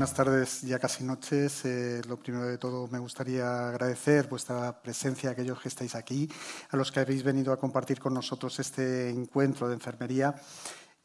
buenas 0.00 0.16
tardes, 0.16 0.62
ya 0.62 0.78
casi 0.78 1.04
noches. 1.04 1.62
Eh, 1.66 2.00
lo 2.08 2.16
primero 2.16 2.46
de 2.46 2.56
todo, 2.56 2.88
me 2.88 2.98
gustaría 2.98 3.68
agradecer 3.68 4.28
vuestra 4.28 4.80
presencia, 4.80 5.28
aquellos 5.28 5.60
que 5.60 5.68
estáis 5.68 5.94
aquí, 5.94 6.26
a 6.70 6.78
los 6.78 6.90
que 6.90 7.00
habéis 7.00 7.22
venido 7.22 7.52
a 7.52 7.58
compartir 7.58 8.00
con 8.00 8.14
nosotros 8.14 8.58
este 8.60 9.10
encuentro 9.10 9.68
de 9.68 9.74
enfermería. 9.74 10.34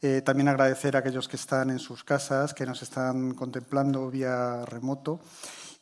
Eh, 0.02 0.22
también 0.22 0.48
agradecer 0.48 0.96
a 0.96 1.00
aquellos 1.00 1.28
que 1.28 1.36
están 1.36 1.72
en 1.72 1.80
sus 1.80 2.06
casas, 2.06 2.54
que 2.54 2.66
nos 2.66 2.84
están 2.84 3.34
contemplando 3.34 4.10
vía 4.10 4.64
remoto 4.66 5.20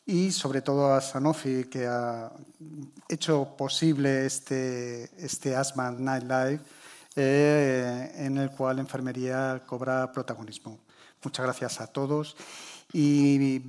y 0.08 0.32
sobre 0.32 0.64
todo 0.64 0.92
a 0.92 1.00
Sanofi, 1.00 1.66
que 1.66 1.86
ha 1.86 2.32
hecho 3.08 3.56
posible 3.56 4.26
este, 4.26 5.04
este 5.24 5.56
Asthma 5.56 5.92
Night 5.92 6.24
Live, 6.24 6.62
eh, 7.16 8.12
en 8.16 8.40
el 8.40 8.50
cual 8.50 8.80
enfermería 8.80 9.62
cobra 9.68 10.12
protagonismo. 10.12 10.80
Muchas 11.24 11.46
gracias 11.46 11.80
a 11.80 11.86
todos. 11.86 12.36
Y 12.94 13.62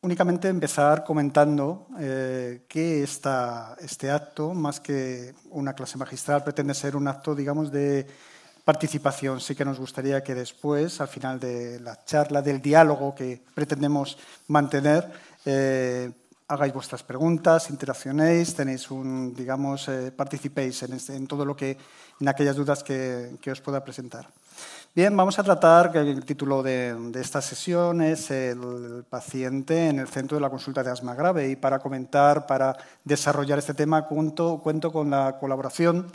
únicamente 0.00 0.48
empezar 0.48 1.02
comentando 1.02 1.88
eh, 1.98 2.64
que 2.68 3.02
este 3.02 4.10
acto, 4.10 4.54
más 4.54 4.78
que 4.78 5.34
una 5.50 5.72
clase 5.74 5.98
magistral, 5.98 6.44
pretende 6.44 6.74
ser 6.74 6.94
un 6.94 7.08
acto, 7.08 7.34
digamos, 7.34 7.72
de 7.72 8.06
participación. 8.64 9.40
Sí 9.40 9.54
que 9.54 9.64
nos 9.64 9.78
gustaría 9.78 10.22
que 10.22 10.34
después, 10.34 11.00
al 11.00 11.08
final 11.08 11.40
de 11.40 11.80
la 11.80 12.04
charla, 12.04 12.42
del 12.42 12.62
diálogo 12.62 13.14
que 13.14 13.42
pretendemos 13.54 14.16
mantener, 14.48 15.10
eh, 15.44 16.12
hagáis 16.48 16.72
vuestras 16.72 17.02
preguntas, 17.02 17.70
interaccionéis, 17.70 18.54
tenéis 18.54 18.90
un, 18.90 19.34
digamos, 19.34 19.88
eh, 19.88 20.12
participéis 20.12 20.82
este, 20.82 21.16
en, 21.16 21.26
todo 21.26 21.44
lo 21.44 21.56
que, 21.56 21.76
en 22.20 22.28
aquellas 22.28 22.56
dudas 22.56 22.84
que 22.84 23.50
os 23.50 23.60
pueda 23.60 23.82
presentar. 23.82 24.28
Bien, 24.96 25.16
vamos 25.16 25.40
a 25.40 25.42
tratar, 25.42 25.90
que 25.90 25.98
el 25.98 26.24
título 26.24 26.62
de, 26.62 26.94
esta 27.16 27.42
sesión 27.42 28.00
es 28.00 28.30
el 28.30 29.04
paciente 29.10 29.88
en 29.88 29.98
el 29.98 30.06
centro 30.06 30.36
de 30.36 30.40
la 30.40 30.50
consulta 30.50 30.84
de 30.84 30.90
asma 30.92 31.16
grave 31.16 31.48
y 31.48 31.56
para 31.56 31.80
comentar, 31.80 32.46
para 32.46 32.76
desarrollar 33.02 33.58
este 33.58 33.74
tema, 33.74 34.06
cuento, 34.06 34.62
con 34.62 35.10
la 35.10 35.36
colaboración 35.40 36.12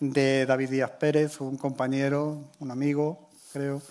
de 0.00 0.46
David 0.46 0.70
Díaz 0.70 0.92
Pérez, 0.92 1.42
un 1.42 1.58
compañero, 1.58 2.52
un 2.58 2.70
amigo, 2.70 3.28
creo. 3.52 3.82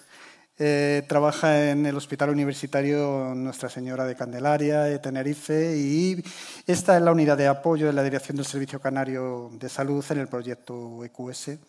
Eh, 0.57 1.03
trabaja 1.07 1.69
en 1.69 1.85
el 1.85 1.95
Hospital 1.95 2.31
Universitario 2.31 3.33
Nuestra 3.35 3.69
Señora 3.69 4.05
de 4.05 4.15
Candelaria, 4.15 4.81
de 4.85 4.97
Tenerife, 4.97 5.77
y 5.77 6.23
esta 6.65 6.97
es 6.97 7.03
la 7.03 7.11
unidad 7.11 7.37
de 7.37 7.45
apoyo 7.45 7.85
de 7.85 7.93
la 7.93 8.01
Dirección 8.01 8.37
del 8.37 8.47
Servicio 8.47 8.81
Canario 8.81 9.51
de 9.53 9.69
Salud 9.69 10.03
en 10.09 10.17
el 10.17 10.27
proyecto 10.27 11.05
EQS. 11.05 11.59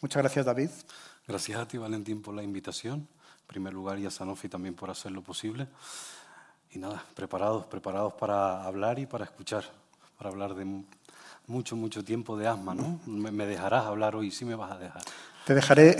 Muchas 0.00 0.22
gracias, 0.22 0.44
David. 0.44 0.70
Gracias 1.30 1.60
a 1.60 1.68
ti, 1.68 1.78
Valentín, 1.78 2.22
por 2.22 2.34
la 2.34 2.42
invitación. 2.42 2.94
En 2.94 3.46
primer 3.46 3.72
lugar, 3.72 4.00
y 4.00 4.04
a 4.04 4.10
Sanofi 4.10 4.48
también 4.48 4.74
por 4.74 4.90
hacer 4.90 5.12
lo 5.12 5.22
posible. 5.22 5.68
Y 6.72 6.80
nada, 6.80 7.04
preparados, 7.14 7.66
preparados 7.66 8.14
para 8.14 8.64
hablar 8.64 8.98
y 8.98 9.06
para 9.06 9.26
escuchar, 9.26 9.62
para 10.18 10.30
hablar 10.30 10.56
de 10.56 10.66
mucho, 11.46 11.76
mucho 11.76 12.02
tiempo 12.02 12.36
de 12.36 12.48
asma, 12.48 12.74
¿no? 12.74 12.98
Me 13.06 13.46
dejarás 13.46 13.86
hablar 13.86 14.16
hoy, 14.16 14.32
sí 14.32 14.44
me 14.44 14.56
vas 14.56 14.72
a 14.72 14.78
dejar. 14.78 15.02
Te 15.46 15.54
dejaré 15.54 15.98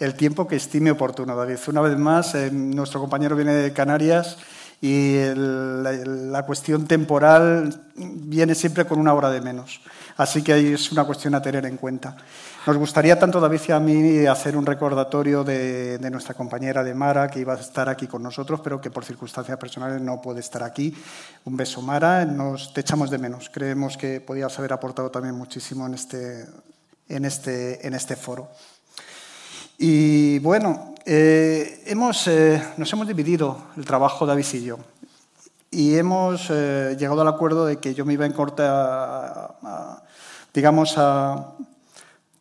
el 0.00 0.14
tiempo 0.14 0.48
que 0.48 0.56
estime 0.56 0.90
oportuno, 0.90 1.36
David. 1.36 1.58
Una 1.68 1.80
vez 1.80 1.96
más, 1.96 2.34
eh, 2.34 2.50
nuestro 2.50 2.98
compañero 2.98 3.36
viene 3.36 3.54
de 3.54 3.72
Canarias 3.72 4.38
y 4.80 5.18
la, 5.34 6.44
cuestión 6.46 6.88
temporal 6.88 7.90
viene 7.94 8.56
siempre 8.56 8.86
con 8.86 8.98
una 8.98 9.14
hora 9.14 9.30
de 9.30 9.40
menos. 9.40 9.80
Así 10.18 10.42
que 10.42 10.74
es 10.74 10.90
una 10.90 11.04
cuestión 11.04 11.36
a 11.36 11.40
tener 11.40 11.64
en 11.64 11.76
cuenta. 11.76 12.16
Nos 12.66 12.76
gustaría 12.76 13.16
tanto 13.16 13.38
David 13.40 13.60
y 13.68 13.72
a 13.72 13.78
mí 13.78 14.26
hacer 14.26 14.56
un 14.56 14.66
recordatorio 14.66 15.44
de, 15.44 15.96
nuestra 16.10 16.34
compañera 16.34 16.82
de 16.82 16.92
Mara, 16.92 17.28
que 17.28 17.38
iba 17.38 17.54
a 17.54 17.56
estar 17.56 17.88
aquí 17.88 18.08
con 18.08 18.24
nosotros, 18.24 18.60
pero 18.62 18.80
que 18.80 18.90
por 18.90 19.04
circunstancias 19.04 19.56
personales 19.58 20.02
no 20.02 20.20
puede 20.20 20.40
estar 20.40 20.64
aquí. 20.64 20.92
Un 21.44 21.56
beso, 21.56 21.80
Mara. 21.82 22.24
Nos 22.24 22.72
te 22.72 22.80
echamos 22.80 23.10
de 23.10 23.18
menos. 23.18 23.48
Creemos 23.48 23.96
que 23.96 24.20
podías 24.20 24.58
haber 24.58 24.72
aportado 24.72 25.08
también 25.08 25.36
muchísimo 25.36 25.86
en 25.86 25.94
este, 25.94 26.46
en 27.08 27.24
este, 27.24 27.86
en 27.86 27.94
este 27.94 28.16
foro. 28.16 28.48
Y 29.78 30.40
bueno, 30.40 30.94
eh, 31.06 31.84
hemos, 31.86 32.26
eh, 32.26 32.60
nos 32.76 32.92
hemos 32.92 33.06
dividido 33.06 33.56
el 33.76 33.84
trabajo 33.84 34.26
David 34.26 34.46
y 34.54 34.64
yo. 34.64 34.78
Y 35.70 35.94
hemos 35.94 36.48
eh, 36.50 36.96
llegado 36.98 37.20
al 37.20 37.28
acuerdo 37.28 37.66
de 37.66 37.76
que 37.76 37.94
yo 37.94 38.04
me 38.04 38.14
iba 38.14 38.26
en 38.26 38.32
corte 38.32 38.64
digamos, 40.58 40.98
a, 40.98 41.54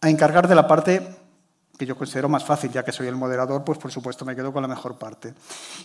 a 0.02 0.10
encargar 0.10 0.48
de 0.48 0.56
la 0.56 0.68
parte 0.68 1.08
que 1.78 1.86
yo 1.86 1.96
considero 1.96 2.28
más 2.28 2.44
fácil, 2.44 2.72
ya 2.72 2.84
que 2.84 2.92
soy 2.92 3.06
el 3.06 3.16
moderador, 3.16 3.64
pues 3.64 3.78
por 3.78 3.92
supuesto 3.92 4.26
me 4.26 4.36
quedo 4.36 4.52
con 4.52 4.64
la 4.64 4.68
mejor 4.68 4.98
parte. 4.98 5.36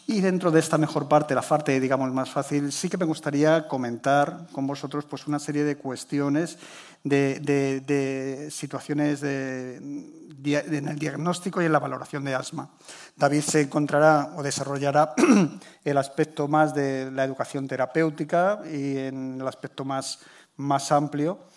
Y 0.06 0.22
dentro 0.22 0.50
de 0.50 0.58
esta 0.58 0.78
mejor 0.78 1.08
parte, 1.08 1.34
la 1.34 1.42
parte, 1.42 1.78
digamos, 1.78 2.10
más 2.10 2.30
fácil, 2.30 2.72
sí 2.72 2.88
que 2.88 2.96
me 2.96 3.04
gustaría 3.04 3.68
comentar 3.68 4.46
con 4.50 4.66
vosotros 4.66 5.04
pues, 5.04 5.26
una 5.26 5.38
serie 5.38 5.62
de 5.64 5.76
cuestiones, 5.76 6.56
de, 7.04 8.48
situaciones 8.50 9.22
en 9.22 10.32
el 10.42 10.98
diagnóstico 10.98 11.60
y 11.60 11.66
en 11.66 11.72
la 11.72 11.80
valoración 11.80 12.24
de 12.24 12.34
asma. 12.34 12.70
David 13.14 13.42
se 13.42 13.60
encontrará 13.60 14.32
o 14.36 14.42
desarrollará 14.42 15.12
el 15.84 15.98
aspecto 15.98 16.48
más 16.48 16.74
de 16.74 17.10
la 17.10 17.24
educación 17.24 17.68
terapéutica 17.68 18.62
y 18.64 18.96
en 18.96 19.38
el 19.38 19.46
aspecto 19.46 19.84
más, 19.84 20.20
más 20.56 20.90
amplio 20.90 21.51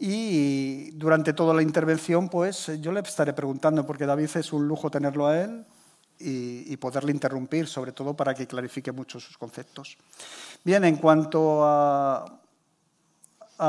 y 0.00 0.90
durante 0.92 1.32
toda 1.32 1.52
la 1.54 1.62
intervención, 1.62 2.28
pues 2.28 2.70
yo 2.80 2.92
le 2.92 3.00
estaré 3.00 3.32
preguntando, 3.32 3.84
porque 3.84 4.06
David 4.06 4.30
es 4.36 4.52
un 4.52 4.68
lujo 4.68 4.90
tenerlo 4.90 5.26
a 5.26 5.40
él 5.40 5.66
y, 6.20 6.76
poderle 6.76 7.12
interrumpir, 7.12 7.66
sobre 7.66 7.92
todo 7.92 8.14
para 8.14 8.34
que 8.34 8.46
clarifique 8.46 8.92
mucho 8.92 9.20
sus 9.20 9.36
conceptos. 9.36 9.96
Bien, 10.64 10.84
en 10.84 10.96
cuanto 10.96 11.64
a, 11.64 12.40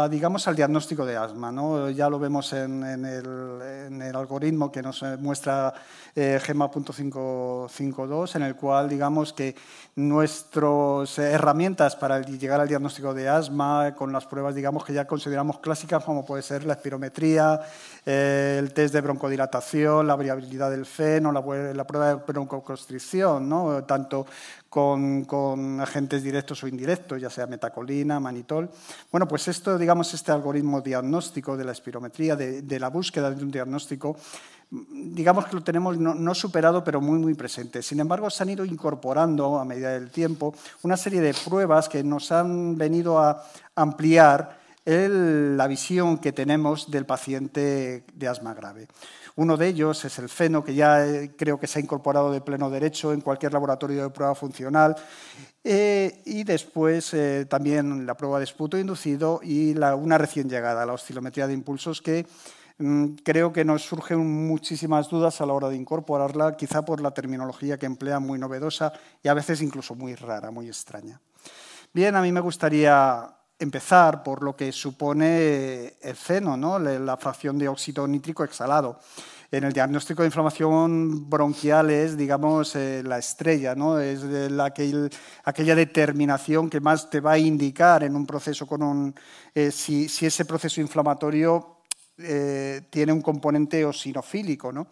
digamos, 0.10 0.48
al 0.48 0.56
diagnóstico 0.56 1.04
de 1.04 1.18
asma, 1.18 1.52
¿no? 1.52 1.90
ya 1.90 2.10
lo 2.10 2.20
vemos 2.20 2.54
en, 2.54 2.84
el, 2.84 4.16
algoritmo 4.16 4.72
que 4.72 4.84
nos 4.84 5.02
muestra 5.20 5.74
eh, 6.16 6.40
GEMA.552, 6.44 8.36
en 8.36 8.44
el 8.44 8.56
cual 8.56 8.88
digamos 8.88 9.34
que 9.34 9.56
nuestras 9.96 11.18
herramientas 11.18 11.96
para 11.96 12.22
llegar 12.22 12.62
al 12.62 12.68
diagnóstico 12.68 13.16
de 13.16 13.30
asma, 13.30 13.96
con 13.96 14.14
las 14.14 14.28
pruebas 14.28 14.54
digamos 14.54 14.86
que 14.86 14.94
ya 14.94 15.08
consideramos 15.08 15.58
clásicas, 15.58 16.04
como 16.04 16.24
puede 16.24 16.44
ser 16.44 16.66
la 16.66 16.74
espirometría, 16.74 17.60
eh, 18.06 18.58
el 18.60 18.72
test 18.74 18.94
de 18.94 19.02
broncodilatación, 19.02 20.06
la 20.06 20.16
variabilidad 20.16 20.70
del 20.70 20.86
feno, 20.86 21.32
la, 21.32 21.42
la 21.74 21.88
prueba 21.88 22.10
de 22.10 22.16
broncoconstricción, 22.16 23.50
¿no? 23.50 23.84
tanto 23.86 24.28
con, 24.70 25.80
agentes 25.82 26.24
directos 26.24 26.64
o 26.64 26.68
indirectos, 26.68 27.20
ya 27.22 27.30
sea 27.30 27.48
metacolina, 27.48 28.20
manitol. 28.20 28.70
Bueno, 29.12 29.28
pues 29.28 29.48
esto, 29.48 29.78
digamos, 29.78 30.14
este 30.14 30.32
algoritmo 30.32 30.82
diagnóstico 30.82 31.58
de 31.58 31.66
la 31.66 31.72
espirometría, 31.72 32.36
de, 32.36 32.62
de 32.62 32.80
la 32.80 32.90
búsqueda 32.90 33.32
de 33.32 33.44
un 33.44 33.52
diagnóstico, 33.52 34.16
digamos 34.72 35.48
que 35.48 35.56
lo 35.56 35.64
tenemos 35.64 35.98
no, 35.98 36.36
superado, 36.36 36.84
pero 36.84 37.02
muy, 37.02 37.20
muy 37.20 37.34
presente. 37.34 37.82
Sin 37.82 38.00
embargo, 38.00 38.30
se 38.30 38.44
han 38.44 38.50
ido 38.50 38.66
incorporando 38.66 39.58
a 39.58 39.66
medida 39.66 39.92
del 39.92 40.12
tiempo 40.12 40.54
una 40.84 40.98
serie 40.98 41.22
de 41.22 41.34
pruebas 41.34 41.90
que 41.90 42.04
nos 42.04 42.32
han 42.32 42.78
venido 42.78 43.20
a 43.20 43.44
ampliar 43.76 44.60
la 44.86 45.68
visión 45.68 46.18
que 46.18 46.32
tenemos 46.32 46.90
del 46.90 47.06
paciente 47.06 48.04
de 48.14 48.28
asma 48.28 48.54
grave. 48.54 48.88
Uno 49.40 49.58
de 49.58 49.68
ellos 49.68 50.06
es 50.06 50.20
el 50.20 50.30
feno, 50.30 50.64
que 50.64 50.74
ya 50.74 51.06
eh, 51.06 51.32
creo 51.38 51.60
que 51.60 51.68
se 51.68 51.80
ha 51.80 51.82
incorporado 51.82 52.32
de 52.32 52.42
pleno 52.42 52.70
derecho 52.70 53.14
en 53.14 53.22
cualquier 53.22 53.54
laboratorio 53.54 54.04
de 54.04 54.10
prueba 54.10 54.36
funcional. 54.36 54.96
Eh, 55.64 56.22
y 56.26 56.44
después 56.44 57.14
eh, 57.14 57.46
también 57.50 58.06
la 58.06 58.16
prueba 58.16 58.38
de 58.38 58.46
esputo 58.46 58.78
inducido 58.78 59.42
y 59.44 59.78
una 59.78 60.18
recién 60.18 60.50
llegada, 60.50 60.86
la 60.86 60.94
oscilometría 60.94 61.48
de 61.48 61.54
impulsos, 61.54 62.02
que 62.02 62.26
Mm, 62.82 63.16
creo 63.26 63.52
que 63.52 63.66
nos 63.66 63.84
surgen 63.84 64.26
muchísimas 64.48 65.10
dudas 65.10 65.42
a 65.42 65.46
la 65.46 65.52
hora 65.52 65.68
de 65.68 65.76
incorporarla, 65.76 66.56
quizá 66.56 66.86
por 66.86 67.02
la 67.02 67.12
terminología 67.12 67.78
que 67.78 67.86
emplea 67.86 68.20
muy 68.20 68.40
novedosa 68.40 68.94
y 69.22 69.28
a 69.28 69.34
veces 69.34 69.62
incluso 69.62 69.96
muy 69.96 70.16
rara, 70.16 70.50
muy 70.50 70.68
extraña. 70.68 71.20
Bien, 71.94 72.16
a 72.16 72.22
mí 72.22 72.32
me 72.32 72.40
gustaría 72.40 73.39
empezar 73.60 74.24
por 74.24 74.42
lo 74.42 74.56
que 74.56 74.72
supone 74.72 75.96
el 76.02 76.16
feno, 76.16 76.56
¿no? 76.56 76.80
la 76.80 77.18
fracción 77.18 77.58
de 77.58 77.68
óxido 77.68 78.08
nítrico 78.08 78.44
exhalado. 78.44 79.00
En 79.52 79.64
el 79.64 79.74
diagnóstico 79.74 80.22
de 80.22 80.28
inflamación 80.28 81.28
bronquial 81.28 81.90
es, 81.90 82.16
digamos, 82.16 82.76
eh, 82.76 83.02
la 83.04 83.18
estrella, 83.18 83.74
¿no? 83.74 84.00
es 84.00 84.22
aquella 85.44 85.76
determinación 85.76 86.70
que 86.70 86.80
más 86.80 87.10
te 87.10 87.20
va 87.20 87.32
a 87.32 87.38
indicar 87.40 88.04
en 88.04 88.16
un 88.16 88.28
proceso 88.28 88.68
con 88.68 88.84
un, 88.84 89.16
eh, 89.56 89.72
si, 89.72 90.08
si, 90.08 90.28
ese 90.28 90.46
proceso 90.46 90.82
inflamatorio 90.82 91.80
eh, 92.20 92.82
tiene 92.92 93.12
un 93.12 93.22
componente 93.22 93.84
osinofílico. 93.84 94.72
¿no? 94.72 94.88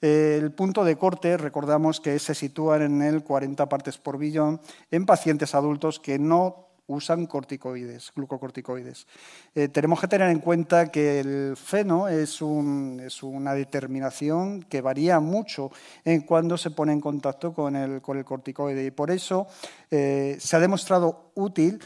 el 0.00 0.50
punto 0.52 0.82
de 0.82 0.96
corte, 0.96 1.36
recordamos 1.36 2.00
que 2.00 2.18
se 2.18 2.34
sitúa 2.34 2.82
en 2.82 3.02
el 3.02 3.22
40 3.22 3.68
partes 3.68 3.98
por 3.98 4.16
billón 4.16 4.62
en 4.90 5.04
pacientes 5.04 5.54
adultos 5.54 6.00
que 6.00 6.18
no 6.18 6.69
usan 6.90 7.26
corticoides, 7.26 8.12
glucocorticoides. 8.14 9.06
Eh, 9.54 9.68
tenemos 9.68 10.00
que 10.00 10.08
tener 10.08 10.28
en 10.28 10.40
cuenta 10.40 10.90
que 10.90 11.20
el 11.20 11.56
feno 11.56 12.08
es, 12.08 12.42
una 12.42 13.54
determinación 13.54 14.62
que 14.62 14.80
varía 14.80 15.20
mucho 15.20 15.70
en 16.04 16.22
cuando 16.22 16.58
se 16.58 16.70
pone 16.70 16.92
en 16.92 17.00
contacto 17.00 17.52
con 17.52 17.76
el, 17.76 18.00
corticoide 18.00 18.84
y 18.84 18.90
por 18.90 19.10
eso 19.10 19.46
eh, 19.90 20.36
se 20.40 20.56
ha 20.56 20.60
demostrado 20.60 21.32
útil 21.34 21.80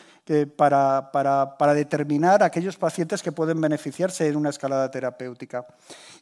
para, 0.57 1.11
para, 1.13 1.75
determinar 1.75 2.43
aquellos 2.43 2.79
pacientes 2.79 3.23
que 3.23 3.31
pueden 3.31 3.61
beneficiarse 3.61 4.27
en 4.27 4.37
una 4.37 4.49
escalada 4.51 4.91
terapéutica. 4.91 5.67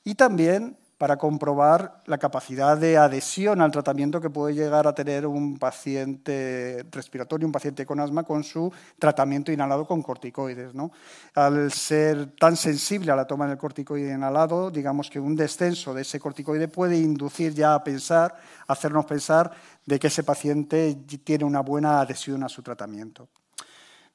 Y 0.02 0.16
también 0.16 0.76
para 1.02 1.16
comprobar 1.16 2.00
la 2.06 2.16
capacidad 2.16 2.78
de 2.78 2.96
adhesión 2.96 3.60
al 3.60 3.72
tratamiento 3.72 4.20
que 4.20 4.30
puede 4.30 4.54
llegar 4.54 4.86
a 4.86 4.94
tener 4.94 5.26
un 5.26 5.58
paciente 5.58 6.86
respiratorio, 6.92 7.44
un 7.44 7.50
paciente 7.50 7.84
con 7.84 7.98
asma, 7.98 8.22
con 8.22 8.44
su 8.44 8.72
tratamiento 9.00 9.50
inhalado 9.50 9.84
con 9.84 10.00
corticoides. 10.00 10.76
¿no? 10.76 10.92
Al 11.34 11.72
ser 11.72 12.36
tan 12.36 12.54
sensible 12.56 13.10
a 13.10 13.16
la 13.16 13.26
toma 13.26 13.48
del 13.48 13.58
corticoide 13.58 14.14
inhalado, 14.14 14.70
digamos 14.70 15.10
que 15.10 15.18
un 15.18 15.34
descenso 15.34 15.92
de 15.92 16.02
ese 16.02 16.20
corticoide 16.20 16.68
puede 16.68 16.96
inducir 16.96 17.52
ya 17.52 17.74
a 17.74 17.82
pensar, 17.82 18.36
hacernos 18.68 19.04
pensar 19.04 19.50
de 19.84 19.98
que 19.98 20.06
ese 20.06 20.22
paciente 20.22 20.96
tiene 21.24 21.44
una 21.44 21.62
buena 21.62 22.00
adhesión 22.00 22.44
a 22.44 22.48
su 22.48 22.62
tratamiento. 22.62 23.26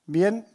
Bien, 0.06 0.48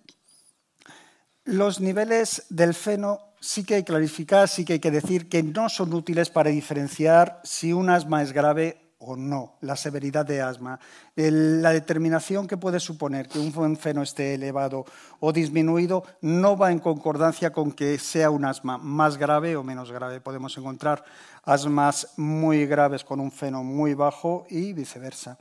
los 1.45 1.81
niveles 1.81 2.45
del 2.49 2.75
feno 2.75 3.21
sí 3.41 3.65
que 3.65 3.75
hay 3.75 3.83
que 3.83 3.93
clarificar, 3.93 4.49
sí 4.49 4.65
que 4.65 4.75
hay 4.75 4.79
que 4.79 4.91
decir 4.91 5.29
que 5.29 5.43
no 5.43 5.69
son 5.69 5.93
útiles 5.93 6.31
para 6.31 6.51
diferenciar 6.51 7.41
si 7.43 7.73
un 7.73 7.91
asma 7.91 8.23
es 8.23 8.33
grave 8.33 8.83
o 9.05 9.17
no, 9.17 9.57
la 9.61 9.75
severidad 9.75 10.25
de 10.25 10.41
asma. 10.41 10.79
la 11.17 11.73
determinación 11.73 12.47
que 12.47 12.57
puede 12.57 12.79
suponer 12.79 13.29
que 13.29 13.41
un 13.41 13.77
feno 13.77 14.03
esté 14.03 14.35
elevado 14.35 14.85
o 15.19 15.33
disminuido 15.33 16.05
no 16.21 16.57
va 16.57 16.71
en 16.71 16.79
concordancia 16.79 17.51
con 17.53 17.73
que 17.73 17.99
sea 17.99 18.31
un 18.31 18.45
asma 18.45 18.79
más 18.79 19.17
grave 19.17 19.57
o 19.57 19.65
menos 19.65 19.91
grave. 19.91 20.21
Podemos 20.21 20.57
encontrar 20.57 21.05
asmas 21.43 22.13
muy 22.17 22.65
graves 22.67 23.03
con 23.03 23.19
un 23.19 23.33
feno 23.33 23.65
muy 23.65 23.95
bajo 23.95 24.47
y 24.49 24.73
viceversa. 24.73 25.37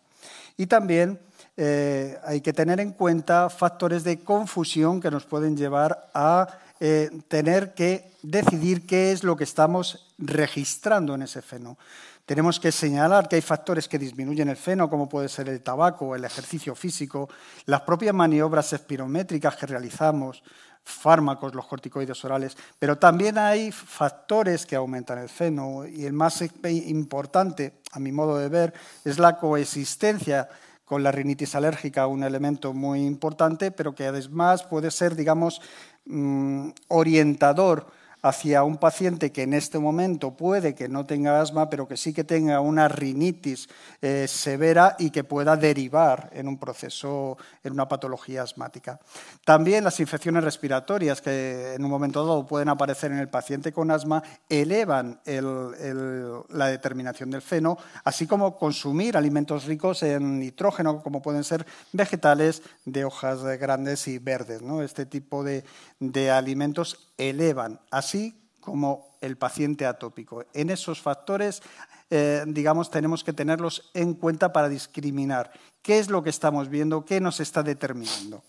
Y 0.57 0.65
también 0.65 1.19
eh, 1.63 2.17
hay 2.23 2.41
que 2.41 2.53
tener 2.53 2.79
en 2.79 2.89
cuenta 2.89 3.47
factores 3.47 4.03
de 4.03 4.23
confusión 4.23 4.99
que 4.99 5.11
nos 5.11 5.25
pueden 5.25 5.55
llevar 5.55 6.09
a 6.11 6.47
eh, 6.79 7.11
tener 7.27 7.75
que 7.75 8.09
decidir 8.23 8.87
qué 8.87 9.11
es 9.11 9.23
lo 9.23 9.35
que 9.35 9.43
estamos 9.43 10.11
registrando 10.17 11.13
en 11.13 11.21
ese 11.21 11.43
feno. 11.43 11.77
Tenemos 12.25 12.59
que 12.59 12.71
señalar 12.71 13.29
que 13.29 13.35
hay 13.35 13.43
factores 13.43 13.87
que 13.87 13.99
disminuyen 13.99 14.49
el 14.49 14.57
feno, 14.57 14.89
como 14.89 15.07
puede 15.07 15.29
ser 15.29 15.49
el 15.49 15.61
tabaco, 15.61 16.15
el 16.15 16.25
ejercicio 16.25 16.73
físico, 16.73 17.29
las 17.67 17.81
propias 17.81 18.15
maniobras 18.15 18.73
espirométricas 18.73 19.55
que 19.55 19.67
realizamos, 19.67 20.41
fármacos, 20.83 21.53
los 21.53 21.67
corticoides 21.67 22.25
orales, 22.25 22.57
pero 22.79 22.97
también 22.97 23.37
hay 23.37 23.71
factores 23.71 24.65
que 24.65 24.75
aumentan 24.75 25.19
el 25.19 25.29
feno 25.29 25.85
y 25.85 26.05
el 26.05 26.13
más 26.13 26.43
importante, 26.63 27.81
a 27.91 27.99
mi 27.99 28.11
modo 28.11 28.39
de 28.39 28.49
ver, 28.49 28.73
es 29.05 29.19
la 29.19 29.37
coexistencia 29.37 30.49
con 30.91 31.03
la 31.03 31.11
rinitis 31.13 31.55
alérgica, 31.55 32.05
un 32.05 32.21
elemento 32.21 32.73
muy 32.73 33.05
importante, 33.05 33.71
pero 33.71 33.95
que 33.95 34.07
además 34.07 34.63
puede 34.63 34.91
ser, 34.91 35.15
digamos, 35.15 35.61
Mm, 36.05 36.71
orientador 36.87 37.87
hacia 38.21 38.63
un 38.63 38.77
paciente 38.77 39.31
que 39.31 39.43
en 39.43 39.53
este 39.53 39.79
momento 39.79 40.31
puede 40.35 40.75
que 40.75 40.87
no 40.87 41.05
tenga 41.05 41.41
asma, 41.41 41.69
pero 41.69 41.87
que 41.87 41.97
sí 41.97 42.13
que 42.13 42.23
tenga 42.23 42.59
una 42.59 42.87
rinitis 42.87 43.67
eh, 44.01 44.27
severa 44.27 44.95
y 44.99 45.09
que 45.09 45.23
pueda 45.23 45.57
derivar 45.57 46.29
en 46.33 46.47
un 46.47 46.57
proceso, 46.57 47.37
en 47.63 47.73
una 47.73 47.87
patología 47.87 48.43
asmática. 48.43 48.99
También 49.43 49.83
las 49.83 49.99
infecciones 49.99 50.43
respiratorias 50.43 51.21
que 51.21 51.73
en 51.73 51.83
un 51.83 51.89
momento 51.89 52.25
dado 52.25 52.45
pueden 52.45 52.69
aparecer 52.69 53.11
en 53.11 53.17
el 53.17 53.29
paciente 53.29 53.71
con 53.71 53.91
asma 53.91 54.21
elevan 54.49 55.19
la 55.25 56.67
determinación 56.67 57.31
del 57.31 57.41
feno, 57.41 57.77
así 58.03 58.27
como 58.27 58.57
consumir 58.57 59.17
alimentos 59.17 59.65
ricos 59.65 60.03
en 60.03 60.39
nitrógeno, 60.39 61.01
como 61.01 61.21
pueden 61.21 61.43
ser 61.43 61.65
vegetales 61.91 62.61
de 62.85 63.05
hojas 63.05 63.43
grandes 63.59 64.07
y 64.07 64.19
verdes. 64.19 64.61
Este 64.83 65.05
tipo 65.05 65.43
de 65.43 66.31
alimentos 66.31 67.10
elevan, 67.29 67.79
así 67.89 68.35
como 68.59 69.17
el 69.21 69.37
paciente 69.37 69.85
atópico. 69.85 70.45
En 70.53 70.69
esos 70.69 71.01
factores, 71.01 71.61
eh, 72.09 72.43
digamos, 72.47 72.89
tenemos 72.89 73.23
que 73.23 73.33
tenerlos 73.33 73.89
en 73.93 74.13
cuenta 74.13 74.51
para 74.51 74.69
discriminar 74.69 75.51
qué 75.81 75.99
es 75.99 76.09
lo 76.09 76.23
que 76.23 76.29
estamos 76.29 76.69
viendo, 76.69 77.05
qué 77.05 77.19
nos 77.21 77.39
está 77.39 77.63
determinando. 77.63 78.43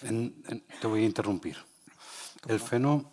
te 0.00 0.86
voy 0.86 1.02
a 1.02 1.06
interrumpir. 1.06 1.56
El 2.46 2.60
feno 2.60 3.12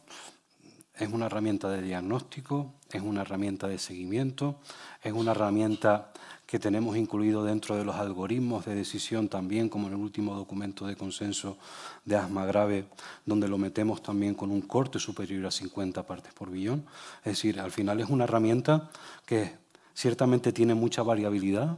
es 0.97 1.11
una 1.11 1.25
herramienta 1.25 1.69
de 1.69 1.81
diagnóstico, 1.81 2.73
es 2.91 3.01
una 3.01 3.21
herramienta 3.21 3.67
de 3.67 3.77
seguimiento, 3.77 4.59
es 5.03 5.13
una 5.13 5.31
herramienta 5.31 6.11
que 6.45 6.59
tenemos 6.59 6.95
incluido 6.95 7.43
dentro 7.43 7.75
de 7.75 7.83
los 7.83 7.95
algoritmos 7.95 8.65
de 8.65 8.75
decisión 8.75 9.27
también, 9.27 9.67
como 9.67 9.87
en 9.87 9.93
el 9.93 9.99
último 9.99 10.35
documento 10.35 10.85
de 10.85 10.95
consenso 10.95 11.57
de 12.05 12.15
asma 12.15 12.45
grave, 12.45 12.85
donde 13.25 13.47
lo 13.47 13.57
metemos 13.57 14.03
también 14.03 14.35
con 14.35 14.51
un 14.51 14.61
corte 14.61 14.99
superior 14.99 15.47
a 15.47 15.51
50 15.51 16.03
partes 16.05 16.33
por 16.33 16.51
billón. 16.51 16.85
Es 17.19 17.33
decir, 17.33 17.59
al 17.59 17.71
final 17.71 17.99
es 17.99 18.09
una 18.09 18.25
herramienta 18.25 18.89
que 19.25 19.55
ciertamente 19.93 20.53
tiene 20.53 20.75
mucha 20.75 21.01
variabilidad, 21.01 21.77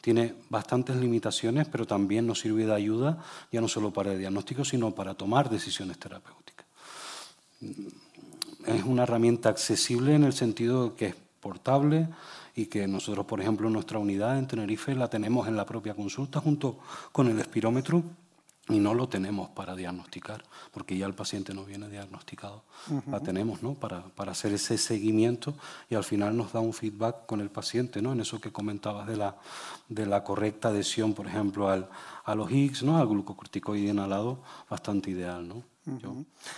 tiene 0.00 0.34
bastantes 0.50 0.96
limitaciones, 0.96 1.68
pero 1.68 1.86
también 1.86 2.26
nos 2.26 2.40
sirve 2.40 2.66
de 2.66 2.74
ayuda, 2.74 3.22
ya 3.52 3.60
no 3.60 3.68
solo 3.68 3.92
para 3.92 4.12
el 4.12 4.18
diagnóstico, 4.18 4.64
sino 4.64 4.92
para 4.92 5.14
tomar 5.14 5.48
decisiones 5.48 5.96
terapéuticas. 5.98 6.66
Es 8.66 8.84
una 8.84 9.04
herramienta 9.04 9.48
accesible 9.48 10.14
en 10.14 10.24
el 10.24 10.32
sentido 10.32 10.94
que 10.96 11.06
es 11.06 11.14
portable, 11.40 12.08
y 12.54 12.66
que 12.66 12.86
nosotros, 12.86 13.26
por 13.26 13.40
ejemplo, 13.40 13.70
nuestra 13.70 13.98
unidad 13.98 14.38
en 14.38 14.46
Tenerife 14.46 14.94
la 14.94 15.08
tenemos 15.08 15.48
en 15.48 15.56
la 15.56 15.66
propia 15.66 15.94
consulta 15.94 16.40
junto 16.40 16.78
con 17.10 17.28
el 17.28 17.38
espirómetro 17.38 18.02
y 18.68 18.78
no 18.78 18.94
lo 18.94 19.08
tenemos 19.08 19.48
para 19.50 19.74
diagnosticar, 19.74 20.44
porque 20.70 20.96
ya 20.96 21.06
el 21.06 21.14
paciente 21.14 21.52
no 21.52 21.64
viene 21.64 21.88
diagnosticado. 21.88 22.62
La 23.10 23.18
tenemos 23.18 23.62
¿no? 23.62 23.74
para, 23.74 24.04
para, 24.04 24.32
hacer 24.32 24.52
ese 24.52 24.78
seguimiento 24.78 25.54
y 25.90 25.96
al 25.96 26.04
final 26.04 26.36
nos 26.36 26.52
da 26.52 26.60
un 26.60 26.72
feedback 26.72 27.26
con 27.26 27.40
el 27.40 27.50
paciente, 27.50 28.00
¿no? 28.00 28.12
en 28.12 28.20
eso 28.20 28.40
que 28.40 28.52
comentabas 28.52 29.08
de 29.08 29.16
la, 29.16 29.36
de 29.88 30.06
la 30.06 30.22
correcta 30.22 30.68
adhesión, 30.68 31.12
por 31.12 31.26
ejemplo, 31.26 31.68
al, 31.68 31.88
a 32.24 32.34
los 32.36 32.52
Higgs, 32.52 32.84
¿no? 32.84 32.98
al 32.98 33.08
glucocorticoide 33.08 33.90
inhalado, 33.90 34.38
bastante 34.70 35.10
ideal. 35.10 35.48
¿no? 35.48 35.71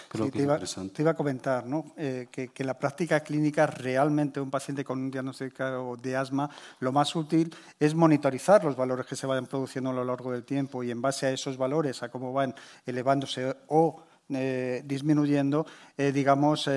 Creo 0.09 0.27
que 0.27 0.33
te, 0.33 0.43
iba, 0.43 0.59
te, 0.59 1.03
iba, 1.03 1.13
a 1.13 1.15
comentar 1.15 1.67
¿no? 1.67 1.93
Eh, 1.97 2.29
que, 2.31 2.49
que, 2.49 2.63
la 2.63 2.79
práctica 2.79 3.21
clínica 3.21 3.67
realmente 3.67 4.41
un 4.41 4.51
paciente 4.51 4.85
con 4.85 4.99
un 4.99 5.11
diagnóstico 5.11 5.97
de 5.97 6.17
asma, 6.17 6.51
lo 6.81 6.93
más 6.93 7.17
útil 7.17 7.55
es 7.81 7.95
monitorizar 7.95 8.63
los 8.65 8.77
valores 8.77 9.07
que 9.07 9.17
se 9.17 9.27
vayan 9.27 9.47
produciendo 9.47 9.91
a 9.91 9.95
lo 9.95 10.05
largo 10.05 10.33
del 10.33 10.45
tiempo 10.45 10.83
y 10.83 10.91
en 10.91 11.01
base 11.01 11.27
a 11.27 11.31
esos 11.31 11.57
valores, 11.57 12.03
a 12.03 12.11
cómo 12.11 12.33
van 12.33 12.55
elevándose 12.85 13.57
o 13.69 14.03
eh, 14.29 14.83
disminuyendo, 14.85 15.67
eh, 15.99 16.11
digamos, 16.11 16.69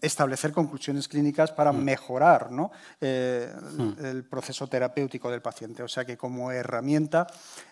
establecer 0.00 0.52
conclusiones 0.52 1.08
clínicas 1.08 1.52
para 1.52 1.72
mm. 1.72 1.84
mejorar 1.84 2.50
¿no? 2.50 2.70
mm. 3.00 4.04
el 4.04 4.24
proceso 4.24 4.66
terapéutico 4.68 5.30
del 5.30 5.42
paciente. 5.42 5.82
O 5.82 5.88
sea 5.88 6.06
que 6.06 6.16
como 6.16 6.50
herramienta 6.50 7.26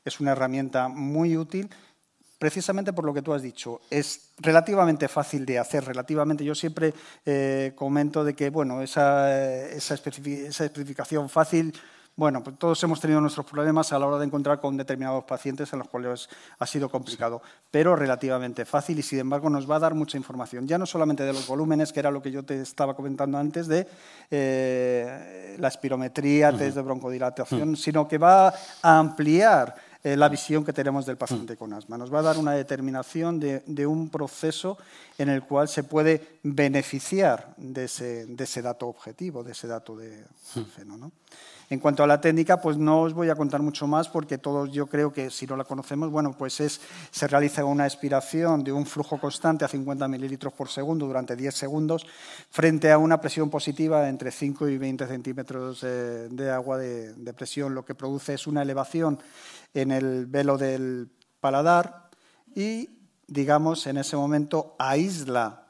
es 0.04 0.20
una 0.20 0.32
herramienta 0.32 0.88
muy 0.88 1.36
útil 1.36 1.70
precisamente 2.42 2.92
por 2.92 3.04
lo 3.04 3.14
que 3.14 3.22
tú 3.22 3.32
has 3.32 3.40
dicho. 3.40 3.82
Es 3.88 4.32
relativamente 4.38 5.06
fácil 5.06 5.46
de 5.46 5.60
hacer, 5.60 5.84
relativamente. 5.84 6.44
Yo 6.44 6.56
siempre 6.56 6.92
eh, 7.24 7.70
comento 7.76 8.24
de 8.24 8.34
que, 8.34 8.50
bueno, 8.50 8.82
esa, 8.82 9.64
esa, 9.70 9.94
especificación 9.94 11.28
fácil, 11.28 11.72
bueno, 12.16 12.42
pues 12.42 12.58
todos 12.58 12.82
hemos 12.82 13.00
tenido 13.00 13.20
nuestros 13.20 13.46
problemas 13.46 13.92
a 13.92 13.98
la 14.00 14.08
hora 14.08 14.18
de 14.18 14.24
encontrar 14.24 14.60
con 14.60 14.76
determinados 14.76 15.22
pacientes 15.22 15.72
en 15.72 15.78
los 15.78 15.88
cuales 15.88 16.28
ha 16.58 16.66
sido 16.66 16.88
complicado, 16.88 17.42
pero 17.70 17.94
relativamente 17.94 18.64
fácil 18.64 18.98
y 18.98 19.02
sin 19.02 19.20
embargo 19.20 19.48
nos 19.48 19.70
va 19.70 19.76
a 19.76 19.78
dar 19.78 19.94
mucha 19.94 20.18
información, 20.18 20.66
ya 20.66 20.78
no 20.78 20.84
solamente 20.84 21.22
de 21.22 21.32
los 21.32 21.46
volúmenes, 21.46 21.92
que 21.92 22.00
era 22.00 22.10
lo 22.10 22.20
que 22.22 22.32
yo 22.32 22.42
te 22.42 22.60
estaba 22.60 22.96
comentando 22.96 23.38
antes, 23.38 23.68
de 23.68 23.86
eh, 24.32 25.54
la 25.60 25.68
espirometría, 25.68 26.50
test 26.50 26.74
de 26.74 26.82
broncodilatación, 26.82 27.76
sino 27.76 28.08
que 28.08 28.18
va 28.18 28.48
a 28.48 28.98
ampliar 28.98 29.91
eh, 30.04 30.16
la 30.16 30.28
visión 30.28 30.64
que 30.64 30.72
tenemos 30.72 31.06
del 31.06 31.16
paciente 31.16 31.56
con 31.56 31.72
asma. 31.72 31.96
Nos 31.96 32.12
va 32.12 32.18
a 32.18 32.22
dar 32.22 32.38
una 32.38 32.52
determinación 32.52 33.38
de, 33.38 33.86
un 33.86 34.10
proceso 34.10 34.76
en 35.16 35.28
el 35.28 35.44
cual 35.44 35.68
se 35.68 35.84
puede 35.84 36.38
beneficiar 36.42 37.54
de 37.56 37.84
ese, 37.84 38.62
dato 38.62 38.88
objetivo, 38.88 39.44
de 39.44 39.52
ese 39.52 39.68
dato 39.68 39.96
de 39.96 40.24
feno. 40.74 40.96
¿no? 40.96 41.12
En 41.72 41.78
cuanto 41.78 42.04
a 42.04 42.06
la 42.06 42.20
técnica, 42.20 42.60
pues 42.60 42.76
no 42.76 43.00
os 43.00 43.14
voy 43.14 43.30
a 43.30 43.34
contar 43.34 43.62
mucho 43.62 43.86
más 43.86 44.06
porque 44.06 44.36
todos 44.36 44.70
yo 44.72 44.88
creo 44.88 45.10
que 45.10 45.30
si 45.30 45.46
no 45.46 45.56
la 45.56 45.64
conocemos, 45.64 46.10
bueno, 46.10 46.34
pues 46.36 46.60
es, 46.60 46.82
se 47.10 47.26
realiza 47.26 47.64
una 47.64 47.86
expiración 47.86 48.62
de 48.62 48.72
un 48.72 48.84
flujo 48.84 49.18
constante 49.18 49.64
a 49.64 49.68
50 49.68 50.06
mililitros 50.06 50.52
por 50.52 50.68
segundo 50.68 51.06
durante 51.06 51.34
10 51.34 51.54
segundos 51.54 52.06
frente 52.50 52.92
a 52.92 52.98
una 52.98 53.22
presión 53.22 53.48
positiva 53.48 54.02
de 54.02 54.10
entre 54.10 54.30
5 54.30 54.68
y 54.68 54.76
20 54.76 55.06
centímetros 55.06 55.80
de, 55.80 56.50
agua 56.50 56.76
de, 56.76 57.14
de 57.14 57.32
presión. 57.32 57.74
Lo 57.74 57.86
que 57.86 57.94
produce 57.94 58.34
es 58.34 58.46
una 58.46 58.60
elevación 58.60 59.18
en 59.74 59.90
el 59.90 60.26
velo 60.26 60.58
del 60.58 61.10
paladar 61.40 62.10
y, 62.54 62.88
digamos, 63.26 63.86
en 63.86 63.98
ese 63.98 64.16
momento 64.16 64.76
aísla 64.78 65.66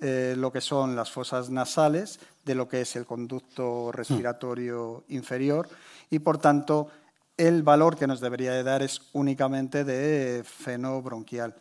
eh, 0.00 0.34
lo 0.36 0.52
que 0.52 0.60
son 0.60 0.96
las 0.96 1.10
fosas 1.10 1.50
nasales 1.50 2.18
de 2.44 2.54
lo 2.54 2.68
que 2.68 2.82
es 2.82 2.96
el 2.96 3.06
conducto 3.06 3.90
respiratorio 3.92 5.04
inferior 5.08 5.68
y, 6.10 6.18
por 6.18 6.38
tanto, 6.38 6.88
el 7.36 7.62
valor 7.62 7.96
que 7.96 8.06
nos 8.06 8.20
debería 8.20 8.52
de 8.52 8.62
dar 8.62 8.82
es 8.82 9.02
únicamente 9.12 9.84
de 9.84 10.44
fenobronquial. 10.44 11.54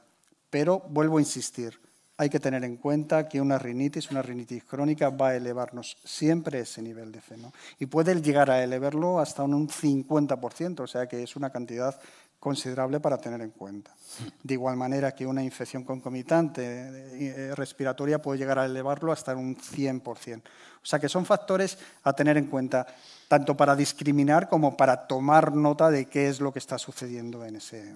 Pero 0.50 0.84
vuelvo 0.90 1.18
a 1.18 1.22
insistir, 1.22 1.80
hay 2.24 2.30
que 2.30 2.40
tener 2.40 2.64
en 2.64 2.78
cuenta 2.78 3.28
que 3.28 3.40
una 3.40 3.60
rinitis, 3.60 4.10
una 4.12 4.22
rinitis 4.22 4.64
crónica, 4.64 5.10
va 5.10 5.30
a 5.30 5.36
elevarnos 5.36 5.98
siempre 6.04 6.60
ese 6.60 6.82
nivel 6.82 7.12
de 7.12 7.22
feno. 7.22 7.54
Y 7.80 7.86
puede 7.86 8.20
llegar 8.22 8.50
a 8.50 8.64
elevarlo 8.64 9.20
hasta 9.20 9.44
un 9.44 9.68
50%, 9.68 10.80
o 10.80 10.88
sea 10.88 11.08
que 11.08 11.22
es 11.22 11.36
una 11.36 11.50
cantidad 11.50 12.00
considerable 12.40 13.00
para 13.00 13.18
tener 13.18 13.42
en 13.42 13.52
cuenta. 13.52 13.96
De 14.42 14.54
igual 14.54 14.76
manera 14.76 15.14
que 15.16 15.26
una 15.26 15.44
infección 15.44 15.84
concomitante 15.84 16.62
eh, 16.64 17.56
respiratoria 17.56 18.22
puede 18.22 18.40
llegar 18.40 18.60
a 18.60 18.66
elevarlo 18.66 19.12
hasta 19.12 19.36
un 19.36 19.56
100%. 19.56 20.42
O 20.42 20.86
sea 20.86 21.00
que 21.00 21.08
son 21.08 21.26
factores 21.26 21.78
a 22.04 22.12
tener 22.14 22.36
en 22.38 22.48
cuenta, 22.48 22.86
tanto 23.30 23.56
para 23.56 23.76
discriminar 23.76 24.50
como 24.50 24.76
para 24.76 25.08
tomar 25.08 25.56
nota 25.56 25.90
de 25.90 26.06
qué 26.06 26.28
es 26.28 26.42
lo 26.42 26.52
que 26.52 26.60
está 26.60 26.78
sucediendo 26.78 27.46
en 27.46 27.56
ese, 27.56 27.96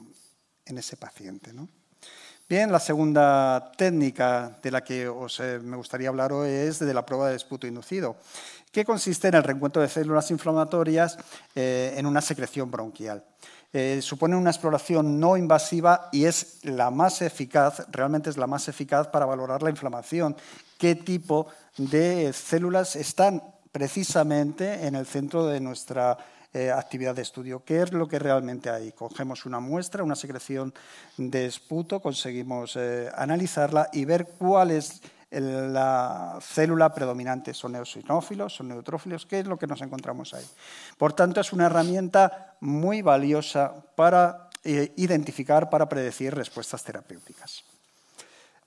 en 0.66 0.78
ese 0.78 0.96
paciente. 0.96 1.52
¿no? 1.52 1.68
Bien, 2.50 2.72
la 2.72 2.80
segunda 2.80 3.74
técnica 3.76 4.58
de 4.64 4.72
la 4.72 4.82
que 4.82 5.10
os, 5.10 5.38
eh, 5.42 5.60
me 5.62 5.76
gustaría 5.76 6.08
hablar 6.08 6.32
hoy 6.32 6.50
es 6.50 6.80
de 6.80 6.94
la 6.94 7.06
prueba 7.06 7.28
de 7.30 7.36
esputo 7.36 7.68
inducido, 7.68 8.16
que 8.72 8.86
consiste 8.86 9.28
en 9.28 9.34
el 9.34 9.44
reencuentro 9.44 9.82
de 9.82 9.90
células 9.90 10.32
inflamatorias 10.32 11.18
eh, 11.56 11.94
en 11.98 12.06
una 12.06 12.22
secreción 12.22 12.72
bronquial. 12.72 13.22
Eh, 13.74 14.00
supone 14.02 14.38
una 14.38 14.52
exploración 14.52 15.20
no 15.20 15.36
invasiva 15.36 16.08
y 16.14 16.24
es 16.24 16.64
la 16.64 16.90
más 16.90 17.22
eficaz, 17.22 17.86
realmente 17.92 18.30
es 18.30 18.38
la 18.38 18.48
más 18.48 18.70
eficaz 18.70 19.10
para 19.10 19.26
valorar 19.26 19.62
la 19.62 19.70
inflamación. 19.70 20.34
¿Qué 20.78 20.96
tipo 20.96 21.48
de 21.78 22.32
células 22.32 22.96
están 22.96 23.44
precisamente 23.74 24.88
en 24.88 24.96
el 24.96 25.06
centro 25.06 25.48
de 25.48 25.60
nuestra 25.60 26.18
eh, 26.54 26.72
actividad 26.72 27.16
de 27.16 27.22
estudio. 27.22 27.64
¿Qué 27.64 27.82
es 27.82 27.94
lo 27.94 28.08
que 28.08 28.20
realmente 28.20 28.70
hay? 28.70 28.92
Cogemos 28.92 29.46
una 29.46 29.60
muestra, 29.60 30.04
una 30.04 30.16
secreción 30.16 30.74
de 31.18 31.46
esputo, 31.46 32.02
conseguimos 32.02 32.76
eh, 32.76 33.10
analizarla 33.16 33.90
y 33.94 34.06
ver 34.06 34.28
cuál 34.38 34.72
es 34.72 35.02
la 35.30 36.40
célula 36.42 36.94
predominante. 36.94 37.54
¿Son 37.54 37.76
eosinófilos? 37.76 38.56
¿Son 38.56 38.70
neutrófilos? 38.70 39.26
¿Qué 39.26 39.40
es 39.40 39.46
lo 39.46 39.58
que 39.58 39.68
nos 39.68 39.82
encontramos 39.82 40.34
ahí? 40.34 40.46
Por 40.98 41.14
tanto, 41.14 41.42
es 41.42 41.52
una 41.52 41.66
herramienta 41.66 42.56
muy 42.62 43.02
valiosa 43.02 43.74
para 43.96 44.50
eh, 44.64 44.94
identificar, 44.96 45.70
para 45.70 45.88
predecir 45.90 46.34
respuestas 46.34 46.84
terapéuticas. 46.84 47.64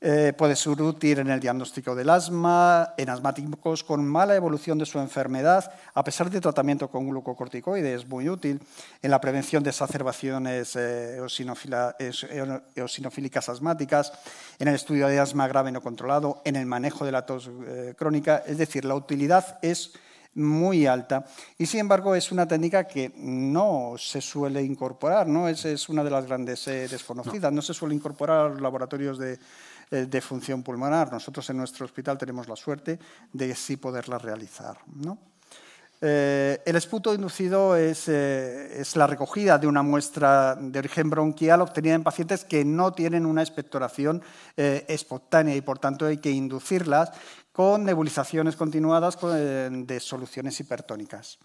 Eh, 0.03 0.33
puede 0.33 0.57
ser 0.57 0.81
útil 0.81 1.19
en 1.19 1.29
el 1.29 1.41
diagnóstico 1.41 1.95
del 1.95 2.09
asma, 2.09 2.95
en 2.97 3.11
asmáticos 3.11 3.85
con 3.85 4.03
mala 4.07 4.35
evolución 4.35 4.79
de 4.79 4.87
su 4.87 4.99
enfermedad, 4.99 5.71
a 5.93 6.03
pesar 6.03 6.31
de 6.31 6.41
tratamiento 6.41 6.89
con 6.89 7.07
glucocorticoides, 7.07 8.09
muy 8.09 8.31
útil. 8.31 8.63
En 9.03 9.11
la 9.11 9.21
prevención 9.21 9.63
de 9.63 9.69
exacerbaciones 9.69 10.75
eh, 10.77 11.19
eosinofílicas 12.77 13.51
asmáticas, 13.51 14.13
en 14.59 14.69
el 14.69 14.75
estudio 14.75 15.07
de 15.07 15.19
asma 15.19 15.47
grave 15.49 15.71
no 15.71 15.83
controlado, 15.83 16.41
en 16.47 16.57
el 16.57 16.65
manejo 16.65 17.05
de 17.05 17.13
la 17.13 17.27
tos 17.27 17.51
eh, 17.67 17.93
crónica. 17.95 18.43
Es 18.47 18.57
decir, 18.57 18.87
la 18.87 18.95
utilidad 18.95 19.59
es 19.61 19.93
muy 20.33 20.87
alta. 20.87 21.27
Y 21.59 21.67
sin 21.67 21.81
embargo 21.81 22.15
es 22.15 22.33
una 22.33 22.49
técnica 22.49 22.85
que 22.85 23.13
no 23.17 23.97
se 23.99 24.23
suele 24.23 24.63
incorporar, 24.63 25.27
¿no? 25.27 25.47
es, 25.47 25.63
es 25.67 25.91
una 25.91 26.03
de 26.03 26.11
las 26.11 26.25
grandes 26.25 26.65
desconocidas, 26.65 27.53
no. 27.53 27.61
Se 27.61 27.75
suele 27.75 27.95
incorporar 27.95 28.47
a 28.47 28.49
los 28.49 28.61
laboratorios 28.63 29.19
de, 29.19 29.35
eh, 29.35 29.39
de 29.91 30.21
función 30.21 30.63
pulmonar. 30.63 31.13
Nosotros 31.13 31.49
en 31.51 31.57
nuestro 31.57 31.85
hospital 31.85 32.17
tenemos 32.17 32.49
la 32.49 32.57
suerte 32.57 32.99
de 33.33 33.55
sí 33.55 33.77
poderla 33.77 34.19
realizar. 34.19 34.79
Eh, 36.01 36.63
el 36.65 36.77
esputo 36.77 37.13
inducido 37.13 37.77
es, 37.77 38.09
eh, 38.09 38.81
es, 38.81 38.97
la 38.97 39.07
recogida 39.07 39.59
de 39.59 39.67
una 39.67 39.83
muestra 39.83 40.55
de 40.55 40.79
origen 40.79 41.11
bronquial 41.11 41.61
obtenida 41.61 41.95
en 41.95 42.05
pacientes 42.05 42.45
que 42.45 42.65
no 42.65 42.93
tienen 42.93 43.27
una 43.27 43.43
expectoración 43.43 44.23
espontánea 44.57 45.57
y 45.57 45.61
por 45.61 45.79
tanto 45.79 46.07
hay 46.07 46.19
que 46.19 46.31
inducirlas 46.31 47.11
con 47.53 47.85
nebulizaciones 47.85 48.57
continuadas 48.57 49.19
de 49.21 50.01
soluciones 50.01 50.59
hipertónicas. 50.61 51.39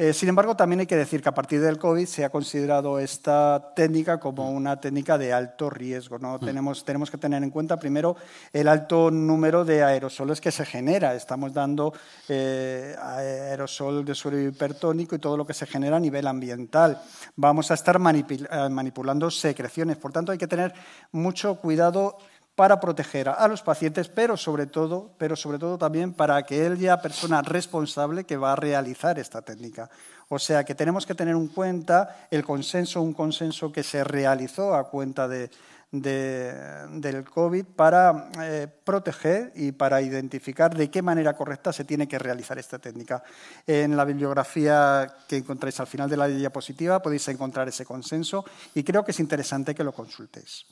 Eh, 0.00 0.12
sin 0.12 0.28
embargo, 0.28 0.54
también 0.54 0.78
hay 0.78 0.86
que 0.86 0.94
decir 0.94 1.20
que 1.20 1.28
a 1.28 1.34
partir 1.34 1.60
del 1.60 1.76
COVID 1.76 2.06
se 2.06 2.24
ha 2.24 2.30
considerado 2.30 3.00
esta 3.00 3.72
técnica 3.74 4.20
como 4.20 4.48
una 4.48 4.80
técnica 4.80 5.18
de 5.18 5.32
alto 5.32 5.70
riesgo. 5.70 6.20
¿no? 6.20 6.36
Mm. 6.36 6.44
Tenemos, 6.44 6.84
tenemos 6.84 7.10
que 7.10 7.18
tener 7.18 7.42
en 7.42 7.50
cuenta 7.50 7.80
primero 7.80 8.14
el 8.52 8.68
alto 8.68 9.10
número 9.10 9.64
de 9.64 9.82
aerosoles 9.82 10.40
que 10.40 10.52
se 10.52 10.64
genera. 10.64 11.16
Estamos 11.16 11.52
dando 11.52 11.92
eh, 12.28 12.94
aerosol 12.96 14.04
de 14.04 14.14
suelo 14.14 14.40
hipertónico 14.40 15.16
y 15.16 15.18
todo 15.18 15.36
lo 15.36 15.44
que 15.44 15.52
se 15.52 15.66
genera 15.66 15.96
a 15.96 16.00
nivel 16.00 16.28
ambiental. 16.28 17.02
Vamos 17.34 17.72
a 17.72 17.74
estar 17.74 17.96
eh, 17.96 18.68
manipulando 18.70 19.32
secreciones. 19.32 19.96
Por 19.96 20.12
tanto, 20.12 20.30
hay 20.30 20.38
que 20.38 20.46
tener 20.46 20.74
mucho 21.10 21.56
cuidado 21.56 22.18
para 22.58 22.80
proteger 22.80 23.28
a 23.28 23.46
los 23.46 23.62
pacientes, 23.62 24.08
pero 24.08 24.36
sobre 24.36 24.66
todo, 24.66 25.12
pero 25.16 25.36
sobre 25.36 25.60
todo 25.60 25.78
también 25.78 26.12
para 26.12 26.34
aquella 26.34 27.00
persona 27.00 27.40
responsable 27.40 28.24
que 28.24 28.36
va 28.36 28.54
a 28.54 28.56
realizar 28.56 29.16
esta 29.20 29.42
técnica. 29.42 29.88
O 30.28 30.40
sea 30.40 30.64
que 30.64 30.74
tenemos 30.74 31.06
que 31.06 31.14
tener 31.14 31.36
en 31.36 31.46
cuenta 31.46 32.26
el 32.32 32.44
consenso, 32.44 33.00
un 33.00 33.14
consenso 33.14 33.70
que 33.70 33.84
se 33.84 34.02
realizó 34.02 34.74
a 34.74 34.90
cuenta 34.90 35.28
de, 35.28 35.50
del 35.92 37.24
COVID 37.30 37.64
para 37.76 38.28
eh, 38.42 38.66
proteger 38.82 39.52
y 39.54 39.70
para 39.70 40.02
identificar 40.02 40.74
de 40.74 40.90
qué 40.90 41.00
manera 41.00 41.36
correcta 41.36 41.72
se 41.72 41.84
tiene 41.84 42.08
que 42.08 42.18
realizar 42.18 42.58
esta 42.58 42.80
técnica. 42.80 43.22
En 43.68 43.96
la 43.96 44.04
bibliografía 44.04 45.06
que 45.28 45.36
encontráis 45.36 45.78
al 45.78 45.86
final 45.86 46.10
de 46.10 46.16
la 46.16 46.26
diapositiva 46.26 47.00
podéis 47.00 47.28
encontrar 47.28 47.68
ese 47.68 47.84
consenso 47.84 48.44
y 48.74 48.82
creo 48.82 49.04
que 49.04 49.12
es 49.12 49.20
interesante 49.20 49.76
que 49.76 49.84
lo 49.84 49.92
consultéis. 49.92 50.66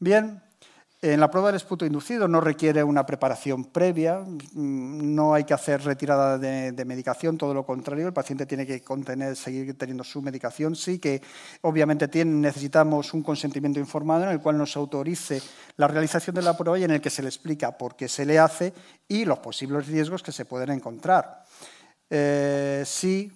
Bien, 0.00 0.42
en 1.12 1.20
la 1.20 1.30
prueba 1.30 1.48
del 1.48 1.56
esputo 1.56 1.84
inducido 1.84 2.26
no 2.26 2.40
requiere 2.40 2.82
una 2.82 3.04
preparación 3.04 3.66
previa, 3.66 4.20
mm, 4.20 5.14
no 5.14 5.34
hay 5.34 5.44
que 5.44 5.52
hacer 5.52 5.82
retirada 5.82 6.38
de, 6.38 6.84
medicación, 6.84 7.36
todo 7.36 7.52
lo 7.52 7.66
contrario, 7.66 8.06
el 8.06 8.14
paciente 8.14 8.46
tiene 8.46 8.66
que 8.66 8.82
contener, 8.82 9.36
seguir 9.36 9.76
teniendo 9.76 10.02
su 10.02 10.22
medicación. 10.22 10.74
Sí 10.74 10.98
que 10.98 11.20
obviamente 11.60 12.24
necesitamos 12.24 13.12
un 13.12 13.22
consentimiento 13.22 13.78
informado 13.78 14.24
en 14.24 14.30
el 14.30 14.40
cual 14.40 14.56
nos 14.56 14.76
autorice 14.76 15.42
la 15.76 15.88
realización 15.88 16.36
de 16.36 16.42
la 16.42 16.56
prueba 16.56 16.78
y 16.78 16.84
en 16.84 16.92
el 16.92 17.00
que 17.00 17.10
se 17.10 17.22
le 17.22 17.28
explica 17.28 17.76
por 17.76 17.96
qué 17.96 18.08
se 18.08 18.24
le 18.24 18.38
hace 18.38 18.72
y 19.06 19.26
los 19.26 19.40
posibles 19.40 19.86
riesgos 19.86 20.22
que 20.22 20.32
se 20.32 20.46
pueden 20.46 20.70
encontrar. 20.70 21.44
Eh, 22.08 22.82
sí, 22.86 23.30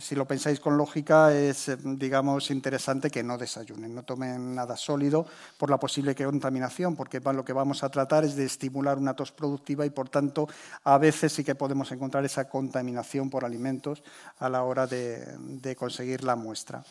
si 0.00 0.14
lo 0.16 0.26
pensáis 0.26 0.58
con 0.58 0.76
lógica, 0.76 1.32
es, 1.32 1.70
digamos, 1.84 2.50
interesante 2.50 3.10
que 3.10 3.22
no 3.22 3.38
desayunen, 3.38 3.94
no 3.94 4.02
tomen 4.02 4.54
nada 4.54 4.76
sólido 4.76 5.26
por 5.56 5.70
la 5.70 5.78
posible 5.78 6.14
contaminación, 6.14 6.96
porque 6.96 7.20
lo 7.20 7.44
que 7.44 7.52
vamos 7.52 7.84
a 7.84 7.88
tratar 7.88 8.24
es 8.24 8.34
de 8.34 8.44
estimular 8.44 8.98
una 8.98 9.14
tos 9.14 9.32
productiva 9.32 9.86
y, 9.86 9.90
por 9.90 10.08
tanto, 10.08 10.48
a 10.84 10.98
veces 10.98 11.32
sí 11.32 11.44
que 11.44 11.54
podemos 11.54 11.92
encontrar 11.92 12.24
esa 12.24 12.48
contaminación 12.48 13.30
por 13.30 13.44
alimentos 13.44 14.02
a 14.38 14.48
la 14.48 14.64
hora 14.64 14.86
de 14.86 15.76
conseguir 15.78 16.24
la 16.24 16.34
muestra. 16.34 16.84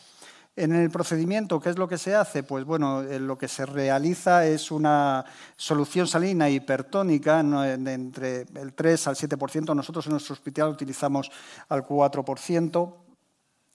En 0.58 0.74
el 0.74 0.90
procedimiento, 0.90 1.60
¿qué 1.60 1.70
es 1.70 1.78
lo 1.78 1.90
que 1.90 1.98
se 1.98 2.16
hace? 2.16 2.42
Pues 2.44 2.64
bueno, 2.64 3.02
eh, 3.02 3.20
lo 3.20 3.38
que 3.38 3.50
se 3.50 3.66
realiza 3.66 4.46
es 4.46 4.72
una 4.72 5.26
solución 5.58 6.08
salina 6.08 6.50
hipertónica 6.50 7.42
entre 7.42 8.46
el 8.56 8.74
3 8.74 9.08
al 9.08 9.16
7%. 9.16 9.76
Nosotros 9.76 10.06
en 10.06 10.14
nuestro 10.14 10.32
hospital 10.32 10.70
utilizamos 10.70 11.30
al 11.68 11.86
4% 11.86 12.96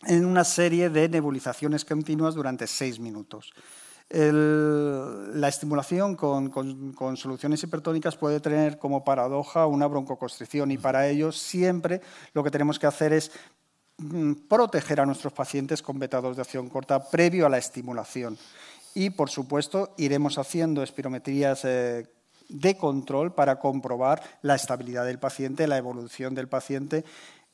en 0.06 0.24
una 0.24 0.42
serie 0.42 0.88
de 0.88 1.10
nebulizaciones 1.10 1.84
continuas 1.84 2.34
durante 2.34 2.66
6 2.66 2.98
minutos. 2.98 3.52
la 4.08 5.48
estimulación 5.48 6.16
con, 6.16 6.48
con, 6.48 7.16
soluciones 7.18 7.62
hipertónicas 7.62 8.16
puede 8.16 8.40
tener 8.40 8.78
como 8.78 9.04
paradoja 9.04 9.66
una 9.66 9.86
broncoconstricción 9.86 10.70
y 10.70 10.78
para 10.78 11.06
ello 11.06 11.30
siempre 11.30 12.00
lo 12.32 12.42
que 12.42 12.50
tenemos 12.50 12.78
que 12.78 12.86
hacer 12.86 13.12
es 13.12 13.30
proteger 14.48 15.00
a 15.00 15.06
nuestros 15.06 15.32
pacientes 15.32 15.82
con 15.82 15.98
betados 15.98 16.36
de 16.36 16.42
acción 16.42 16.68
corta 16.68 17.10
previo 17.10 17.46
a 17.46 17.50
la 17.50 17.58
estimulación. 17.58 18.38
Y, 18.94 19.10
por 19.10 19.30
supuesto, 19.30 19.94
iremos 19.98 20.38
haciendo 20.38 20.82
espirometrías 20.82 21.64
eh, 21.64 22.06
de 22.48 22.76
control 22.76 23.32
para 23.32 23.58
comprobar 23.58 24.22
la 24.42 24.56
estabilidad 24.56 25.04
del 25.04 25.18
paciente, 25.18 25.68
la 25.68 25.78
evolución 25.78 26.34
del 26.34 26.48
paciente 26.48 27.04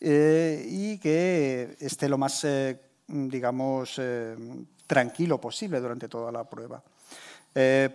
eh, 0.00 0.66
y 0.68 0.98
que 0.98 1.76
esté 1.80 2.08
lo 2.08 2.16
más, 2.16 2.42
eh, 2.44 2.80
digamos, 3.06 4.00
tranquilo 4.86 5.40
posible 5.40 5.80
durante 5.80 6.08
toda 6.08 6.32
la 6.32 6.44
prueba. 6.44 6.82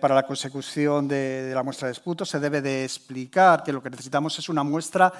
para 0.00 0.14
la 0.14 0.26
consecución 0.26 1.08
de, 1.08 1.42
de, 1.42 1.54
la 1.54 1.62
muestra 1.62 1.86
de 1.86 1.92
esputo 1.92 2.24
se 2.24 2.40
debe 2.40 2.60
de 2.60 2.84
explicar 2.84 3.62
que 3.62 3.72
lo 3.72 3.82
que 3.82 3.90
necesitamos 3.90 4.38
es 4.38 4.48
una 4.48 4.62
muestra 4.62 5.12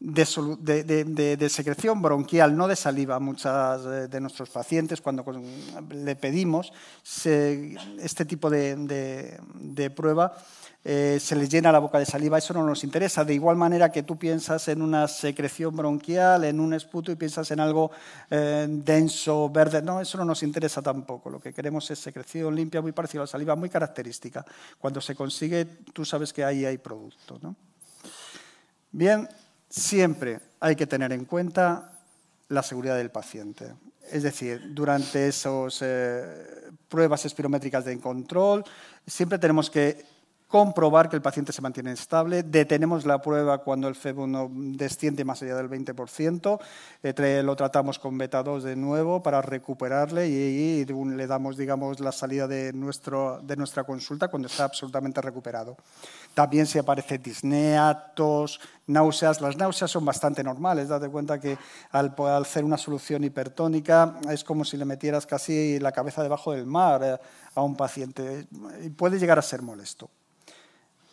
de, 0.00 1.48
secreción 1.50 2.00
bronquial, 2.00 2.56
no 2.56 2.68
de 2.68 2.76
saliva. 2.76 3.18
Muchas 3.18 3.84
eh, 3.84 4.08
de 4.08 4.20
nuestros 4.20 4.48
pacientes, 4.50 5.00
cuando 5.00 5.24
le 5.90 6.16
pedimos 6.16 6.72
este 7.04 8.24
tipo 8.24 8.48
de, 8.48 9.92
prueba, 9.94 10.36
eh, 10.84 11.18
se 11.20 11.34
les 11.34 11.50
llena 11.50 11.72
la 11.72 11.80
boca 11.80 11.98
de 11.98 12.06
saliva, 12.06 12.38
eso 12.38 12.54
no 12.54 12.64
nos 12.64 12.84
interesa. 12.84 13.24
De 13.24 13.34
igual 13.34 13.56
manera 13.56 13.90
que 13.90 14.04
tú 14.04 14.16
piensas 14.16 14.68
en 14.68 14.82
una 14.82 15.08
secreción 15.08 15.76
bronquial, 15.76 16.44
en 16.44 16.60
un 16.60 16.74
esputo 16.74 17.10
y 17.10 17.16
piensas 17.16 17.50
en 17.50 17.58
algo 17.58 17.90
eh, 18.30 18.66
denso, 18.68 19.50
verde, 19.50 19.82
no, 19.82 20.00
eso 20.00 20.16
no 20.16 20.24
nos 20.24 20.42
interesa 20.44 20.80
tampoco. 20.80 21.28
Lo 21.28 21.40
que 21.40 21.52
queremos 21.52 21.90
es 21.90 21.98
secreción 21.98 22.54
limpia, 22.54 22.80
muy 22.80 22.92
parecida 22.92 23.22
a 23.22 23.24
la 23.24 23.26
saliva, 23.26 23.56
muy 23.56 23.68
característica. 23.68 24.44
Cuando 24.78 25.00
se 25.00 25.16
consigue, 25.16 25.64
tú 25.92 26.04
sabes 26.04 26.32
que 26.32 26.44
ahí 26.44 26.64
hay 26.64 26.78
producto. 26.78 27.40
Bien, 28.90 29.28
siempre 29.68 30.40
hay 30.60 30.76
que 30.76 30.86
tener 30.86 31.12
en 31.12 31.24
cuenta 31.24 31.92
la 32.48 32.62
seguridad 32.62 32.96
del 32.96 33.10
paciente. 33.10 33.74
Es 34.10 34.22
decir, 34.22 34.74
durante 34.74 35.28
esas 35.28 35.80
eh, 35.82 36.70
pruebas 36.88 37.24
espirométricas 37.26 37.84
de 37.84 37.98
control, 38.00 38.64
siempre 39.06 39.38
tenemos 39.38 39.68
que 39.68 40.04
comprobar 40.48 41.10
que 41.10 41.16
el 41.16 41.22
paciente 41.22 41.52
se 41.52 41.60
mantiene 41.60 41.92
estable, 41.92 42.42
detenemos 42.42 43.04
la 43.04 43.20
prueba 43.20 43.58
cuando 43.58 43.86
el 43.86 43.94
FEB1 43.94 44.76
desciende 44.76 45.22
más 45.22 45.42
allá 45.42 45.54
del 45.54 45.68
20%, 45.68 46.58
eh, 47.02 47.42
lo 47.44 47.54
tratamos 47.54 47.98
con 47.98 48.16
beta 48.16 48.42
2 48.42 48.64
de 48.64 48.74
nuevo 48.74 49.22
para 49.22 49.42
recuperarle 49.42 50.26
y, 50.26 50.86
le 50.86 51.26
damos 51.26 51.58
digamos, 51.58 52.00
la 52.00 52.12
salida 52.12 52.48
de, 52.48 52.72
nuestro, 52.72 53.40
de 53.42 53.56
nuestra 53.56 53.84
consulta 53.84 54.28
cuando 54.28 54.48
está 54.48 54.64
absolutamente 54.64 55.20
recuperado. 55.20 55.76
También 56.32 56.66
si 56.66 56.78
aparece 56.78 57.18
disnea, 57.18 58.12
tos, 58.14 58.58
náuseas. 58.86 59.42
Las 59.42 59.56
náuseas 59.56 59.90
son 59.90 60.04
bastante 60.04 60.42
normales. 60.42 60.88
Date 60.88 61.08
cuenta 61.08 61.38
que 61.38 61.58
al, 61.90 62.14
hacer 62.40 62.64
una 62.64 62.78
solución 62.78 63.22
hipertónica 63.22 64.18
es 64.30 64.44
como 64.44 64.64
si 64.64 64.76
le 64.76 64.84
metieras 64.84 65.26
casi 65.26 65.78
la 65.78 65.92
cabeza 65.92 66.22
debajo 66.22 66.52
del 66.52 66.64
mar 66.64 67.02
eh, 67.04 67.18
a 67.54 67.62
un 67.62 67.76
paciente. 67.76 68.46
Y 68.82 68.90
puede 68.90 69.18
llegar 69.18 69.38
a 69.38 69.42
ser 69.42 69.60
molesto 69.62 70.08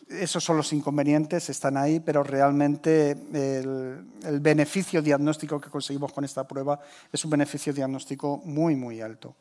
esos 0.09 0.43
son 0.43 0.57
los 0.57 0.71
inconvenientes, 0.73 1.49
están 1.49 1.77
ahí, 1.77 1.99
pero 1.99 2.23
realmente 2.23 3.11
el, 3.33 4.39
beneficio 4.39 5.01
diagnóstico 5.01 5.59
que 5.59 5.69
conseguimos 5.69 6.13
con 6.13 6.23
esta 6.25 6.47
prueba 6.47 6.79
es 7.11 7.23
un 7.25 7.31
beneficio 7.31 7.73
diagnóstico 7.73 8.41
muy, 8.45 8.75
muy 8.75 9.01
alto. 9.01 9.35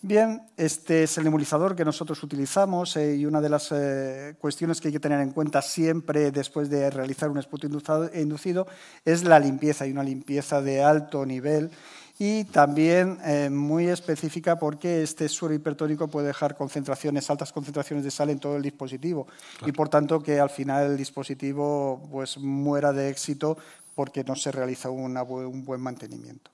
Bien, 0.00 0.42
este 0.56 1.02
es 1.02 1.18
el 1.18 1.24
nebulizador 1.24 1.74
que 1.74 1.84
nosotros 1.84 2.22
utilizamos 2.22 2.96
eh, 2.96 3.16
y 3.16 3.26
una 3.26 3.40
de 3.40 3.48
las 3.48 3.72
eh, 3.72 4.36
cuestiones 4.38 4.80
que 4.80 4.88
hay 4.88 4.92
que 4.92 5.00
tener 5.00 5.20
en 5.20 5.32
cuenta 5.32 5.60
siempre 5.60 6.30
después 6.30 6.70
de 6.70 6.88
realizar 6.88 7.28
un 7.28 7.38
esputo 7.38 7.66
inducido 8.14 8.68
es 9.04 9.24
la 9.24 9.40
limpieza 9.40 9.88
y 9.88 9.90
una 9.90 10.04
limpieza 10.04 10.62
de 10.62 10.84
alto 10.84 11.26
nivel 11.26 11.72
y 12.18 12.44
también 12.44 13.18
eh, 13.24 13.48
muy 13.48 13.86
específica 13.86 14.58
porque 14.58 15.02
este 15.02 15.28
suero 15.28 15.54
hipertónico 15.54 16.08
puede 16.08 16.28
dejar 16.28 16.56
concentraciones, 16.56 17.30
altas 17.30 17.52
concentraciones 17.52 18.04
de 18.04 18.10
sal 18.10 18.30
en 18.30 18.40
todo 18.40 18.56
el 18.56 18.62
dispositivo 18.62 19.28
y 19.64 19.72
por 19.72 19.88
tanto 19.88 20.20
que 20.20 20.40
al 20.40 20.50
final 20.50 20.90
el 20.90 20.96
dispositivo 20.96 22.08
pues, 22.10 22.38
muera 22.38 22.92
de 22.92 23.08
éxito 23.08 23.56
porque 23.94 24.24
no 24.24 24.34
se 24.34 24.50
realiza 24.50 24.90
un 24.90 25.64
buen 25.64 25.80
mantenimiento. 25.80 26.50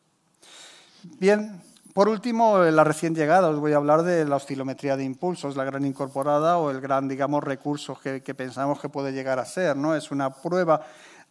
Bien, 1.18 1.60
por 1.94 2.08
último, 2.08 2.58
la 2.58 2.82
recién 2.82 3.14
llegada, 3.14 3.48
os 3.48 3.60
voy 3.60 3.72
a 3.72 3.76
hablar 3.76 4.02
de 4.02 4.24
la 4.24 4.34
oscilometría 4.34 4.96
de 4.96 5.04
impulsos, 5.04 5.54
la 5.54 5.62
gran 5.62 5.84
incorporada 5.84 6.58
o 6.58 6.72
el 6.72 6.80
gran, 6.80 7.06
digamos, 7.06 7.44
recurso 7.44 7.96
que, 8.02 8.20
que 8.20 8.34
pensamos 8.34 8.80
que 8.80 8.88
puede 8.88 9.12
llegar 9.12 9.38
a 9.38 9.44
ser. 9.44 9.76
¿no? 9.76 9.94
Es 9.94 10.10
una 10.10 10.30
prueba 10.30 10.84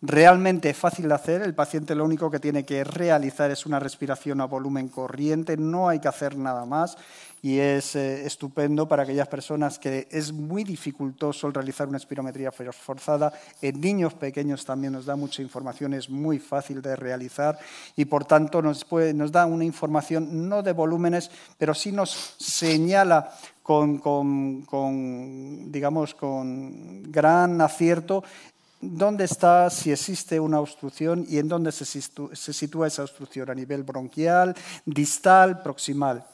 realmente 0.03 0.73
fácil 0.73 1.07
de 1.07 1.13
hacer. 1.15 1.41
El 1.41 1.55
paciente 1.55 1.95
lo 1.95 2.03
único 2.03 2.29
que 2.29 2.39
tiene 2.39 2.65
que 2.65 2.83
realizar 2.83 3.49
es 3.49 3.65
una 3.65 3.79
respiración 3.79 4.41
a 4.41 4.45
volumen 4.45 4.89
corriente, 4.89 5.55
no 5.55 5.87
hay 5.87 5.99
que 5.99 6.09
hacer 6.09 6.37
nada 6.37 6.65
más 6.65 6.97
y 7.41 7.59
es 7.59 7.97
eh, 7.97 8.25
estupendo 8.25 8.87
para 8.87 9.03
aquellas 9.03 9.27
personas 9.27 9.77
que 9.77 10.07
es 10.11 10.31
muy 10.31 10.63
dificultoso 10.63 11.51
realizar 11.51 11.89
una 11.89 11.97
espirometría 11.97 12.51
forzada. 12.51 13.33
En 13.61 13.81
niños 13.81 14.13
pequeños 14.13 14.65
también 14.65 14.93
nos 14.93 15.05
da 15.05 15.17
mucha 15.17 15.41
información, 15.41 15.93
es 15.93 16.09
muy 16.09 16.39
fácil 16.39 16.81
de 16.81 16.95
realizar 16.95 17.59
y 17.97 18.05
por 18.05 18.23
tanto 18.23 18.61
nos, 18.61 18.85
da 19.31 19.45
una 19.45 19.65
información 19.65 20.47
no 20.47 20.63
de 20.63 20.71
volúmenes, 20.71 21.31
pero 21.57 21.73
sí 21.73 21.91
nos 21.91 22.35
señala 22.37 23.33
con, 23.61 24.01
digamos, 25.71 26.13
con 26.13 27.11
gran 27.11 27.59
acierto 27.61 28.23
dónde 28.91 29.25
está, 29.25 29.69
si 29.69 29.91
existe 29.91 30.39
una 30.39 30.59
obstrucción 30.59 31.25
y 31.27 31.37
en 31.37 31.47
dónde 31.47 31.71
se, 31.71 31.85
sitúa 31.85 32.87
esa 32.87 33.03
obstrucción, 33.03 33.49
a 33.49 33.55
nivel 33.55 33.83
bronquial, 33.83 34.55
distal, 34.85 35.61
proximal. 35.61 36.25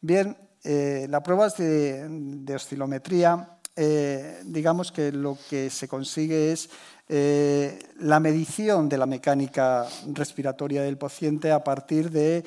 Bien, 0.00 0.36
eh, 0.62 1.06
las 1.08 1.22
pruebas 1.22 1.56
de, 1.56 2.52
oscilometría, 2.54 3.58
eh, 3.74 4.40
digamos 4.44 4.92
que 4.92 5.12
lo 5.12 5.38
que 5.48 5.70
se 5.70 5.88
consigue 5.88 6.52
es 6.52 6.68
eh, 7.08 7.78
la 8.00 8.20
medición 8.20 8.88
de 8.88 8.98
la 8.98 9.06
mecánica 9.06 9.86
respiratoria 10.12 10.82
del 10.82 10.98
paciente 10.98 11.50
a 11.52 11.64
partir 11.64 12.10
de, 12.10 12.44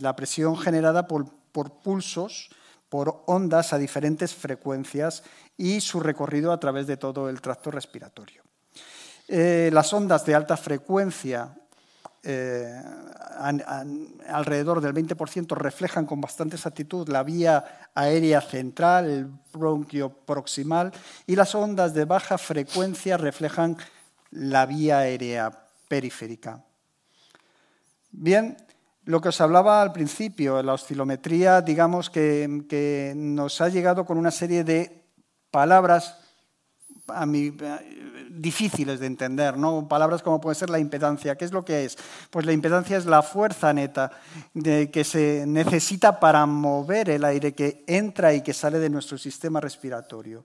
la 0.00 0.16
presión 0.16 0.56
generada 0.56 1.06
por 1.06 1.72
pulsos, 1.82 2.50
por 2.88 3.22
ondas 3.26 3.72
a 3.72 3.78
diferentes 3.78 4.34
frecuencias 4.34 5.22
y 5.56 5.80
su 5.80 6.00
recorrido 6.00 6.52
a 6.52 6.60
través 6.60 6.86
de 6.86 6.96
todo 6.96 7.28
el 7.28 7.40
tracto 7.40 7.70
respiratorio. 7.70 8.42
Eh, 9.28 9.70
las 9.72 9.92
ondas 9.92 10.24
de 10.24 10.34
alta 10.34 10.56
frecuencia, 10.56 11.54
eh, 12.22 12.82
alrededor 14.28 14.80
del 14.80 14.94
20%, 14.94 15.54
reflejan 15.54 16.06
con 16.06 16.20
bastante 16.20 16.56
exactitud 16.56 17.08
la 17.08 17.22
vía 17.22 17.90
aérea 17.94 18.40
central, 18.40 19.10
el 19.10 19.30
bronquio 19.52 20.10
proximal, 20.10 20.92
y 21.26 21.36
las 21.36 21.54
ondas 21.54 21.92
de 21.92 22.06
baja 22.06 22.38
frecuencia 22.38 23.18
reflejan 23.18 23.76
la 24.30 24.64
vía 24.64 24.98
aérea 24.98 25.66
periférica. 25.88 26.64
Bien, 28.10 28.56
lo 29.08 29.22
que 29.22 29.30
os 29.30 29.40
hablaba 29.40 29.80
al 29.80 29.90
principio, 29.90 30.62
la 30.62 30.74
oscilometría, 30.74 31.62
digamos 31.62 32.10
que 32.10 33.14
nos 33.16 33.58
ha 33.62 33.70
llegado 33.70 34.04
con 34.04 34.18
una 34.18 34.30
serie 34.30 34.64
de 34.64 35.02
palabras 35.50 36.18
a 37.06 37.24
mí, 37.24 37.56
difíciles 38.28 39.00
de 39.00 39.06
entender, 39.06 39.56
¿no? 39.56 39.88
Palabras 39.88 40.22
como 40.22 40.42
puede 40.42 40.56
ser 40.56 40.68
la 40.68 40.78
impedancia. 40.78 41.36
¿Qué 41.36 41.46
es 41.46 41.52
lo 41.52 41.64
que 41.64 41.86
es? 41.86 41.96
Pues 42.28 42.44
la 42.44 42.52
impedancia 42.52 42.98
es 42.98 43.06
la 43.06 43.22
fuerza 43.22 43.72
neta 43.72 44.12
que 44.52 45.04
se 45.04 45.44
necesita 45.46 46.20
para 46.20 46.44
mover 46.44 47.08
el 47.08 47.24
aire 47.24 47.54
que 47.54 47.84
entra 47.86 48.34
y 48.34 48.42
que 48.42 48.52
sale 48.52 48.78
de 48.78 48.90
nuestro 48.90 49.16
sistema 49.16 49.58
respiratorio. 49.58 50.44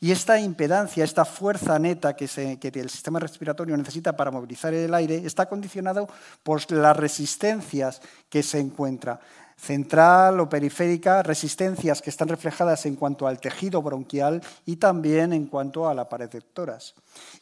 Y 0.00 0.12
esta 0.12 0.38
impedancia, 0.38 1.04
esta 1.04 1.24
fuerza 1.24 1.78
neta 1.78 2.14
que, 2.14 2.24
el 2.26 2.90
sistema 2.90 3.18
respiratorio 3.18 3.76
necesita 3.76 4.16
para 4.16 4.30
movilizar 4.30 4.74
el 4.74 4.92
aire, 4.94 5.22
está 5.24 5.46
condicionado 5.46 6.08
por 6.42 6.70
las 6.72 6.96
resistencias 6.96 8.00
que 8.28 8.42
se 8.42 8.58
encuentra 8.58 9.20
central 9.56 10.38
o 10.40 10.48
periférica, 10.48 11.22
resistencias 11.22 12.02
que 12.02 12.10
están 12.10 12.28
reflejadas 12.28 12.84
en 12.84 12.94
cuanto 12.94 13.26
al 13.26 13.40
tejido 13.40 13.80
bronquial 13.80 14.42
y 14.66 14.76
también 14.76 15.32
en 15.32 15.46
cuanto 15.46 15.88
a 15.88 15.94
la 15.94 16.08
pared 16.08 16.28
de 16.28 16.42
toras. 16.42 16.94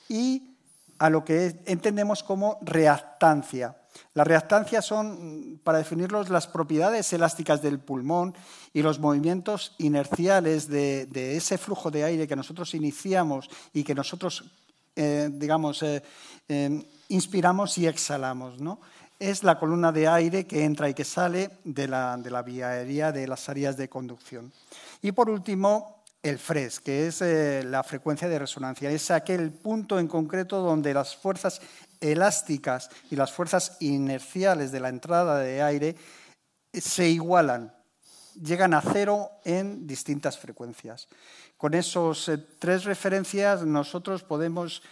Y 0.09 0.55
a 0.99 1.11
lo 1.11 1.25
que 1.25 1.61
entendemos 1.67 2.23
como 2.23 2.59
reactancia. 2.63 3.77
Las 4.15 4.27
reactancias 4.27 4.85
son, 4.85 5.61
para 5.65 5.79
definirlos, 5.79 6.29
las 6.29 6.47
propiedades 6.47 7.13
elásticas 7.13 7.63
del 7.63 7.81
pulmón 7.81 8.35
y 8.73 8.83
los 8.83 8.99
movimientos 8.99 9.75
inerciales 9.79 10.69
de, 10.69 11.37
ese 11.37 11.59
flujo 11.59 11.91
de 11.91 12.05
aire 12.05 12.29
que 12.29 12.37
nosotros 12.37 12.75
iniciamos 12.75 13.49
y 13.73 13.83
que 13.83 13.95
nosotros, 13.95 14.45
eh, 14.95 15.29
digamos, 15.33 15.83
eh, 15.83 16.03
eh, 16.49 16.87
inspiramos 17.09 17.77
y 17.79 17.87
exhalamos. 17.87 18.61
¿no? 18.61 18.81
es 19.19 19.43
la 19.43 19.59
columna 19.59 19.93
de 19.93 20.09
aire 20.09 20.47
que 20.47 20.65
entra 20.65 20.89
y 20.89 20.95
que 20.95 21.05
sale 21.05 21.51
de 21.65 21.89
la, 21.89 22.43
vía 22.45 22.71
aérea 22.71 23.13
de 23.13 23.27
las 23.27 23.49
áreas 23.49 23.77
de 23.77 23.89
conducción. 23.89 24.53
Y 25.03 25.13
por 25.13 25.31
último, 25.31 26.03
el 26.23 26.39
FRES, 26.39 26.81
que 26.81 27.07
es 27.07 27.21
la 27.65 27.83
frecuencia 27.85 28.29
de 28.29 28.39
resonancia. 28.39 28.91
Es 28.91 29.11
aquel 29.11 29.53
punto 29.53 29.99
en 29.99 30.09
concreto 30.09 30.61
donde 30.61 30.93
las 30.93 31.17
fuerzas 31.17 31.61
elásticas 32.01 32.91
y 33.11 33.17
las 33.17 33.33
fuerzas 33.33 33.77
inerciales 33.81 34.73
de 34.73 34.81
la 34.81 34.89
entrada 34.89 35.39
de 35.39 35.63
aire 35.63 35.97
se 36.73 37.09
igualan, 37.09 37.75
llegan 38.41 38.75
a 38.75 38.81
cero 38.81 39.31
en 39.45 39.87
distintas 39.87 40.39
frecuencias. 40.39 41.09
Con 41.57 41.75
esas 41.75 42.29
eh, 42.29 42.39
tres 42.59 42.85
referencias 42.85 43.65
nosotros 43.65 44.23
podemos 44.23 44.83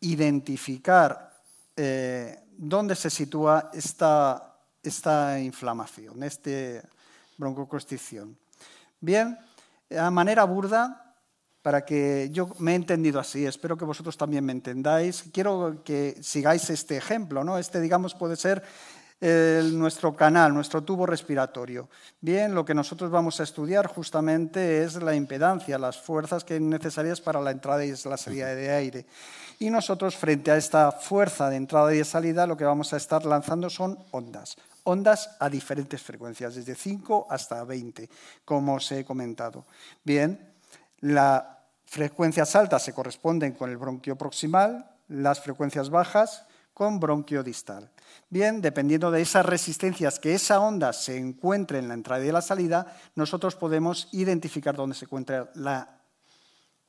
identificar 0.00 1.32
eh, 1.76 2.38
dónde 2.56 2.94
se 2.94 3.10
sitúa 3.10 3.70
esta, 3.72 4.56
esta 4.82 5.40
inflamación, 5.40 6.22
esta 6.22 6.82
broncoconstricción. 7.38 8.36
Bien, 9.00 9.38
a 9.98 10.10
manera 10.10 10.44
burda, 10.44 11.11
para 11.62 11.84
que 11.84 12.28
yo 12.32 12.48
me 12.58 12.72
he 12.72 12.74
entendido 12.74 13.20
así, 13.20 13.46
espero 13.46 13.76
que 13.76 13.84
vosotros 13.84 14.16
también 14.16 14.44
me 14.44 14.52
entendáis. 14.52 15.24
Quiero 15.32 15.82
que 15.84 16.16
sigáis 16.20 16.68
este 16.70 16.96
ejemplo, 16.96 17.44
¿no? 17.44 17.56
Este, 17.56 17.80
digamos, 17.80 18.14
puede 18.14 18.36
ser 18.36 18.62
nuestro 19.22 20.16
canal, 20.16 20.52
nuestro 20.52 20.82
tubo 20.82 21.06
respiratorio. 21.06 21.88
Bien, 22.20 22.56
lo 22.56 22.64
que 22.64 22.74
nosotros 22.74 23.08
vamos 23.08 23.38
a 23.38 23.44
estudiar 23.44 23.86
justamente 23.86 24.82
es 24.82 25.00
la 25.00 25.14
impedancia, 25.14 25.78
las 25.78 25.96
fuerzas 25.96 26.42
que 26.42 26.58
necesarias 26.58 27.20
para 27.20 27.40
la 27.40 27.52
entrada 27.52 27.84
y 27.84 27.94
la 28.04 28.16
salida 28.16 28.52
de 28.52 28.72
aire. 28.72 29.06
Y 29.60 29.70
nosotros, 29.70 30.16
frente 30.16 30.50
a 30.50 30.56
esta 30.56 30.90
fuerza 30.90 31.48
de 31.50 31.54
entrada 31.54 31.94
y 31.94 32.02
salida, 32.02 32.48
lo 32.48 32.56
que 32.56 32.64
vamos 32.64 32.92
a 32.92 32.96
estar 32.96 33.24
lanzando 33.24 33.70
son 33.70 33.96
ondas. 34.10 34.56
Ondas 34.82 35.36
a 35.38 35.48
diferentes 35.48 36.02
frecuencias, 36.02 36.56
desde 36.56 36.74
5 36.74 37.28
hasta 37.30 37.62
20, 37.62 38.10
como 38.44 38.74
os 38.74 38.90
he 38.90 39.04
comentado. 39.04 39.64
Bien, 40.02 40.51
las 41.02 41.44
frecuencias 41.84 42.56
altas 42.56 42.82
se 42.82 42.94
corresponden 42.94 43.52
con 43.52 43.68
el 43.68 43.76
bronquio 43.76 44.16
proximal, 44.16 44.90
las 45.08 45.40
frecuencias 45.40 45.90
bajas 45.90 46.46
con 46.72 46.98
bronquio 46.98 47.42
distal. 47.42 47.90
Bien, 48.30 48.62
dependiendo 48.62 49.10
de 49.10 49.20
esas 49.20 49.44
resistencias 49.44 50.18
que 50.18 50.34
esa 50.34 50.60
onda 50.60 50.92
se 50.94 51.18
encuentre 51.18 51.78
en 51.78 51.88
la 51.88 51.94
entrada 51.94 52.24
y 52.24 52.32
la 52.32 52.40
salida, 52.40 52.96
nosotros 53.14 53.56
podemos 53.56 54.08
identificar 54.12 54.74
dónde 54.74 54.94
se 54.94 55.04
encuentra 55.04 55.50
la 55.56 56.00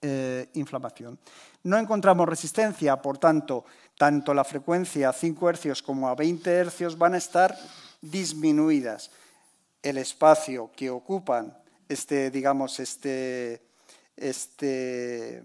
eh, 0.02 0.50
inflamación. 0.54 1.20
No 1.64 1.78
encontramos 1.78 2.30
resistencia, 2.30 3.02
por 3.02 3.18
tanto, 3.18 3.66
tanto 3.98 4.34
la 4.34 4.44
frecuencia 4.44 5.10
a 5.10 5.14
5 5.14 5.54
Hz 5.54 5.82
como 5.82 6.08
a 6.08 6.16
20 6.16 6.66
Hz 6.66 6.98
van 6.98 7.16
a 7.16 7.18
estar 7.18 7.58
disminuidas. 8.02 9.12
El 9.82 9.98
espacio 9.98 10.72
que 10.76 10.90
ocupan 10.90 11.58
este, 11.90 12.32
digamos, 12.32 12.80
este, 12.80 13.62
este 14.16 15.44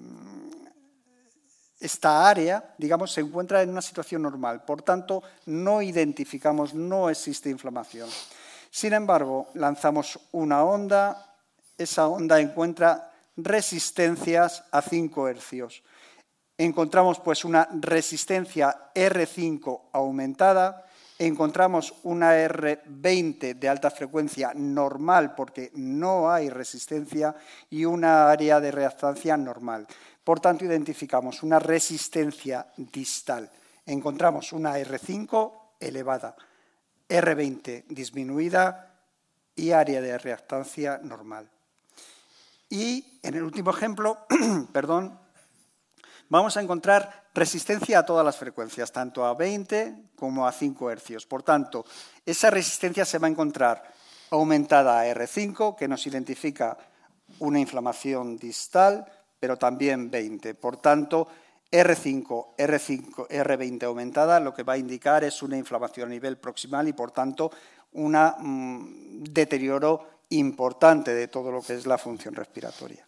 esta 1.81 2.29
área, 2.29 2.75
digamos, 2.77 3.13
se 3.13 3.21
encuentra 3.21 3.63
en 3.63 3.71
una 3.71 3.83
situación 3.83 4.23
normal. 4.23 4.65
Por 4.65 4.83
tanto, 4.83 5.23
no 5.47 5.81
identificamos, 5.81 6.75
no 6.75 7.09
existe 7.09 7.51
inflamación. 7.51 8.09
Sin 8.71 8.93
embargo, 8.93 9.49
lanzamos 9.55 10.19
una 10.33 10.65
onda, 10.65 11.37
esa 11.77 12.09
onda 12.09 12.41
encuentra 12.41 13.13
resistencias 13.37 14.65
a 14.73 14.83
5 14.83 15.29
hercios. 15.29 15.83
Encontramos 16.57 17.21
pues 17.21 17.45
una 17.45 17.69
resistencia 17.73 18.91
R5 18.95 19.83
aumentada, 19.93 20.85
encontramos 21.19 21.95
una 22.05 22.37
R20 22.37 23.59
de 23.59 23.69
alta 23.69 23.91
frecuencia 23.91 24.53
normal 24.55 25.35
porque 25.35 25.73
no 25.75 26.31
hay 26.31 26.49
resistencia 26.49 27.35
y 27.71 27.85
una 27.85 28.31
área 28.31 28.61
de 28.61 28.71
reactancia 28.71 29.37
normal. 29.37 29.87
Por 30.23 30.41
tanto, 30.41 30.65
identificamos 30.65 31.43
una 31.43 31.59
resistencia 31.59 32.69
distal. 32.77 33.51
Encontramos 33.85 34.53
una 34.53 34.79
R5 34.79 35.53
elevada, 35.81 36.37
R20 37.09 37.87
disminuida 37.89 38.95
y 39.57 39.73
área 39.73 40.01
de 40.01 40.19
reactancia 40.19 41.01
normal. 41.03 41.51
Y 42.71 43.19
en 43.23 43.35
el 43.35 43.43
último 43.43 43.71
ejemplo, 43.71 44.27
perdón, 44.73 45.19
vamos 46.29 46.57
a 46.57 46.61
encontrar 46.61 47.29
resistencia 47.35 48.01
a 48.01 48.07
todas 48.07 48.25
las 48.25 48.37
frecuencias, 48.37 48.93
tanto 48.93 49.25
a 49.25 49.35
20 49.35 49.95
como 50.17 50.47
a 50.47 50.53
5 50.53 50.91
hercios. 50.91 51.27
Por 51.27 51.43
tanto, 51.43 51.85
esa 52.25 52.51
resistencia 52.51 53.05
se 53.05 53.19
va 53.19 53.27
a 53.27 53.31
encontrar 53.31 53.83
aumentada 54.31 55.01
a 55.01 55.07
R5, 55.07 55.77
que 55.77 55.89
nos 55.89 56.07
identifica 56.07 56.77
una 57.39 57.61
inflamación 57.61 58.37
distal, 58.37 59.07
pero 59.41 59.57
también 59.57 60.11
20. 60.11 60.55
Por 60.55 60.79
tanto, 60.79 61.29
R5, 61.71 62.57
R5, 62.57 63.29
R20 63.29 63.83
aumentada 63.85 64.41
lo 64.41 64.55
que 64.55 64.63
va 64.63 64.75
a 64.75 64.79
indicar 64.79 65.25
es 65.25 65.43
una 65.43 65.57
inflamación 65.57 66.09
a 66.09 66.13
nivel 66.13 66.39
proximal 66.39 66.89
y, 66.89 66.93
por 66.93 67.11
tanto, 67.11 67.51
un 67.93 69.25
deterioro 69.25 70.19
importante 70.31 71.15
de 71.15 71.29
todo 71.29 71.51
lo 71.51 71.63
que 71.63 71.75
es 71.75 71.87
la 71.87 71.97
función 71.97 72.35
respiratoria. 72.35 73.07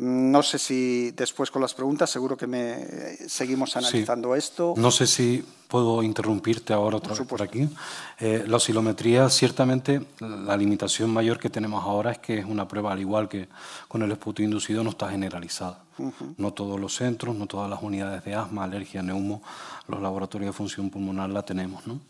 No 0.00 0.42
sé 0.42 0.58
si 0.58 1.10
después 1.10 1.50
con 1.50 1.60
las 1.60 1.74
preguntas, 1.74 2.08
seguro 2.08 2.34
que 2.34 2.46
me 2.46 3.18
seguimos 3.28 3.76
analizando 3.76 4.34
esto. 4.34 4.72
No 4.78 4.90
sé 4.90 5.06
si 5.06 5.44
puedo 5.68 6.02
interrumpirte 6.02 6.72
ahora 6.72 6.96
otra 6.96 7.14
vez 7.14 7.26
por 7.28 7.42
aquí. 7.42 7.68
Eh, 8.18 8.44
la 8.46 8.56
oscilometría, 8.56 9.28
ciertamente, 9.28 10.00
la 10.20 10.56
limitación 10.56 11.10
mayor 11.10 11.38
que 11.38 11.50
tenemos 11.50 11.84
ahora 11.84 12.12
es 12.12 12.18
que 12.18 12.38
es 12.38 12.46
una 12.46 12.66
prueba, 12.66 12.92
al 12.92 13.00
igual 13.00 13.28
que 13.28 13.48
con 13.88 14.00
el 14.00 14.10
esputo 14.10 14.42
inducido, 14.42 14.82
no 14.82 14.88
está 14.88 15.10
generalizada. 15.10 15.84
No 16.38 16.54
todos 16.54 16.80
los 16.80 16.94
centros, 16.94 17.36
no 17.36 17.46
todas 17.46 17.68
las 17.68 17.82
unidades 17.82 18.24
de 18.24 18.34
asma, 18.34 18.64
alergia, 18.64 19.02
neumo, 19.02 19.42
los 19.86 20.00
laboratorios 20.00 20.48
de 20.48 20.56
función 20.56 20.88
pulmonar 20.88 21.28
la 21.28 21.42
tenemos. 21.42 21.86
¿no? 21.86 22.00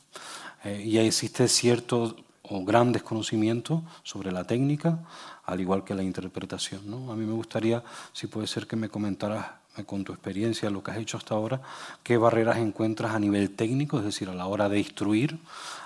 Eh, 0.63 0.85
y 0.87 0.97
existe 0.99 1.49
cierto 1.49 2.15
o 2.51 2.65
gran 2.65 2.93
desconocimiento 2.93 3.83
sobre 4.03 4.33
la 4.33 4.45
técnica, 4.45 4.99
al 5.45 5.61
igual 5.61 5.85
que 5.85 5.95
la 5.95 6.03
interpretación. 6.03 6.83
¿no? 6.91 7.13
A 7.13 7.17
mí 7.17 7.25
me 7.25 7.33
gustaría, 7.33 7.83
si 8.13 8.27
puede 8.27 8.47
ser, 8.47 8.67
que 8.67 8.77
me 8.77 8.89
comentaras 8.89 9.47
con 9.87 10.05
tu 10.05 10.13
experiencia, 10.13 10.69
lo 10.69 10.83
que 10.83 10.91
has 10.91 10.99
hecho 10.99 11.17
hasta 11.17 11.35
ahora, 11.35 11.63
qué 12.03 12.17
barreras 12.17 12.59
encuentras 12.59 13.15
a 13.15 13.19
nivel 13.19 13.51
técnico, 13.55 13.99
es 13.99 14.05
decir, 14.05 14.29
a 14.29 14.35
la 14.35 14.47
hora 14.47 14.69
de 14.69 14.79
instruir 14.79 15.39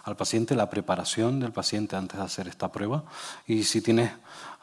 al 0.05 0.17
paciente, 0.17 0.57
la 0.57 0.71
preparación 0.71 1.39
del 1.39 1.53
paciente 1.53 1.95
antes 1.95 2.19
de 2.19 2.25
hacer 2.25 2.49
esta 2.49 2.73
prueba, 2.73 3.05
y 3.47 3.65
si 3.65 3.81
tienes 3.83 4.11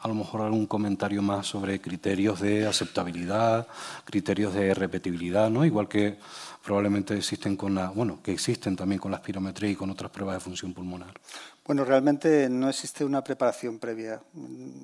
a 0.00 0.08
lo 0.08 0.14
mejor 0.14 0.40
algún 0.40 0.66
comentario 0.66 1.22
más 1.22 1.46
sobre 1.46 1.80
criterios 1.80 2.40
de 2.40 2.66
aceptabilidad, 2.66 3.68
criterios 4.04 4.52
de 4.52 4.74
repetibilidad, 4.74 5.48
¿no? 5.48 5.64
igual 5.64 5.88
que 5.88 6.18
probablemente 6.62 7.16
existen 7.16 7.56
con 7.56 7.74
la, 7.74 7.90
bueno, 7.90 8.20
que 8.22 8.32
existen 8.32 8.76
también 8.76 9.00
con 9.00 9.12
la 9.12 9.18
espirometría 9.18 9.70
y 9.70 9.76
con 9.76 9.90
otras 9.90 10.10
pruebas 10.10 10.36
de 10.36 10.40
función 10.40 10.74
pulmonar. 10.74 11.14
Bueno, 11.64 11.84
realmente 11.84 12.48
no 12.50 12.68
existe 12.68 13.04
una 13.04 13.22
preparación 13.22 13.78
previa. 13.78 14.20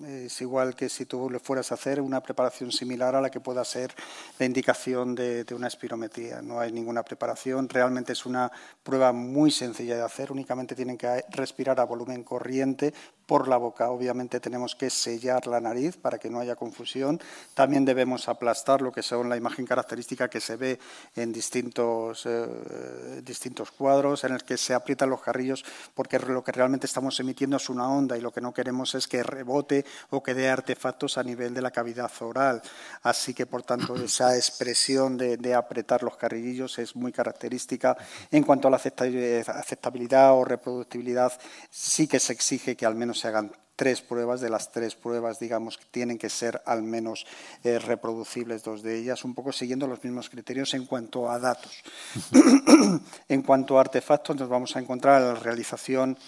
Es 0.06 0.40
igual 0.40 0.76
que 0.76 0.88
si 0.88 1.06
tú 1.06 1.28
le 1.28 1.40
fueras 1.40 1.72
a 1.72 1.74
hacer 1.74 2.00
una 2.00 2.22
preparación 2.22 2.70
similar 2.70 3.16
a 3.16 3.20
la 3.20 3.30
que 3.30 3.40
pueda 3.40 3.64
ser 3.64 3.92
la 4.38 4.46
indicación 4.46 5.16
de, 5.16 5.44
una 5.56 5.66
espirometría. 5.66 6.40
No 6.40 6.60
hay 6.60 6.70
ninguna 6.70 7.02
preparación. 7.02 7.68
Realmente 7.68 8.12
es 8.12 8.24
una 8.26 8.52
prueba 8.84 9.12
muy 9.12 9.50
sencilla 9.50 9.96
de 9.96 10.02
hacer. 10.02 10.30
Únicamente 10.30 10.76
tienen 10.76 10.96
que 10.96 11.24
respirar 11.30 11.80
a 11.80 11.84
volumen 11.84 12.22
corriente 12.22 12.94
por 13.26 13.48
la 13.48 13.56
boca. 13.56 13.90
Obviamente 13.90 14.38
tenemos 14.38 14.76
que 14.76 14.88
sellar 14.88 15.48
la 15.48 15.60
nariz 15.60 15.96
para 15.96 16.18
que 16.18 16.30
no 16.30 16.38
haya 16.38 16.54
confusión. 16.54 17.20
También 17.54 17.84
debemos 17.84 18.28
aplastar 18.28 18.82
lo 18.82 18.92
que 18.92 19.02
son 19.02 19.28
la 19.28 19.36
imagen 19.36 19.66
característica 19.66 20.30
que 20.30 20.40
se 20.40 20.56
ve 20.56 20.78
en 21.16 21.32
distintos, 21.32 22.24
eh, 22.24 23.20
distintos 23.24 23.72
cuadros 23.72 24.22
en 24.22 24.32
el 24.32 24.44
que 24.44 24.56
se 24.56 24.74
aprietan 24.74 25.10
los 25.10 25.20
carrillos 25.20 25.64
porque 25.94 26.20
lo 26.20 26.44
que 26.44 26.52
realmente 26.52 26.67
estamos 26.86 27.18
emitiendo 27.20 27.56
es 27.56 27.68
una 27.68 27.88
onda 27.88 28.16
y 28.16 28.20
lo 28.20 28.32
que 28.32 28.40
no 28.40 28.52
queremos 28.52 28.94
es 28.94 29.08
que 29.08 29.22
rebote 29.22 29.84
o 30.10 30.22
que 30.22 30.34
dé 30.34 30.48
artefactos 30.48 31.18
a 31.18 31.22
nivel 31.22 31.54
de 31.54 31.62
la 31.62 31.70
cavidad 31.70 32.10
oral. 32.20 32.62
Así 33.02 33.34
que, 33.34 33.46
por 33.46 33.62
tanto, 33.62 33.96
esa 34.04 34.36
expresión 34.36 35.16
de, 35.16 35.54
apretar 35.54 36.02
los 36.02 36.16
carrillos 36.16 36.78
es 36.78 36.94
muy 36.94 37.12
característica. 37.12 37.96
En 38.30 38.44
cuanto 38.44 38.68
a 38.68 38.70
la 38.70 38.76
aceptabilidad 38.76 40.34
o 40.34 40.44
reproductibilidad, 40.44 41.32
sí 41.70 42.06
que 42.06 42.20
se 42.20 42.32
exige 42.32 42.76
que 42.76 42.86
al 42.86 42.94
menos 42.94 43.20
se 43.20 43.28
hagan 43.28 43.50
tres 43.78 44.00
pruebas, 44.00 44.40
de 44.40 44.50
las 44.50 44.72
tres 44.72 44.96
pruebas, 44.96 45.38
digamos, 45.38 45.78
que 45.78 45.84
tienen 45.92 46.18
que 46.18 46.28
ser 46.28 46.60
al 46.66 46.82
menos 46.82 47.24
eh, 47.62 47.78
reproducibles, 47.78 48.64
dos 48.64 48.82
de 48.82 48.98
ellas, 48.98 49.24
un 49.24 49.36
poco 49.36 49.52
siguiendo 49.52 49.86
los 49.86 50.02
mismos 50.02 50.28
criterios 50.28 50.74
en 50.74 50.84
cuanto 50.84 51.30
a 51.30 51.38
datos. 51.38 51.84
en 53.28 53.42
cuanto 53.42 53.78
a 53.78 53.82
artefactos, 53.82 54.34
nos 54.34 54.48
vamos 54.48 54.74
a 54.74 54.80
encontrar 54.80 55.22
la 55.22 55.36
realización 55.36 56.18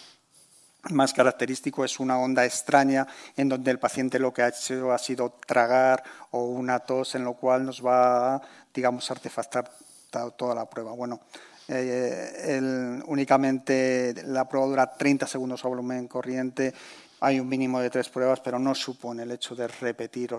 más 0.88 1.12
característico 1.12 1.84
es 1.84 2.00
una 2.00 2.18
onda 2.18 2.44
extraña 2.44 3.06
en 3.36 3.48
donde 3.48 3.70
el 3.70 3.78
paciente 3.78 4.18
lo 4.18 4.32
que 4.32 4.42
ha 4.42 4.48
hecho 4.48 4.92
ha 4.92 4.98
sido 4.98 5.34
tragar 5.46 6.02
o 6.30 6.44
una 6.44 6.78
tos 6.80 7.14
en 7.14 7.24
lo 7.24 7.34
cual 7.34 7.64
nos 7.64 7.84
va 7.84 8.36
a, 8.36 8.42
digamos, 8.72 9.10
artefactar 9.10 9.70
toda 10.36 10.54
la 10.54 10.68
prueba. 10.68 10.92
Bueno, 10.92 11.20
eh, 11.68 13.00
únicamente 13.06 14.14
la 14.26 14.48
prueba 14.48 14.66
dura 14.66 14.92
30 14.92 15.26
segundos 15.26 15.64
a 15.64 15.68
volumen 15.68 16.08
corriente. 16.08 16.74
Hay 17.20 17.38
un 17.38 17.48
mínimo 17.48 17.80
de 17.80 17.90
tres 17.90 18.08
pruebas, 18.08 18.40
pero 18.40 18.58
no 18.58 18.74
supone 18.74 19.24
el 19.24 19.30
hecho 19.32 19.54
de 19.54 19.68
repetir 19.68 20.34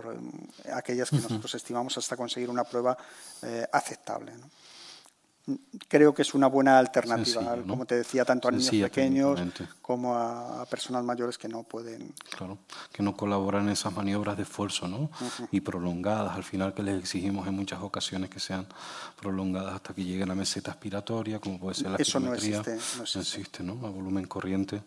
aquellas 0.74 1.12
que 1.12 1.18
nosotros 1.18 1.54
estimamos 1.54 1.96
hasta 1.98 2.18
conseguir 2.18 2.50
una 2.50 2.64
prueba 2.64 2.98
eh, 3.44 3.68
aceptable 3.72 4.34
creo 5.88 6.14
que 6.14 6.22
es 6.22 6.34
una 6.34 6.48
buena 6.48 6.78
alternativa, 6.78 7.58
como 7.68 7.86
te 7.86 7.96
decía, 7.96 8.26
tanto 8.26 8.48
a 8.48 8.52
niños 8.52 8.70
pequeños 8.70 9.40
como 9.82 10.16
a, 10.16 10.66
personas 10.70 11.04
mayores 11.04 11.38
que 11.38 11.48
no 11.48 11.64
pueden. 11.64 12.14
Claro, 12.30 12.60
que 12.92 13.04
no 13.04 13.16
colaboran 13.16 13.64
en 13.64 13.70
esas 13.70 13.94
maniobras 13.94 14.38
de 14.38 14.44
esfuerzo 14.44 14.88
¿no? 14.88 15.10
y 15.52 15.62
prolongadas, 15.62 16.36
al 16.36 16.44
final 16.44 16.74
que 16.74 16.84
les 16.84 17.00
exigimos 17.00 17.48
en 17.48 17.56
muchas 17.56 17.82
ocasiones 17.82 18.30
que 18.30 18.40
sean 18.40 18.68
prolongadas 19.20 19.76
hasta 19.76 19.94
que 19.94 20.04
lleguen 20.04 20.24
a 20.24 20.28
la 20.28 20.36
meseta 20.36 20.72
aspiratoria, 20.72 21.40
como 21.40 21.60
puede 21.60 21.76
ser 21.76 21.92
la 21.92 21.98
Eso 21.98 22.20
no 22.20 22.34
existe, 22.34 22.78
no 22.98 23.04
existe. 23.04 23.64
¿no? 23.64 23.74
A 23.86 23.90
volumen 23.90 24.26
corriente 24.26 24.84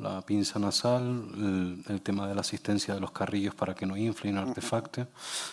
la 0.00 0.20
pinza 0.22 0.58
nasal, 0.58 1.82
el, 1.88 2.00
tema 2.02 2.28
de 2.28 2.34
la 2.34 2.40
asistencia 2.40 2.94
de 2.94 3.00
los 3.00 3.10
carrillos 3.10 3.54
para 3.54 3.74
que 3.74 3.86
no 3.86 3.96
infle 3.96 4.30
y 4.30 4.32
no 4.32 4.40
artefacte. 4.40 5.06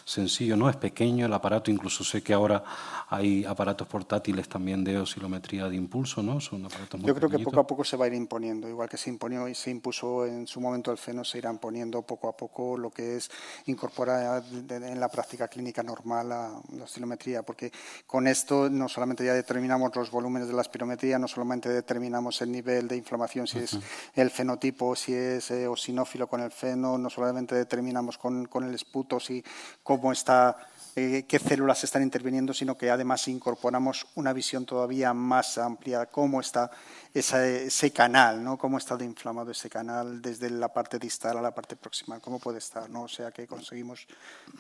Sencillo, 0.06 0.58
¿no? 0.58 0.70
Es 0.70 0.76
pequeño 0.76 1.26
el 1.26 1.34
aparato, 1.34 1.72
incluso 1.72 2.04
sé 2.04 2.22
que 2.22 2.34
ahora 2.34 2.64
hay 3.10 3.46
aparatos 3.46 3.88
portátiles 3.88 4.48
también 4.48 4.84
de 4.84 4.98
oscilometría 4.98 5.68
de 5.70 5.76
impulso, 5.76 6.22
¿no? 6.22 6.40
Son 6.42 6.66
aparatos 6.66 7.00
muy 7.00 7.08
Yo 7.08 7.16
creo 7.16 7.30
que 7.30 7.40
poco 7.40 7.60
a 7.60 7.68
poco 7.68 7.84
se 7.84 7.98
va 7.98 8.06
a 8.06 8.08
ir 8.08 8.14
imponiendo, 8.14 8.68
igual 8.68 8.90
que 8.90 8.98
se 8.98 9.10
imponió 9.10 9.48
y 9.48 9.56
se 9.56 9.72
impuso 9.72 10.26
en 10.26 10.48
su 10.48 10.60
momento 10.60 10.92
el 10.92 10.98
feno, 10.98 11.24
se 11.24 11.38
irán 11.38 11.58
poniendo 11.58 12.02
poco 12.02 12.28
a 12.28 12.36
poco 12.36 12.78
lo 12.78 12.90
que 12.90 13.18
es 13.18 13.30
incorporar 13.66 14.44
en 14.70 15.00
la 15.00 15.10
práctica 15.10 15.48
clínica 15.48 15.84
normal 15.84 16.30
la, 16.30 16.62
la 16.76 16.84
oscilometría, 16.84 17.44
porque 17.44 17.72
con 18.06 18.28
esto 18.28 18.70
no 18.70 18.88
solamente 18.88 19.26
ya 19.26 19.34
determinamos 19.34 19.96
los 19.96 20.12
volúmenes 20.12 20.48
de 20.48 20.54
la 20.54 20.62
espirometría, 20.62 21.20
no 21.20 21.28
solamente 21.28 21.70
determinamos 21.70 22.42
el 22.42 22.52
nivel 22.52 22.88
de 22.88 22.98
inflamación, 22.98 23.48
si 23.48 23.60
es 23.60 23.78
el 24.22 24.30
fenotipo, 24.30 24.96
si 24.96 25.14
es 25.14 25.52
eh, 25.52 25.68
osinófilo 25.68 26.28
con 26.28 26.42
el 26.42 26.52
feno, 26.52 26.98
no 26.98 27.10
solamente 27.10 27.56
determinamos 27.56 28.18
con, 28.18 28.46
con 28.46 28.64
el 28.64 28.74
esputo 28.74 29.20
si 29.20 29.44
cómo 29.84 30.12
está 30.12 30.58
eh, 30.98 31.24
qué 31.26 31.40
células 31.40 31.86
están 31.86 32.04
interviniendo, 32.04 32.54
sino 32.54 32.78
que 32.78 32.90
además 32.90 33.26
incorporamos 33.30 34.06
una 34.16 34.34
visión 34.34 34.66
todavía 34.66 35.14
más 35.14 35.58
amplia, 35.58 36.06
cómo 36.08 36.42
está 36.42 36.70
ese 37.14 37.92
canal, 37.92 38.44
¿no? 38.44 38.58
cómo 38.58 38.78
está 38.78 38.98
de 38.98 39.06
inflamado 39.06 39.52
ese 39.52 39.70
canal 39.70 40.22
desde 40.22 40.50
la 40.50 40.68
parte 40.68 41.00
distal 41.00 41.38
a 41.38 41.42
la 41.42 41.52
parte 41.52 41.78
proximal, 41.78 42.20
cómo 42.20 42.40
puede 42.40 42.58
estar. 42.58 42.90
¿no? 42.90 43.04
O 43.04 43.08
sea 43.08 43.32
que 43.32 43.48
conseguimos 43.48 44.06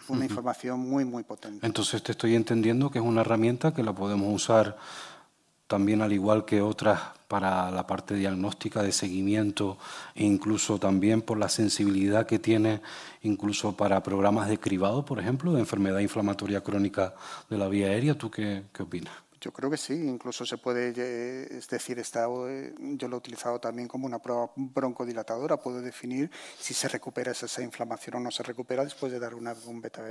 una 0.07 0.23
información 0.23 0.79
muy, 0.79 1.03
muy 1.03 1.23
potente. 1.23 1.65
Entonces 1.65 2.01
te 2.01 2.13
estoy 2.13 2.35
entendiendo 2.35 2.89
que 2.89 2.99
es 2.99 3.05
una 3.05 3.21
herramienta 3.21 3.73
que 3.73 3.83
la 3.83 3.91
podemos 3.93 4.33
usar 4.33 4.77
también 5.71 6.01
al 6.01 6.11
igual 6.11 6.43
que 6.43 6.61
otras 6.61 6.99
para 7.29 7.71
la 7.71 7.87
parte 7.87 8.15
diagnóstica 8.15 8.83
de 8.83 8.91
seguimiento 8.91 9.77
e 10.15 10.25
incluso 10.25 10.79
también 10.79 11.21
por 11.21 11.37
la 11.37 11.47
sensibilidad 11.47 12.27
que 12.27 12.39
tiene 12.39 12.81
incluso 13.23 13.71
para 13.77 14.03
programas 14.03 14.49
de 14.49 14.59
cribado, 14.59 15.05
por 15.05 15.17
ejemplo, 15.17 15.53
de 15.53 15.61
enfermedad 15.61 15.99
inflamatoria 15.99 16.59
crónica 16.59 17.13
de 17.49 17.57
la 17.57 17.69
vía 17.69 17.87
aérea. 17.87 18.17
¿Tú 18.17 18.29
qué, 18.29 18.63
qué 18.73 18.83
opinas? 18.83 19.13
Yo 19.41 19.51
creo 19.51 19.71
que 19.71 19.77
sí, 19.77 19.93
incluso 19.93 20.45
se 20.45 20.59
puede, 20.59 20.93
eh, 20.95 21.47
es 21.49 21.67
decir, 21.67 21.97
está, 21.97 22.27
eh, 22.47 22.75
yo 22.79 23.07
lo 23.07 23.15
he 23.15 23.17
utilizado 23.17 23.59
también 23.59 23.87
como 23.87 24.05
una 24.05 24.19
prueba 24.19 24.51
broncodilatadora, 24.55 25.57
puedo 25.57 25.81
definir 25.81 26.29
si 26.59 26.75
se 26.75 26.87
recupera 26.87 27.31
esa, 27.31 27.61
inflamación 27.63 28.17
o 28.17 28.19
no 28.19 28.29
se 28.29 28.43
recupera 28.43 28.83
después 28.83 29.11
de 29.11 29.19
dar 29.19 29.33
una, 29.33 29.55
un 29.65 29.81
beta 29.81 30.03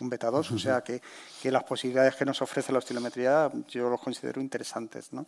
un 0.00 0.10
beta 0.10 0.30
2, 0.30 0.52
o 0.52 0.58
sea 0.58 0.82
que, 0.82 1.00
que, 1.40 1.50
las 1.50 1.64
posibilidades 1.64 2.16
que 2.16 2.26
nos 2.26 2.42
ofrece 2.42 2.70
la 2.70 2.78
ostilometría 2.78 3.50
yo 3.68 3.88
los 3.88 4.00
considero 4.00 4.42
interesantes, 4.42 5.10
¿no? 5.10 5.24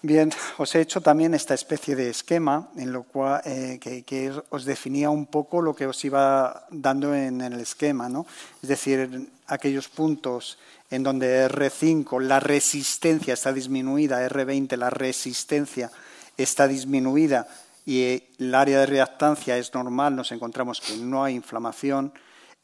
Bien, 0.00 0.30
os 0.58 0.76
he 0.76 0.80
hecho 0.80 1.00
también 1.00 1.34
esta 1.34 1.54
especie 1.54 1.96
de 1.96 2.08
esquema 2.08 2.68
en 2.76 2.92
lo 2.92 3.02
cual 3.02 3.42
eh, 3.44 3.80
que, 3.80 4.32
os 4.48 4.64
definía 4.64 5.10
un 5.10 5.26
poco 5.26 5.60
lo 5.60 5.74
que 5.74 5.86
os 5.86 6.04
iba 6.04 6.66
dando 6.70 7.12
en, 7.16 7.40
en 7.40 7.52
el 7.52 7.60
esquema, 7.60 8.08
¿no? 8.08 8.24
Es 8.62 8.68
decir, 8.68 9.28
aquellos 9.48 9.88
puntos 9.88 10.56
en 10.90 11.02
donde 11.02 11.48
R5 11.48 12.22
la 12.22 12.38
resistencia 12.38 13.34
está 13.34 13.52
disminuida, 13.52 14.24
R20 14.28 14.76
la 14.76 14.90
resistencia 14.90 15.90
está 16.36 16.68
disminuida 16.68 17.48
y 17.84 18.22
el 18.38 18.54
área 18.54 18.78
de 18.78 18.86
reactancia 18.86 19.58
es 19.58 19.74
normal, 19.74 20.14
nos 20.14 20.30
encontramos 20.30 20.80
que 20.80 20.96
no 20.96 21.24
hay 21.24 21.34
inflamación. 21.34 22.12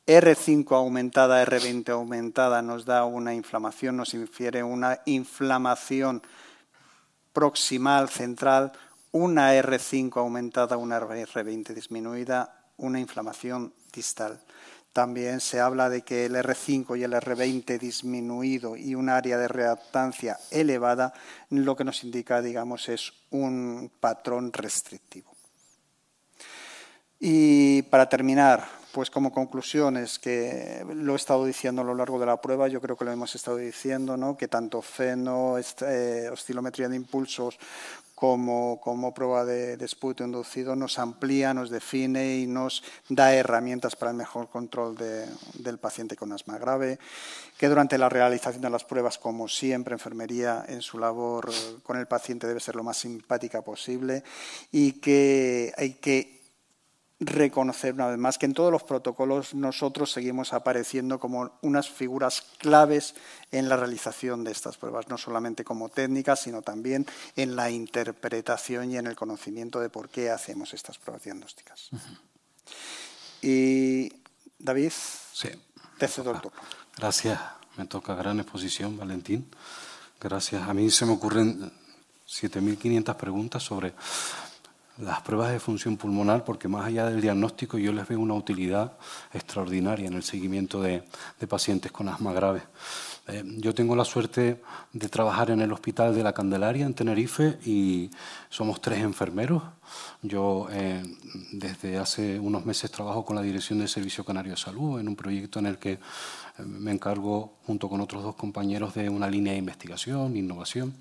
R5 0.06 0.70
aumentada, 0.70 1.44
R20 1.44 1.88
aumentada 1.88 2.62
nos 2.62 2.84
da 2.84 3.04
una 3.04 3.34
inflamación, 3.34 3.96
nos 3.96 4.14
infiere 4.14 4.62
una 4.62 5.00
inflamación 5.06 6.22
proximal, 7.34 8.08
central, 8.08 8.72
una 9.12 9.54
R5 9.54 10.16
aumentada, 10.16 10.78
una 10.78 10.98
R20 10.98 11.74
disminuida, 11.74 12.64
una 12.78 12.98
inflamación 12.98 13.74
distal. 13.92 14.40
También 14.94 15.40
se 15.40 15.60
habla 15.60 15.90
de 15.90 16.02
que 16.02 16.24
el 16.24 16.36
R5 16.36 16.96
y 16.98 17.02
el 17.02 17.12
R20 17.12 17.78
disminuido 17.78 18.76
y 18.76 18.94
un 18.94 19.08
área 19.08 19.36
de 19.36 19.48
reactancia 19.48 20.38
elevada, 20.50 21.12
lo 21.50 21.74
que 21.76 21.84
nos 21.84 22.04
indica, 22.04 22.40
digamos, 22.40 22.88
es 22.88 23.12
un 23.30 23.90
patrón 24.00 24.52
restrictivo. 24.52 25.34
Y 27.18 27.82
para 27.82 28.08
terminar, 28.08 28.68
pues 28.94 29.10
como 29.10 29.32
conclusiones, 29.32 30.20
que 30.20 30.86
lo 30.94 31.14
he 31.14 31.16
estado 31.16 31.44
diciendo 31.44 31.82
a 31.82 31.84
lo 31.84 31.96
largo 31.96 32.20
de 32.20 32.26
la 32.26 32.40
prueba, 32.40 32.68
yo 32.68 32.80
creo 32.80 32.96
que 32.96 33.04
lo 33.04 33.10
hemos 33.10 33.34
estado 33.34 33.56
diciendo, 33.56 34.16
¿no? 34.16 34.36
que 34.36 34.46
tanto 34.46 34.80
feno, 34.82 35.56
eh, 35.58 36.28
oscilometría 36.30 36.88
de 36.88 36.94
impulsos, 36.94 37.58
como, 38.14 38.80
como 38.80 39.12
prueba 39.12 39.44
de, 39.44 39.76
de 39.76 39.88
inducido 40.20 40.76
nos 40.76 41.00
amplía, 41.00 41.52
nos 41.52 41.70
define 41.70 42.38
y 42.38 42.46
nos 42.46 42.84
da 43.08 43.34
herramientas 43.34 43.96
para 43.96 44.12
el 44.12 44.16
mejor 44.16 44.48
control 44.48 44.96
de, 44.96 45.26
del 45.54 45.78
paciente 45.78 46.14
con 46.14 46.30
asma 46.32 46.56
grave, 46.58 47.00
que 47.58 47.68
durante 47.68 47.98
la 47.98 48.08
realización 48.08 48.62
de 48.62 48.70
las 48.70 48.84
pruebas, 48.84 49.18
como 49.18 49.48
siempre, 49.48 49.94
enfermería 49.94 50.64
en 50.68 50.82
su 50.82 51.00
labor 51.00 51.50
con 51.82 51.98
el 51.98 52.06
paciente 52.06 52.46
debe 52.46 52.60
ser 52.60 52.76
lo 52.76 52.84
más 52.84 52.98
simpática 52.98 53.62
posible 53.62 54.22
y 54.70 54.92
que 54.92 55.72
hay 55.76 55.94
que 55.94 56.33
reconocer 57.26 57.94
una 57.94 58.08
vez 58.08 58.18
más 58.18 58.38
que 58.38 58.46
en 58.46 58.54
todos 58.54 58.72
los 58.72 58.82
protocolos 58.82 59.54
nosotros 59.54 60.12
seguimos 60.12 60.52
apareciendo 60.52 61.18
como 61.18 61.58
unas 61.62 61.88
figuras 61.88 62.42
claves 62.58 63.14
en 63.50 63.68
la 63.68 63.76
realización 63.76 64.44
de 64.44 64.52
estas 64.52 64.76
pruebas, 64.76 65.08
no 65.08 65.18
solamente 65.18 65.64
como 65.64 65.88
técnicas, 65.88 66.40
sino 66.40 66.62
también 66.62 67.06
en 67.36 67.56
la 67.56 67.70
interpretación 67.70 68.90
y 68.90 68.96
en 68.96 69.06
el 69.06 69.16
conocimiento 69.16 69.80
de 69.80 69.90
por 69.90 70.08
qué 70.08 70.30
hacemos 70.30 70.74
estas 70.74 70.98
pruebas 70.98 71.24
diagnósticas. 71.24 71.90
Y 73.42 74.12
David, 74.58 74.92
sí, 75.32 75.48
te 75.98 76.08
cedo 76.08 76.30
el 76.32 76.40
turno. 76.40 76.60
Gracias, 76.96 77.38
me 77.76 77.86
toca 77.86 78.14
gran 78.14 78.40
exposición, 78.40 78.96
Valentín. 78.96 79.50
Gracias. 80.20 80.66
A 80.66 80.72
mí 80.72 80.90
se 80.90 81.04
me 81.04 81.12
ocurren 81.12 81.70
7.500 82.26 83.14
preguntas 83.16 83.62
sobre 83.62 83.92
las 84.98 85.20
pruebas 85.22 85.50
de 85.50 85.58
función 85.58 85.96
pulmonar, 85.96 86.44
porque 86.44 86.68
más 86.68 86.86
allá 86.86 87.06
del 87.06 87.20
diagnóstico 87.20 87.78
yo 87.78 87.92
les 87.92 88.06
veo 88.06 88.20
una 88.20 88.34
utilidad 88.34 88.92
extraordinaria 89.32 90.06
en 90.06 90.14
el 90.14 90.22
seguimiento 90.22 90.80
de, 90.80 91.02
pacientes 91.48 91.92
con 91.92 92.08
asma 92.08 92.32
grave. 92.32 92.62
Eh, 93.26 93.42
yo 93.56 93.74
tengo 93.74 93.96
la 93.96 94.04
suerte 94.04 94.60
de 94.92 95.08
trabajar 95.08 95.50
en 95.50 95.62
el 95.62 95.72
Hospital 95.72 96.14
de 96.14 96.22
la 96.22 96.34
Candelaria 96.34 96.84
en 96.84 96.92
Tenerife 96.92 97.58
y 97.64 98.10
somos 98.50 98.82
tres 98.82 99.00
enfermeros. 99.00 99.62
Yo 100.20 100.68
eh, 100.70 101.02
desde 101.52 101.96
hace 101.96 102.38
unos 102.38 102.66
meses 102.66 102.90
trabajo 102.90 103.24
con 103.24 103.36
la 103.36 103.42
Dirección 103.42 103.78
del 103.78 103.88
Servicio 103.88 104.24
Canario 104.24 104.52
de 104.52 104.58
Salud 104.58 105.00
en 105.00 105.08
un 105.08 105.16
proyecto 105.16 105.58
en 105.58 105.66
el 105.66 105.78
que 105.78 105.98
me 106.58 106.92
encargo 106.92 107.54
junto 107.66 107.88
con 107.88 108.00
otros 108.00 108.22
dos 108.22 108.36
compañeros 108.36 108.94
de 108.94 109.08
una 109.08 109.28
línea 109.28 109.54
de 109.54 109.58
investigación, 109.58 110.36
innovación, 110.36 110.94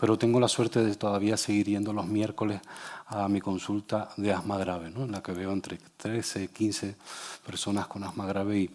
pero 0.00 0.18
tengo 0.18 0.40
la 0.40 0.48
suerte 0.48 0.82
de 0.82 0.94
todavía 0.96 1.36
seguir 1.36 1.66
yendo 1.66 1.92
los 1.92 2.06
miércoles 2.06 2.60
a 3.06 3.28
mi 3.28 3.40
consulta 3.40 4.10
de 4.16 4.32
asma 4.32 4.58
grave, 4.58 4.90
¿no? 4.90 5.04
en 5.04 5.12
la 5.12 5.22
que 5.22 5.32
veo 5.32 5.52
entre 5.52 5.78
13 5.96 6.44
y 6.44 6.48
15 6.48 6.96
personas 7.46 7.86
con 7.86 8.02
asma 8.02 8.26
grave 8.26 8.58
y, 8.58 8.70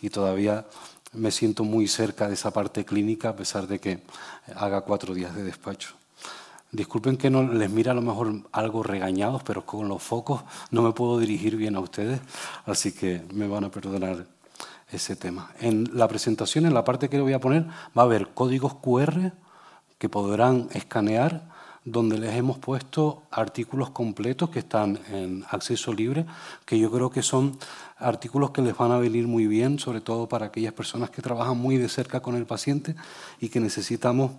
y 0.00 0.10
todavía 0.10 0.66
me 1.16 1.30
siento 1.30 1.64
muy 1.64 1.88
cerca 1.88 2.28
de 2.28 2.34
esa 2.34 2.52
parte 2.52 2.84
clínica 2.84 3.30
a 3.30 3.36
pesar 3.36 3.66
de 3.66 3.78
que 3.78 4.02
haga 4.54 4.82
cuatro 4.82 5.14
días 5.14 5.34
de 5.34 5.42
despacho. 5.42 5.94
Disculpen 6.72 7.16
que 7.16 7.30
no 7.30 7.42
les 7.42 7.70
mira 7.70 7.92
a 7.92 7.94
lo 7.94 8.02
mejor 8.02 8.42
algo 8.52 8.82
regañados, 8.82 9.42
pero 9.42 9.64
con 9.64 9.88
los 9.88 10.02
focos 10.02 10.42
no 10.70 10.82
me 10.82 10.92
puedo 10.92 11.18
dirigir 11.18 11.56
bien 11.56 11.76
a 11.76 11.80
ustedes, 11.80 12.20
así 12.66 12.92
que 12.92 13.22
me 13.32 13.46
van 13.46 13.64
a 13.64 13.70
perdonar 13.70 14.26
ese 14.90 15.16
tema. 15.16 15.52
En 15.60 15.88
la 15.96 16.08
presentación, 16.08 16.66
en 16.66 16.74
la 16.74 16.84
parte 16.84 17.08
que 17.08 17.16
le 17.16 17.22
voy 17.22 17.32
a 17.32 17.40
poner, 17.40 17.66
va 17.96 18.02
a 18.02 18.04
haber 18.04 18.28
códigos 18.28 18.74
QR 18.74 19.32
que 19.98 20.08
podrán 20.08 20.68
escanear, 20.72 21.48
donde 21.86 22.18
les 22.18 22.34
hemos 22.34 22.58
puesto 22.58 23.22
artículos 23.30 23.90
completos 23.90 24.50
que 24.50 24.58
están 24.58 24.98
en 25.08 25.44
acceso 25.48 25.92
libre, 25.92 26.26
que 26.64 26.78
yo 26.78 26.90
creo 26.90 27.10
que 27.10 27.22
son 27.22 27.56
artículos 27.96 28.50
que 28.50 28.60
les 28.60 28.76
van 28.76 28.90
a 28.90 28.98
venir 28.98 29.28
muy 29.28 29.46
bien, 29.46 29.78
sobre 29.78 30.00
todo 30.00 30.28
para 30.28 30.46
aquellas 30.46 30.72
personas 30.72 31.10
que 31.10 31.22
trabajan 31.22 31.56
muy 31.56 31.78
de 31.78 31.88
cerca 31.88 32.20
con 32.20 32.34
el 32.34 32.44
paciente 32.44 32.96
y 33.40 33.50
que 33.50 33.60
necesitamos 33.60 34.32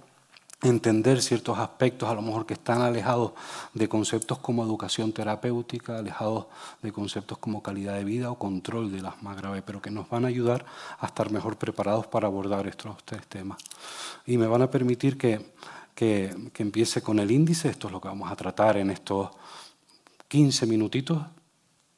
entender 0.61 1.21
ciertos 1.21 1.57
aspectos, 1.57 2.09
a 2.09 2.15
lo 2.15 2.21
mejor 2.21 2.45
que 2.45 2.55
están 2.55 2.81
alejados 2.81 3.31
de 3.73 3.87
conceptos 3.87 4.39
como 4.39 4.63
educación 4.63 5.13
terapéutica, 5.13 5.99
alejados 5.99 6.47
de 6.81 6.91
conceptos 6.91 7.37
como 7.37 7.63
calidad 7.63 7.93
de 7.93 8.03
vida 8.03 8.29
o 8.29 8.37
control 8.37 8.91
del 8.91 9.05
asma 9.05 9.35
grave, 9.35 9.61
pero 9.61 9.81
que 9.81 9.91
nos 9.91 10.09
van 10.09 10.25
a 10.25 10.29
ayudar 10.29 10.65
a 10.99 11.05
estar 11.05 11.31
mejor 11.31 11.55
preparados 11.55 12.07
para 12.07 12.27
abordar 12.27 12.67
estos 12.67 12.97
tres 13.05 13.25
temas. 13.27 13.59
Y 14.25 14.37
me 14.37 14.47
van 14.47 14.63
a 14.63 14.71
permitir 14.71 15.17
que, 15.17 15.53
que, 15.97 16.29
empiece 16.59 17.01
con 17.01 17.17
el 17.17 17.31
índice, 17.31 17.69
esto 17.69 17.87
es 17.87 17.93
lo 17.93 17.99
que 17.99 18.07
vamos 18.07 18.31
a 18.31 18.35
tratar 18.35 18.77
en 18.77 18.91
estos 18.91 19.31
15 20.27 20.67
minutitos, 20.67 21.25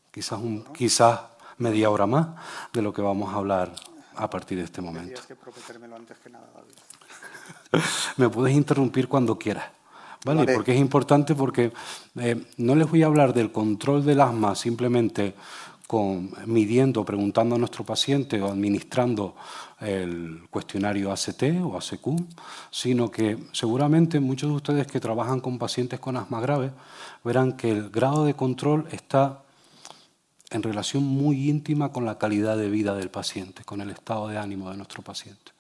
quizás, 0.09 0.39
un, 0.39 0.63
quizás 0.73 1.19
media 1.57 1.89
hora 1.89 2.07
más 2.07 2.27
de 2.71 2.81
lo 2.81 2.93
que 2.93 3.01
vamos 3.01 3.33
a 3.33 3.37
hablar 3.37 3.75
a 4.15 4.29
partir 4.29 4.57
de 4.57 4.63
este 4.63 4.81
momento. 4.81 5.19
que 5.27 5.33
antes 5.93 6.17
que 6.19 6.29
nada, 6.29 6.47
me 8.17 8.29
puedes 8.29 8.55
interrumpir 8.55 9.09
cuando 9.09 9.37
quieras, 9.37 9.65
Vale, 10.23 10.53
porque 10.53 10.73
es 10.73 10.79
importante 10.79 11.35
porque 11.35 11.73
eh, 12.19 12.41
no 12.55 12.75
les 12.75 12.89
voy 12.89 13.03
a 13.03 13.07
hablar 13.07 13.33
del 13.33 13.51
control 13.51 14.05
del 14.05 14.21
asma 14.21 14.55
simplemente 14.55 15.33
con, 15.87 16.31
midiendo, 16.45 17.03
preguntando 17.03 17.55
a 17.55 17.57
nuestro 17.57 17.83
paciente 17.83 18.41
o 18.41 18.47
administrando 18.47 19.35
el 19.81 20.47
cuestionario 20.49 21.11
ACT 21.11 21.43
o 21.63 21.77
ACQ, 21.77 22.21
sino 22.71 23.11
que 23.11 23.37
seguramente 23.51 24.19
muchos 24.19 24.49
de 24.49 24.55
ustedes 24.55 24.87
que 24.87 24.99
trabajan 24.99 25.39
con 25.39 25.57
pacientes 25.57 25.99
con 25.99 26.17
asma 26.17 26.41
grave 26.41 26.71
verán 27.23 27.53
que 27.53 27.71
el 27.71 27.89
grado 27.89 28.25
de 28.25 28.33
control 28.33 28.87
está 28.91 29.43
en 30.51 30.63
relación 30.63 31.03
muy 31.03 31.49
íntima 31.49 31.91
con 31.91 32.05
la 32.05 32.17
calidad 32.17 32.57
de 32.57 32.69
vida 32.69 32.95
del 32.95 33.09
paciente, 33.09 33.63
con 33.63 33.81
el 33.81 33.91
estado 33.91 34.27
de 34.27 34.37
ánimo 34.37 34.69
de 34.71 34.77
nuestro 34.77 35.03
paciente. 35.03 35.51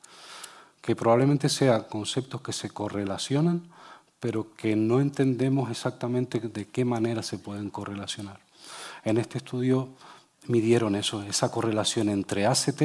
Que 0.81 0.95
probablemente 0.95 1.47
sean 1.49 1.83
conceptos 1.83 2.41
que 2.41 2.53
se 2.53 2.69
correlacionan, 2.69 3.63
pero 4.19 4.53
que 4.55 4.75
no 4.75 4.99
entendemos 4.99 5.69
exactamente 5.69 6.39
de 6.39 6.67
qué 6.67 6.85
manera 6.85 7.23
se 7.23 7.37
pueden 7.37 7.69
correlacionar. 7.69 8.39
En 9.05 9.17
este 9.17 9.37
estudio 9.37 9.89
midieron 10.47 10.95
eso, 10.95 11.23
esa 11.23 11.51
correlación 11.51 12.09
entre 12.09 12.45
ACT 12.45 12.81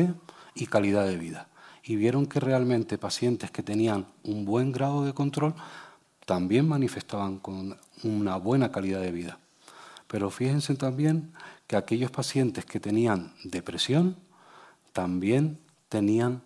y 0.55 0.67
calidad 0.67 1.07
de 1.07 1.17
vida. 1.17 1.49
Y 1.83 1.97
vieron 1.97 2.27
que 2.27 2.41
realmente 2.41 2.99
pacientes 2.99 3.51
que 3.51 3.63
tenían 3.63 4.07
un 4.23 4.45
buen 4.45 4.73
grado 4.73 5.05
de 5.05 5.13
control 5.13 5.55
también 6.25 6.67
manifestaban 6.67 7.39
con 7.39 7.77
una 8.03 8.37
buena 8.37 8.73
calidad 8.73 9.01
de 9.01 9.13
vida. 9.13 9.39
Pero 10.07 10.31
fíjense 10.31 10.75
también 10.77 11.33
que 11.67 11.77
aquellos 11.77 12.11
pacientes 12.11 12.65
que 12.65 12.81
tenían 12.81 13.35
depresión 13.45 14.17
también 14.93 15.59
tenían 15.89 16.43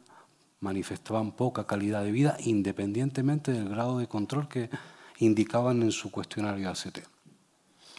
manifestaban 0.60 1.32
poca 1.32 1.66
calidad 1.66 2.02
de 2.02 2.10
vida 2.10 2.36
independientemente 2.40 3.52
del 3.52 3.68
grado 3.68 3.98
de 3.98 4.08
control 4.08 4.48
que 4.48 4.70
indicaban 5.18 5.82
en 5.82 5.92
su 5.92 6.10
cuestionario 6.10 6.68
ACT. 6.68 6.98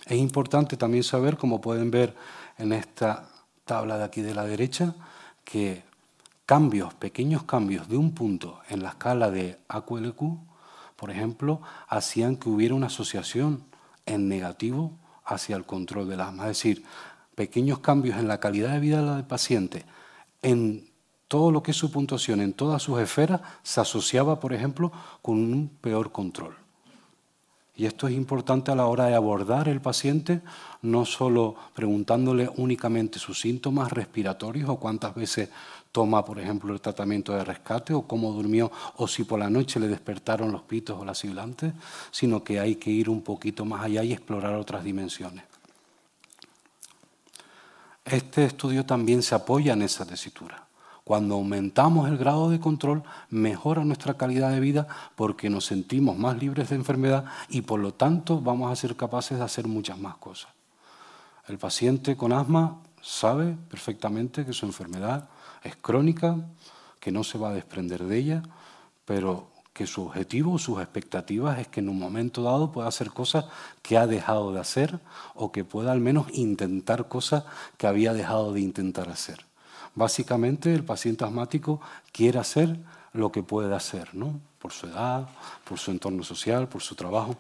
Es 0.06 0.18
importante 0.18 0.76
también 0.76 1.04
saber, 1.04 1.38
como 1.38 1.62
pueden 1.62 1.92
ver 1.92 2.16
en 2.58 2.74
esta 2.74 3.30
tabla 3.66 3.98
de 3.98 4.04
aquí 4.04 4.22
de 4.22 4.34
la 4.34 4.46
derecha 4.46 4.96
que 5.44 5.84
cambios, 6.50 6.96
pequeños 6.96 7.44
cambios 7.44 7.88
de 7.90 7.96
un 7.96 8.16
punto 8.16 8.60
en 8.70 8.82
la 8.82 8.90
escala 8.90 9.30
de 9.30 9.60
AQLQ, 9.68 10.20
por 10.96 11.12
ejemplo, 11.12 11.62
hacían 11.88 12.38
que 12.38 12.50
hubiera 12.50 12.74
una 12.74 12.88
asociación 12.88 13.66
en 14.08 14.28
negativo 14.28 14.98
hacia 15.24 15.56
el 15.56 15.68
control 15.68 16.10
del 16.10 16.22
asma. 16.22 16.46
Es 16.46 16.58
decir, 16.58 16.84
pequeños 17.36 17.78
cambios 17.78 18.18
en 18.18 18.28
la 18.28 18.40
calidad 18.40 18.72
de 18.74 18.80
vida 18.80 19.16
del 19.16 19.26
paciente, 19.26 19.86
en 20.42 20.90
todo 21.28 21.52
lo 21.52 21.62
que 21.62 21.70
es 21.70 21.78
su 21.78 21.92
puntuación, 21.92 22.42
en 22.42 22.54
todas 22.54 22.82
sus 22.82 23.00
esferas, 23.00 23.42
se 23.62 23.82
asociaba, 23.82 24.40
por 24.40 24.52
ejemplo, 24.52 24.92
con 25.22 25.38
un 25.38 25.70
peor 25.70 26.12
control. 26.12 26.56
Y 27.80 27.86
esto 27.86 28.10
es 28.10 28.14
importante 28.14 28.72
a 28.72 28.76
la 28.76 28.88
hora 28.88 29.06
de 29.06 29.16
abordar 29.16 29.70
el 29.70 29.80
paciente, 29.80 30.42
no 30.82 31.06
solo 31.06 31.56
preguntándole 31.74 32.50
únicamente 32.58 33.20
sus 33.20 33.40
síntomas 33.40 33.90
respiratorios 33.90 34.68
o 34.68 34.76
cuántas 34.82 35.16
veces 35.16 35.50
toma, 35.92 36.24
por 36.24 36.40
ejemplo, 36.40 36.74
el 36.74 36.82
tratamiento 36.82 37.34
de 37.34 37.44
rescate 37.44 37.94
o 37.94 38.04
cómo 38.04 38.32
durmió 38.32 38.72
o 38.98 39.08
si 39.08 39.24
por 39.24 39.40
la 39.40 39.50
noche 39.50 39.80
le 39.80 39.88
despertaron 39.88 40.52
los 40.52 40.62
pitos 40.64 41.00
o 41.00 41.06
las 41.06 41.18
sibilantes, 41.18 41.74
sino 42.12 42.44
que 42.44 42.60
hay 42.60 42.76
que 42.76 42.92
ir 42.92 43.10
un 43.10 43.22
poquito 43.22 43.66
más 43.66 43.84
allá 43.84 44.04
y 44.04 44.14
explorar 44.14 44.56
otras 44.56 44.84
dimensiones. 44.84 45.44
Este 48.06 48.46
estudio 48.46 48.86
también 48.86 49.22
se 49.22 49.36
apoya 49.36 49.74
en 49.74 49.84
esa 49.84 50.06
tesitura. 50.06 50.66
Cuando 51.04 51.36
aumentamos 51.36 52.08
el 52.08 52.18
grado 52.18 52.52
de 52.52 52.60
control, 52.60 53.04
mejora 53.30 53.84
nuestra 53.84 54.16
calidad 54.16 54.52
de 54.52 54.60
vida 54.60 54.88
porque 55.16 55.50
nos 55.50 55.66
sentimos 55.66 56.18
más 56.18 56.38
libres 56.38 56.70
de 56.70 56.76
enfermedad 56.76 57.26
y 57.50 57.62
por 57.62 57.80
lo 57.80 57.94
tanto 57.94 58.42
vamos 58.42 58.72
a 58.72 58.76
ser 58.76 58.96
capaces 58.96 59.40
de 59.40 59.44
hacer 59.44 59.68
muchas 59.68 59.98
más 59.98 60.18
cosas. 60.18 60.52
El 61.48 61.58
paciente 61.58 62.16
con 62.16 62.32
asma 62.32 62.78
sabe 63.02 63.58
perfectamente 63.70 64.46
que 64.46 64.54
su 64.54 64.68
enfermedad 64.68 65.30
es 65.64 65.76
crónica, 65.76 66.38
que 67.00 67.12
no 67.12 67.24
se 67.24 67.38
va 67.38 67.50
a 67.50 67.54
desprender 67.54 68.04
de 68.04 68.18
ella, 68.18 68.44
pero 69.06 69.48
que 69.74 69.88
su 69.88 70.04
objetivo, 70.04 70.60
sus 70.60 70.82
expectativas 70.82 71.60
es 71.60 71.68
que 71.68 71.80
en 71.80 71.90
un 71.90 71.98
momento 71.98 72.44
dado 72.44 72.72
pueda 72.72 72.88
hacer 72.88 73.12
cosas 73.12 73.46
que 73.82 73.98
ha 73.98 74.08
dejado 74.08 74.52
de 74.52 74.60
hacer 74.60 75.00
o 75.36 75.52
que 75.52 75.64
pueda 75.64 75.92
al 75.92 76.02
menos 76.02 76.28
intentar 76.34 77.08
cosas 77.08 77.46
que 77.78 77.88
había 77.88 78.14
dejado 78.14 78.52
de 78.54 78.60
intentar 78.60 79.10
hacer. 79.10 79.46
Básicamente 79.96 80.74
el 80.74 80.84
paciente 80.84 81.24
asmático 81.24 81.80
quiere 82.12 82.40
hacer 82.40 82.78
lo 83.14 83.32
que 83.32 83.42
puede 83.42 83.74
hacer, 83.74 84.14
¿no? 84.14 84.40
por 84.60 84.74
su 84.74 84.88
edad, 84.88 85.28
por 85.64 85.80
su 85.80 85.92
entorno 85.92 86.24
social, 86.24 86.68
por 86.68 86.82
su 86.82 86.96
trabajo. 86.96 87.36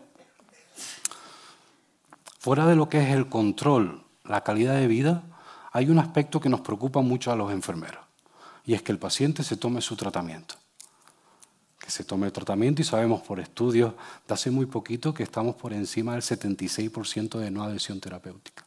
Fuera 2.39 2.65
de 2.65 2.75
lo 2.75 2.88
que 2.88 3.01
es 3.01 3.10
el 3.10 3.27
control, 3.27 4.01
la 4.23 4.41
calidad 4.41 4.75
de 4.75 4.88
vida, 4.88 5.23
hay 5.71 5.89
un 5.89 5.99
aspecto 5.99 6.39
que 6.39 6.49
nos 6.49 6.62
preocupa 6.62 7.01
mucho 7.01 7.32
a 7.32 7.36
los 7.36 7.51
enfermeros, 7.51 8.03
y 8.69 8.75
es 8.75 8.84
que 8.84 8.91
el 8.91 8.99
paciente 8.99 9.43
se 9.43 9.58
tome 9.58 9.82
su 9.82 9.95
tratamiento. 9.95 10.53
Que 11.79 11.89
se 11.89 12.03
tome 12.03 12.27
el 12.27 12.32
tratamiento 12.32 12.84
y 12.84 12.86
sabemos 12.86 13.19
por 13.23 13.39
estudios 13.39 13.93
de 14.27 14.34
hace 14.36 14.51
muy 14.51 14.67
poquito 14.67 15.12
que 15.12 15.23
estamos 15.23 15.55
por 15.55 15.73
encima 15.73 16.13
del 16.13 16.21
76% 16.21 17.39
de 17.39 17.49
no 17.49 17.63
adhesión 17.63 17.99
terapéutica. 17.99 18.63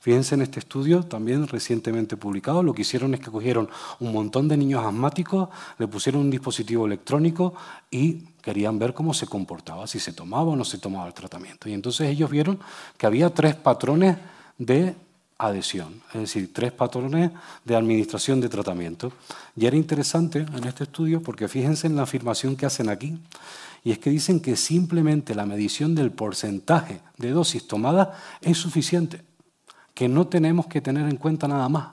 Fíjense 0.00 0.34
en 0.34 0.40
este 0.40 0.60
estudio, 0.60 1.02
también 1.02 1.46
recientemente 1.46 2.16
publicado, 2.16 2.62
lo 2.62 2.72
que 2.72 2.80
hicieron 2.80 3.12
es 3.12 3.20
que 3.20 3.30
cogieron 3.30 3.68
un 4.00 4.14
montón 4.14 4.48
de 4.48 4.56
niños 4.56 4.82
asmáticos, 4.82 5.50
le 5.76 5.88
pusieron 5.88 6.22
un 6.22 6.30
dispositivo 6.30 6.86
electrónico 6.86 7.52
y 7.90 8.20
querían 8.40 8.78
ver 8.78 8.94
cómo 8.94 9.12
se 9.12 9.26
comportaba, 9.26 9.86
si 9.86 10.00
se 10.00 10.14
tomaba 10.14 10.52
o 10.52 10.56
no 10.56 10.64
se 10.64 10.78
tomaba 10.78 11.06
el 11.06 11.12
tratamiento. 11.12 11.68
Y 11.68 11.74
entonces 11.74 12.08
ellos 12.08 12.30
vieron 12.30 12.58
que 12.96 13.04
había 13.04 13.28
tres 13.28 13.56
patrones 13.56 14.16
de 14.56 14.96
adhesión, 15.38 16.02
es 16.12 16.20
decir, 16.20 16.52
tres 16.52 16.72
patrones 16.72 17.30
de 17.64 17.76
administración 17.76 18.40
de 18.40 18.48
tratamiento. 18.48 19.12
Y 19.56 19.66
era 19.66 19.76
interesante 19.76 20.40
en 20.40 20.64
este 20.64 20.84
estudio 20.84 21.22
porque 21.22 21.48
fíjense 21.48 21.86
en 21.86 21.96
la 21.96 22.02
afirmación 22.02 22.56
que 22.56 22.66
hacen 22.66 22.88
aquí, 22.88 23.18
y 23.82 23.90
es 23.90 23.98
que 23.98 24.10
dicen 24.10 24.40
que 24.40 24.56
simplemente 24.56 25.34
la 25.34 25.44
medición 25.44 25.94
del 25.94 26.10
porcentaje 26.10 27.00
de 27.18 27.30
dosis 27.30 27.66
tomada 27.66 28.18
es 28.40 28.56
suficiente 28.56 29.22
que 29.94 30.08
no 30.08 30.26
tenemos 30.26 30.66
que 30.66 30.80
tener 30.80 31.08
en 31.08 31.16
cuenta 31.16 31.46
nada 31.46 31.68
más, 31.68 31.92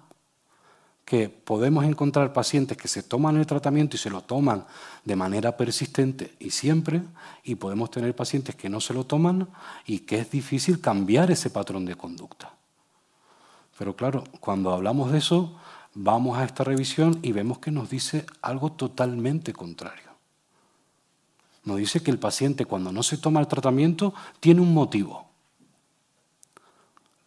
que 1.06 1.30
podemos 1.30 1.84
encontrar 1.86 2.34
pacientes 2.34 2.78
que 2.78 2.88
se 2.88 3.04
toman 3.04 3.38
el 3.38 3.46
tratamiento 3.46 3.96
y 3.96 4.00
se 4.00 4.10
lo 4.10 4.22
toman 4.22 4.66
de 5.04 5.16
manera 5.16 5.58
persistente 5.58 6.36
y 6.40 6.52
siempre, 6.52 7.04
y 7.44 7.56
podemos 7.56 7.92
tener 7.92 8.16
pacientes 8.16 8.56
que 8.56 8.70
no 8.70 8.80
se 8.80 8.94
lo 8.94 9.06
toman 9.06 9.50
y 9.86 10.00
que 10.00 10.20
es 10.20 10.32
difícil 10.32 10.80
cambiar 10.80 11.30
ese 11.30 11.50
patrón 11.50 11.86
de 11.86 11.96
conducta. 11.96 12.54
Pero 13.82 13.96
claro, 13.96 14.26
cuando 14.40 14.74
hablamos 14.74 15.12
de 15.12 15.18
eso, 15.18 15.58
vamos 15.96 16.38
a 16.38 16.44
esta 16.44 16.64
revisión 16.64 17.18
y 17.24 17.32
vemos 17.32 17.58
que 17.58 17.72
nos 17.72 17.90
dice 17.90 18.28
algo 18.44 18.74
totalmente 18.74 19.54
contrario. 19.54 20.12
Nos 21.64 21.78
dice 21.78 22.04
que 22.04 22.12
el 22.12 22.20
paciente 22.20 22.66
cuando 22.66 22.92
no 22.92 23.02
se 23.02 23.18
toma 23.18 23.40
el 23.40 23.48
tratamiento 23.48 24.14
tiene 24.40 24.62
un 24.62 24.72
motivo. 24.72 25.26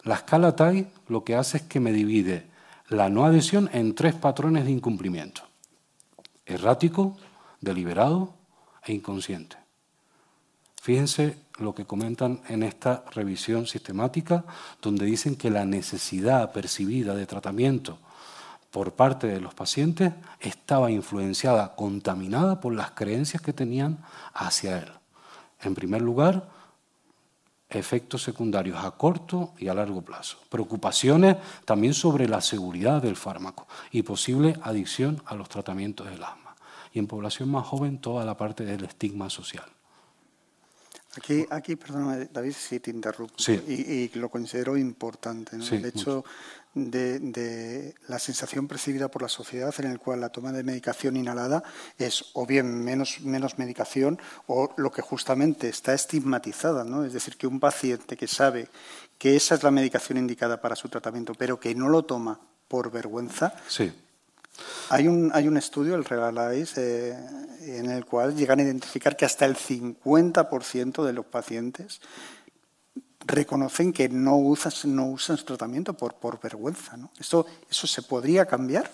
La 0.05 0.15
escala 0.15 0.55
TAI 0.55 0.87
lo 1.09 1.25
que 1.25 1.35
hace 1.35 1.57
es 1.57 1.63
que 1.65 1.81
me 1.81 1.91
divide 1.91 2.47
la 2.89 3.09
no 3.09 3.25
adhesión 3.25 3.69
en 3.73 3.97
tres 3.97 4.15
patrones 4.15 4.65
de 4.65 4.71
incumplimiento. 4.71 5.43
Errático, 6.47 7.17
deliberado 7.63 8.33
e 8.85 8.93
inconsciente. 8.93 9.57
Fíjense 10.81 11.37
lo 11.59 11.75
que 11.75 11.85
comentan 11.85 12.41
en 12.49 12.63
esta 12.63 13.05
revisión 13.13 13.67
sistemática, 13.67 14.45
donde 14.83 15.07
dicen 15.07 15.37
que 15.37 15.51
la 15.51 15.65
necesidad 15.65 16.53
percibida 16.53 17.15
de 17.15 17.27
tratamiento 17.27 17.99
por 18.71 18.93
parte 18.93 19.29
de 19.29 19.41
los 19.41 19.55
pacientes 19.55 20.13
estaba 20.41 20.91
influenciada, 20.91 21.77
contaminada 21.77 22.61
por 22.61 22.75
las 22.75 22.91
creencias 22.91 23.41
que 23.41 23.53
tenían 23.53 23.99
hacia 24.33 24.79
él. 24.79 24.91
En 25.61 25.77
primer 25.77 26.03
lugar, 26.03 26.49
efectos 27.69 28.23
secundarios 28.23 28.85
a 28.85 28.91
corto 28.93 29.53
y 29.59 29.69
a 29.69 29.75
largo 29.75 30.03
plazo. 30.03 30.39
Preocupaciones 30.49 31.37
también 31.65 31.95
sobre 31.95 32.29
la 32.29 32.41
seguridad 32.41 33.01
del 33.01 33.17
fármaco 33.17 33.69
y 33.93 34.03
posible 34.03 34.57
adicción 34.63 35.23
a 35.27 35.37
los 35.37 35.49
tratamientos 35.49 36.09
del 36.11 36.23
asma. 36.23 36.57
Y 36.93 36.99
en 36.99 37.07
población 37.07 37.51
más 37.51 37.67
joven 37.67 37.99
toda 37.99 38.25
la 38.25 38.37
parte 38.37 38.65
del 38.65 38.85
estigma 38.85 39.31
social. 39.31 39.65
Aquí, 41.17 41.47
aquí 41.51 41.77
perdóname, 41.77 42.29
David, 42.33 42.53
si 42.53 42.81
te 42.81 42.91
interrumpo. 42.91 43.35
Y, 43.69 44.11
lo 44.15 44.29
considero 44.29 44.77
importante. 44.77 45.57
¿no? 45.57 45.67
el 45.67 45.85
hecho 45.85 46.25
de, 46.75 47.95
la 48.09 48.19
sensación 48.19 48.67
percibida 48.67 49.09
por 49.09 49.23
la 49.23 49.29
sociedad 49.29 49.75
en 49.79 49.91
el 49.91 49.99
cual 49.99 50.21
la 50.21 50.31
toma 50.31 50.53
de 50.53 50.65
medicación 50.65 51.17
inhalada 51.17 51.63
es 51.99 52.31
o 52.33 52.47
bien 52.47 52.83
menos, 52.85 53.21
menos 53.21 53.59
medicación 53.59 54.19
o 54.47 54.73
lo 54.77 54.91
que 54.91 55.03
justamente 55.03 55.69
está 55.69 55.95
estigmatizada. 55.95 56.85
¿no? 56.85 57.05
Es 57.05 57.13
decir, 57.13 57.37
que 57.37 57.47
un 57.47 57.61
paciente 57.61 58.17
que 58.17 58.27
sabe 58.27 58.69
que 59.19 59.37
esa 59.37 59.55
es 59.55 59.63
la 59.63 59.71
medicación 59.71 60.19
indicada 60.19 60.61
para 60.61 60.77
su 60.77 60.89
tratamiento, 60.89 61.35
pero 61.35 61.61
que 61.61 61.75
no 61.75 61.89
lo 61.89 62.05
toma 62.05 62.41
por 62.67 62.91
vergüenza, 62.91 63.55
Hay 64.91 65.09
un, 65.09 65.31
hay 65.35 65.49
un 65.49 65.57
estudio, 65.57 65.95
el 65.95 66.05
Realize, 66.05 66.75
eh, 66.77 67.17
en 67.79 67.91
el 67.91 68.05
cual 68.05 68.37
llegan 68.37 68.61
a 68.61 68.63
identificar 68.63 69.17
que 69.17 69.25
hasta 69.25 69.47
el 69.47 69.57
50% 69.57 71.05
de 71.05 71.13
los 71.13 71.27
pacientes 71.27 72.01
reconocen 73.27 73.93
que 73.93 74.09
no 74.09 74.37
usan, 74.37 74.73
no 74.95 75.07
usan 75.07 75.39
tratamiento 75.45 75.95
por, 75.95 76.15
por 76.15 76.41
vergüenza. 76.41 76.97
¿no? 76.97 77.11
¿Eso, 77.19 77.47
¿Eso 77.71 77.87
se 77.87 78.03
podría 78.03 78.47
cambiar? 78.47 78.91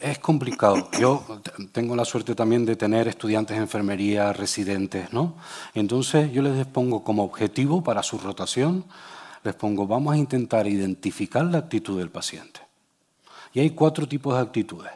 Es 0.00 0.18
complicado. 0.18 0.88
Yo 0.98 1.40
tengo 1.72 1.94
la 1.94 2.04
suerte 2.04 2.34
también 2.34 2.64
de 2.64 2.76
tener 2.76 3.06
estudiantes 3.08 3.56
de 3.56 3.62
enfermería, 3.62 4.32
residentes, 4.32 5.12
¿no? 5.12 5.36
Entonces 5.74 6.32
yo 6.32 6.42
les 6.42 6.66
pongo 6.66 7.04
como 7.04 7.22
objetivo 7.22 7.84
para 7.84 8.02
su 8.02 8.18
rotación, 8.18 8.84
les 9.44 9.54
pongo, 9.54 9.86
vamos 9.86 10.14
a 10.14 10.16
intentar 10.16 10.66
identificar 10.66 11.44
la 11.44 11.58
actitud 11.58 11.98
del 11.98 12.10
paciente. 12.10 12.65
Y 13.56 13.60
hay 13.60 13.70
cuatro 13.70 14.06
tipos 14.06 14.34
de 14.34 14.42
actitudes. 14.42 14.92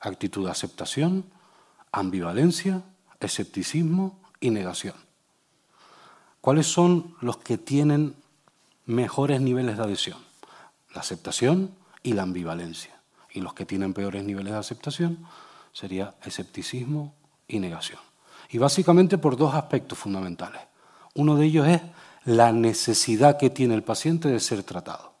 Actitud 0.00 0.44
de 0.44 0.52
aceptación, 0.52 1.24
ambivalencia, 1.90 2.84
escepticismo 3.18 4.20
y 4.38 4.50
negación. 4.50 4.94
¿Cuáles 6.40 6.68
son 6.68 7.16
los 7.20 7.38
que 7.38 7.58
tienen 7.58 8.14
mejores 8.86 9.40
niveles 9.40 9.78
de 9.78 9.82
adhesión? 9.82 10.18
La 10.94 11.00
aceptación 11.00 11.74
y 12.04 12.12
la 12.12 12.22
ambivalencia. 12.22 13.00
Y 13.32 13.40
los 13.40 13.52
que 13.52 13.66
tienen 13.66 13.92
peores 13.94 14.22
niveles 14.22 14.52
de 14.52 14.60
aceptación 14.60 15.26
sería 15.72 16.14
escepticismo 16.24 17.16
y 17.48 17.58
negación. 17.58 17.98
Y 18.50 18.58
básicamente 18.58 19.18
por 19.18 19.36
dos 19.36 19.56
aspectos 19.56 19.98
fundamentales. 19.98 20.62
Uno 21.16 21.34
de 21.34 21.46
ellos 21.46 21.66
es 21.66 21.82
la 22.26 22.52
necesidad 22.52 23.38
que 23.38 23.50
tiene 23.50 23.74
el 23.74 23.82
paciente 23.82 24.28
de 24.28 24.38
ser 24.38 24.62
tratado. 24.62 25.14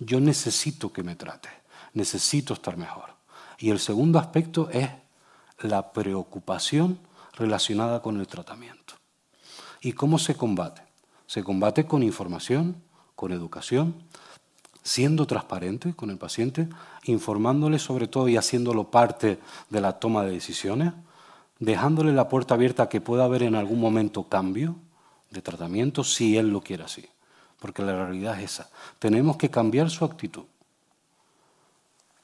Yo 0.00 0.18
necesito 0.18 0.92
que 0.92 1.04
me 1.04 1.14
trate, 1.14 1.59
necesito 1.94 2.54
estar 2.54 2.76
mejor. 2.76 3.14
Y 3.58 3.70
el 3.70 3.78
segundo 3.78 4.18
aspecto 4.18 4.70
es 4.70 4.88
la 5.60 5.92
preocupación 5.92 6.98
relacionada 7.34 8.00
con 8.00 8.18
el 8.18 8.26
tratamiento. 8.26 8.94
¿Y 9.80 9.92
cómo 9.92 10.18
se 10.18 10.34
combate? 10.34 10.82
Se 11.26 11.42
combate 11.42 11.86
con 11.86 12.02
información, 12.02 12.82
con 13.14 13.32
educación, 13.32 13.94
siendo 14.82 15.26
transparente 15.26 15.94
con 15.94 16.10
el 16.10 16.18
paciente, 16.18 16.68
informándole 17.04 17.78
sobre 17.78 18.08
todo 18.08 18.28
y 18.28 18.36
haciéndolo 18.36 18.90
parte 18.90 19.38
de 19.68 19.80
la 19.80 19.98
toma 19.98 20.24
de 20.24 20.32
decisiones, 20.32 20.92
dejándole 21.58 22.12
la 22.12 22.28
puerta 22.28 22.54
abierta 22.54 22.88
que 22.88 23.00
pueda 23.00 23.24
haber 23.24 23.42
en 23.42 23.54
algún 23.54 23.80
momento 23.80 24.24
cambio 24.24 24.76
de 25.30 25.42
tratamiento 25.42 26.02
si 26.02 26.36
él 26.36 26.50
lo 26.50 26.62
quiere 26.62 26.84
así. 26.84 27.06
Porque 27.58 27.82
la 27.82 27.92
realidad 27.92 28.40
es 28.40 28.52
esa. 28.52 28.70
Tenemos 28.98 29.36
que 29.36 29.50
cambiar 29.50 29.90
su 29.90 30.04
actitud. 30.04 30.44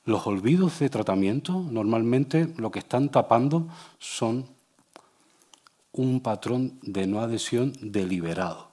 Los 0.07 0.27
olvidos 0.29 0.79
de 0.79 0.89
tratamiento 0.89 1.53
normalmente 1.69 2.55
lo 2.57 2.71
que 2.71 2.79
están 2.79 3.11
tapando 3.11 3.69
son 3.99 4.47
un 5.91 6.21
patrón 6.21 6.79
de 6.83 7.09
no 7.09 7.21
adhesión 7.21 7.73
deliberado. 7.81 8.71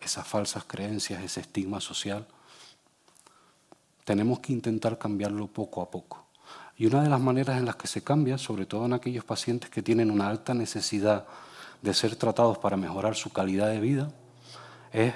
Esas 0.00 0.26
falsas 0.26 0.64
creencias, 0.64 1.22
ese 1.22 1.40
estigma 1.40 1.80
social, 1.80 2.26
tenemos 4.04 4.40
que 4.40 4.54
intentar 4.54 4.96
cambiarlo 4.96 5.48
poco 5.48 5.82
a 5.82 5.90
poco. 5.90 6.24
Y 6.78 6.86
una 6.86 7.02
de 7.02 7.10
las 7.10 7.20
maneras 7.20 7.58
en 7.58 7.66
las 7.66 7.76
que 7.76 7.86
se 7.86 8.02
cambia, 8.02 8.38
sobre 8.38 8.64
todo 8.64 8.86
en 8.86 8.94
aquellos 8.94 9.24
pacientes 9.24 9.68
que 9.68 9.82
tienen 9.82 10.10
una 10.10 10.30
alta 10.30 10.54
necesidad 10.54 11.26
de 11.82 11.92
ser 11.92 12.16
tratados 12.16 12.56
para 12.56 12.78
mejorar 12.78 13.16
su 13.16 13.30
calidad 13.30 13.68
de 13.68 13.80
vida, 13.80 14.10
es 14.92 15.12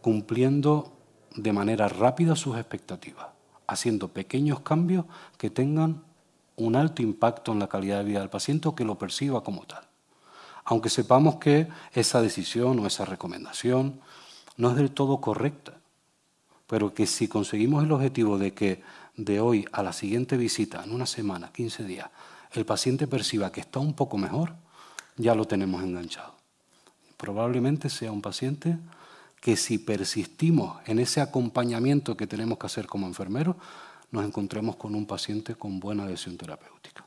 cumpliendo 0.00 0.92
de 1.36 1.52
manera 1.52 1.88
rápida 1.88 2.34
sus 2.34 2.56
expectativas, 2.56 3.28
haciendo 3.66 4.08
pequeños 4.08 4.60
cambios 4.60 5.06
que 5.38 5.50
tengan 5.50 6.02
un 6.56 6.76
alto 6.76 7.02
impacto 7.02 7.52
en 7.52 7.58
la 7.58 7.68
calidad 7.68 7.98
de 7.98 8.04
vida 8.04 8.20
del 8.20 8.30
paciente 8.30 8.68
o 8.68 8.74
que 8.74 8.84
lo 8.84 8.98
perciba 8.98 9.42
como 9.42 9.64
tal 9.64 9.84
aunque 10.64 10.90
sepamos 10.90 11.36
que 11.36 11.68
esa 11.92 12.22
decisión 12.22 12.78
o 12.78 12.86
esa 12.86 13.04
recomendación 13.04 14.00
no 14.56 14.70
es 14.70 14.76
del 14.76 14.90
todo 14.90 15.20
correcta, 15.20 15.78
pero 16.66 16.94
que 16.94 17.06
si 17.06 17.28
conseguimos 17.28 17.84
el 17.84 17.92
objetivo 17.92 18.38
de 18.38 18.54
que 18.54 18.82
de 19.16 19.40
hoy 19.40 19.66
a 19.72 19.82
la 19.82 19.92
siguiente 19.92 20.36
visita, 20.36 20.82
en 20.84 20.92
una 20.92 21.06
semana, 21.06 21.50
15 21.52 21.84
días, 21.84 22.08
el 22.52 22.64
paciente 22.64 23.06
perciba 23.06 23.50
que 23.50 23.60
está 23.60 23.80
un 23.80 23.94
poco 23.94 24.16
mejor, 24.16 24.54
ya 25.16 25.34
lo 25.34 25.46
tenemos 25.46 25.82
enganchado. 25.82 26.34
Probablemente 27.16 27.90
sea 27.90 28.12
un 28.12 28.22
paciente 28.22 28.78
que 29.42 29.56
si 29.56 29.78
persistimos 29.78 30.78
en 30.86 31.00
ese 31.00 31.20
acompañamiento 31.20 32.16
que 32.16 32.28
tenemos 32.28 32.58
que 32.58 32.66
hacer 32.66 32.86
como 32.86 33.08
enfermeros, 33.08 33.56
nos 34.12 34.24
encontremos 34.24 34.76
con 34.76 34.94
un 34.94 35.04
paciente 35.04 35.56
con 35.56 35.80
buena 35.80 36.04
adhesión 36.04 36.38
terapéutica. 36.38 37.04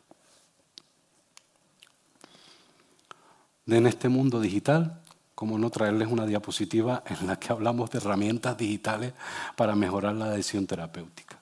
en 3.68 3.88
este 3.88 4.10
mundo 4.10 4.40
digital, 4.40 5.02
como 5.34 5.58
no 5.58 5.72
traerles 5.72 6.10
una 6.10 6.28
diapositiva 6.28 7.04
en 7.08 7.26
la 7.26 7.40
que 7.40 7.52
hablamos 7.52 7.90
de 7.90 7.98
herramientas 7.98 8.58
digitales 8.58 9.14
para 9.56 9.76
mejorar 9.76 10.14
la 10.14 10.26
adhesión 10.26 10.68
terapéutica. 10.68 11.40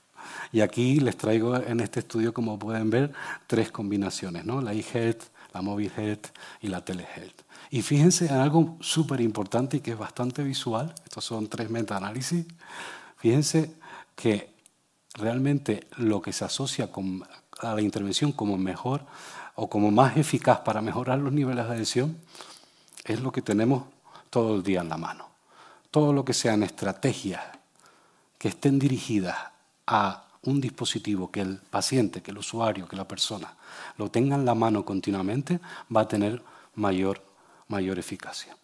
Y 0.54 0.62
aquí 0.62 1.02
les 1.02 1.18
traigo 1.18 1.56
en 1.58 1.82
este 1.82 2.00
estudio, 2.00 2.34
como 2.34 2.58
pueden 2.58 2.89
ver, 2.89 3.12
tres 3.46 3.72
combinaciones, 3.72 4.46
¿no? 4.46 4.62
la 4.62 4.74
e-health, 4.74 5.24
la 5.54 5.62
mobile 5.62 5.91
health 5.98 6.28
y 6.62 6.68
la 6.68 6.86
telehealth. 6.86 7.43
Y 7.74 7.82
fíjense 7.82 8.28
en 8.28 8.36
algo 8.36 8.78
súper 8.82 9.19
importante 9.19 9.78
y 9.78 9.80
que 9.80 9.93
es 9.93 9.97
bastante 9.97 10.43
visual, 10.43 10.93
estos 11.05 11.26
son 11.26 11.47
tres 11.47 11.71
meta-análisis, 11.71 12.45
fíjense 13.17 13.74
que 14.15 14.53
realmente 15.15 15.88
lo 15.97 16.21
que 16.21 16.34
se 16.34 16.45
asocia 16.45 16.91
con, 16.91 17.24
a 17.61 17.74
la 17.74 17.82
intervención 17.82 18.32
como 18.32 18.59
mejor 18.59 19.07
o 19.55 19.71
como 19.71 19.89
más 19.89 20.17
eficaz 20.17 20.59
para 20.59 20.84
mejorar 20.84 21.17
los 21.17 21.34
niveles 21.34 21.65
de 21.65 21.74
adhesión 21.74 22.17
es 23.05 23.21
lo 23.21 23.32
que 23.32 23.41
tenemos 23.41 23.86
todo 24.30 24.55
el 24.55 24.61
día 24.61 24.82
en 24.82 24.89
la 24.89 24.97
mano. 24.97 25.30
Todo 25.89 26.13
lo 26.13 26.24
que 26.24 26.36
sean 26.36 26.61
estrategias 26.61 27.41
que 28.38 28.49
estén 28.49 28.78
dirigidas 28.78 29.36
a 29.88 30.28
un 30.43 30.61
dispositivo 30.61 31.32
que 31.32 31.41
el 31.41 31.57
paciente, 31.57 32.21
que 32.21 32.30
el 32.30 32.38
usuario, 32.38 32.88
que 32.88 32.97
la 32.97 33.07
persona 33.07 33.57
lo 33.97 34.11
tenga 34.11 34.36
en 34.36 34.45
la 34.45 34.53
mano 34.53 34.86
continuamente, 34.86 35.59
va 35.89 36.01
a 36.01 36.07
tener 36.07 36.43
mayor, 36.76 37.33
mayor 37.68 37.99
eficacia. 37.99 38.55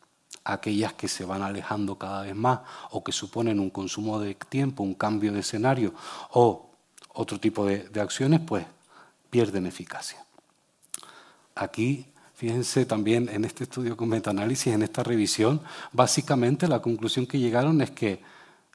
Aquellas 0.43 0.93
que 0.93 1.07
se 1.07 1.25
van 1.25 1.41
alejando 1.41 1.97
cada 1.97 2.23
vez 2.23 2.35
más 2.35 2.59
o 2.91 3.03
que 3.03 3.11
suponen 3.11 3.59
un 3.59 3.69
consumo 3.69 4.19
de 4.19 4.35
tiempo, 4.35 4.83
un 4.83 4.93
cambio 4.93 5.31
de 5.33 5.39
escenario 5.41 5.93
o 6.31 6.69
otro 7.13 7.39
tipo 7.39 7.65
de, 7.65 7.89
acciones, 7.99 8.39
pues 8.39 8.65
pierden 9.29 9.65
eficacia. 9.65 10.23
Aquí, 11.55 12.05
fíjense 12.35 12.85
también 12.85 13.27
en 13.29 13.43
este 13.43 13.65
estudio 13.65 13.97
con 13.97 14.09
metaanálisis, 14.09 14.73
en 14.73 14.83
esta 14.83 15.03
revisión, 15.03 15.61
básicamente 15.91 16.67
la 16.67 16.81
conclusión 16.81 17.27
que 17.27 17.39
llegaron 17.39 17.81
es 17.81 17.91
que 17.91 18.21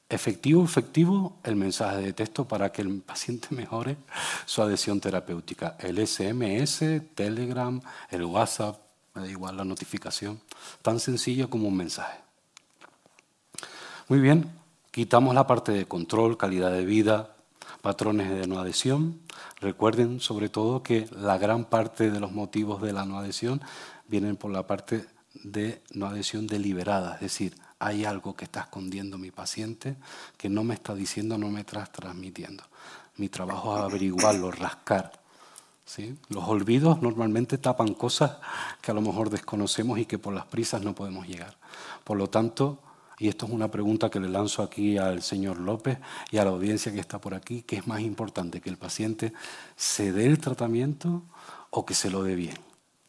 efectivo, 0.07 0.63
efectivo 0.63 1.37
el 1.43 1.55
mensaje 1.55 1.97
de 1.97 2.13
texto 2.13 2.47
para 2.47 2.71
que 2.71 2.83
el 2.83 3.01
paciente 3.01 3.47
mejore 3.55 3.97
su 4.45 4.61
adhesión 4.61 4.99
terapéutica. 4.99 5.75
El 5.79 6.05
SMS, 6.05 6.83
Telegram, 7.15 7.81
el 8.11 8.25
WhatsApp, 8.25 8.84
me 9.15 9.21
da 9.21 9.29
igual 9.29 9.57
la 9.57 9.63
notificación, 9.63 10.41
tan 10.81 10.99
sencillo 10.99 11.49
como 11.49 11.67
un 11.69 11.77
mensaje. 11.77 12.19
Muy 14.07 14.19
bien, 14.19 14.51
quitamos 14.91 15.33
la 15.33 15.47
parte 15.47 15.71
de 15.71 15.87
control, 15.87 16.37
calidad 16.37 16.71
de 16.71 16.85
vida, 16.85 17.35
patrones 17.81 18.29
de 18.29 18.45
no 18.45 18.59
adhesión. 18.59 19.19
Recuerden 19.61 20.19
sobre 20.19 20.49
todo 20.49 20.83
que 20.83 21.07
la 21.11 21.37
gran 21.37 21.65
parte 21.65 22.11
de 22.11 22.19
los 22.19 22.31
motivos 22.31 22.81
de 22.81 22.93
la 22.93 23.05
no 23.05 23.17
adhesión 23.17 23.61
vienen 24.07 24.35
por 24.35 24.51
la 24.51 24.67
parte 24.67 25.05
de 25.33 25.81
no 25.93 26.07
adhesión 26.07 26.47
deliberada, 26.47 27.15
es 27.15 27.21
decir, 27.21 27.55
hay 27.79 28.05
algo 28.05 28.35
que 28.35 28.45
está 28.45 28.61
escondiendo 28.61 29.17
mi 29.17 29.31
paciente 29.31 29.97
que 30.37 30.49
no 30.49 30.63
me 30.63 30.73
está 30.73 30.95
diciendo, 30.95 31.37
no 31.37 31.49
me 31.49 31.61
está 31.61 31.85
transmitiendo. 31.85 32.63
Mi 33.17 33.29
trabajo 33.29 33.77
es 33.77 33.83
averiguarlo, 33.83 34.51
rascar. 34.51 35.24
¿Sí? 35.85 36.17
Los 36.29 36.43
olvidos 36.45 37.01
normalmente 37.01 37.57
tapan 37.57 37.93
cosas 37.93 38.37
que 38.81 38.91
a 38.91 38.93
lo 38.93 39.01
mejor 39.01 39.29
desconocemos 39.29 39.99
y 39.99 40.05
que 40.05 40.17
por 40.17 40.33
las 40.33 40.45
prisas 40.45 40.81
no 40.81 40.93
podemos 40.93 41.27
llegar. 41.27 41.55
Por 42.03 42.17
lo 42.17 42.27
tanto, 42.27 42.79
y 43.17 43.29
esto 43.29 43.45
es 43.45 43.51
una 43.51 43.69
pregunta 43.69 44.09
que 44.09 44.19
le 44.19 44.27
lanzo 44.27 44.61
aquí 44.61 44.97
al 44.97 45.21
señor 45.21 45.59
López 45.59 45.99
y 46.31 46.37
a 46.37 46.43
la 46.43 46.51
audiencia 46.51 46.91
que 46.91 46.99
está 46.99 47.19
por 47.19 47.33
aquí, 47.33 47.61
¿qué 47.61 47.77
es 47.77 47.87
más 47.87 48.01
importante? 48.01 48.59
¿Que 48.59 48.69
el 48.69 48.77
paciente 48.77 49.33
se 49.75 50.11
dé 50.11 50.25
el 50.25 50.39
tratamiento 50.39 51.23
o 51.69 51.85
que 51.85 51.93
se 51.93 52.09
lo 52.09 52.23
dé 52.23 52.35
bien? 52.35 52.57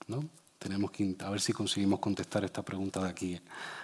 ¿No? 0.07 0.25
Tenemos 0.59 0.91
que 0.91 1.15
a 1.21 1.31
ver 1.31 1.41
si 1.41 1.53
conseguimos 1.53 2.01
contestar 2.01 2.45
esta 2.45 2.63
pregunta 2.63 3.03
de 3.03 3.09
aquí 3.09 3.41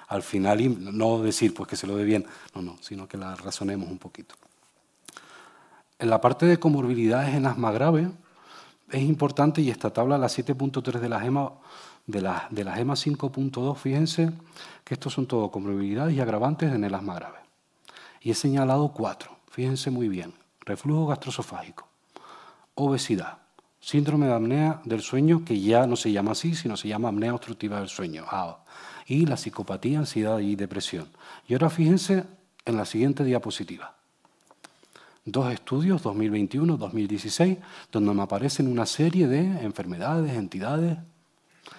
al 0.08 0.22
final 0.22 0.60
y 0.60 0.68
no 0.68 1.22
decir 1.22 1.54
pues 1.54 1.68
que 1.68 1.76
se 1.76 1.86
lo 1.86 1.96
dé 1.96 2.04
bien, 2.04 2.24
no, 2.54 2.62
no, 2.62 2.76
sino 2.80 3.08
que 3.08 3.16
la 3.16 3.34
razonemos 3.34 3.90
un 3.90 3.98
poquito. 3.98 4.34
En 5.98 6.10
la 6.10 6.20
parte 6.20 6.46
de 6.46 6.58
comorbilidades 6.58 7.34
en 7.34 7.46
asma 7.46 7.70
grave 7.72 8.10
es 8.92 9.02
importante 9.02 9.62
y 9.62 9.70
esta 9.70 9.90
tabla, 9.90 10.18
la 10.18 10.28
7.3 10.28 11.00
de 11.00 11.08
la 11.08 11.18
GEMA, 11.18 11.52
de 12.06 12.20
la, 12.20 12.46
de 12.50 12.62
la 12.62 12.74
GEMA 12.74 12.94
5.2, 12.94 13.76
fíjense 13.76 14.32
que 14.84 14.94
estos 14.94 15.14
son 15.14 15.26
todo 15.26 15.50
comorbilidades 15.50 16.14
y 16.14 16.20
agravantes 16.20 16.72
en 16.72 16.84
el 16.84 16.94
asma 16.94 17.14
grave. 17.14 17.38
Y 18.20 18.30
he 18.30 18.34
señalado 18.34 18.92
cuatro, 18.92 19.36
fíjense 19.50 19.90
muy 19.90 20.08
bien. 20.08 20.34
Reflujo 20.60 21.06
gastroesofágico, 21.06 21.88
obesidad, 22.74 23.38
síndrome 23.80 24.26
de 24.26 24.34
apnea 24.34 24.80
del 24.84 25.00
sueño, 25.00 25.42
que 25.44 25.58
ya 25.58 25.86
no 25.86 25.96
se 25.96 26.12
llama 26.12 26.32
así, 26.32 26.54
sino 26.54 26.76
se 26.76 26.88
llama 26.88 27.08
apnea 27.08 27.34
obstructiva 27.34 27.80
del 27.80 27.88
sueño, 27.88 28.26
AO, 28.28 28.60
y 29.06 29.26
la 29.26 29.36
psicopatía, 29.36 30.00
ansiedad 30.00 30.38
y 30.38 30.54
depresión. 30.54 31.08
Y 31.48 31.54
ahora 31.54 31.70
fíjense 31.70 32.24
en 32.64 32.76
la 32.76 32.84
siguiente 32.84 33.24
diapositiva. 33.24 33.96
Dos 35.24 35.52
estudios, 35.52 36.02
2021-2016, 36.02 37.58
donde 37.92 38.12
me 38.12 38.22
aparecen 38.22 38.66
una 38.66 38.86
serie 38.86 39.28
de 39.28 39.38
enfermedades, 39.62 40.34
entidades, 40.34 40.98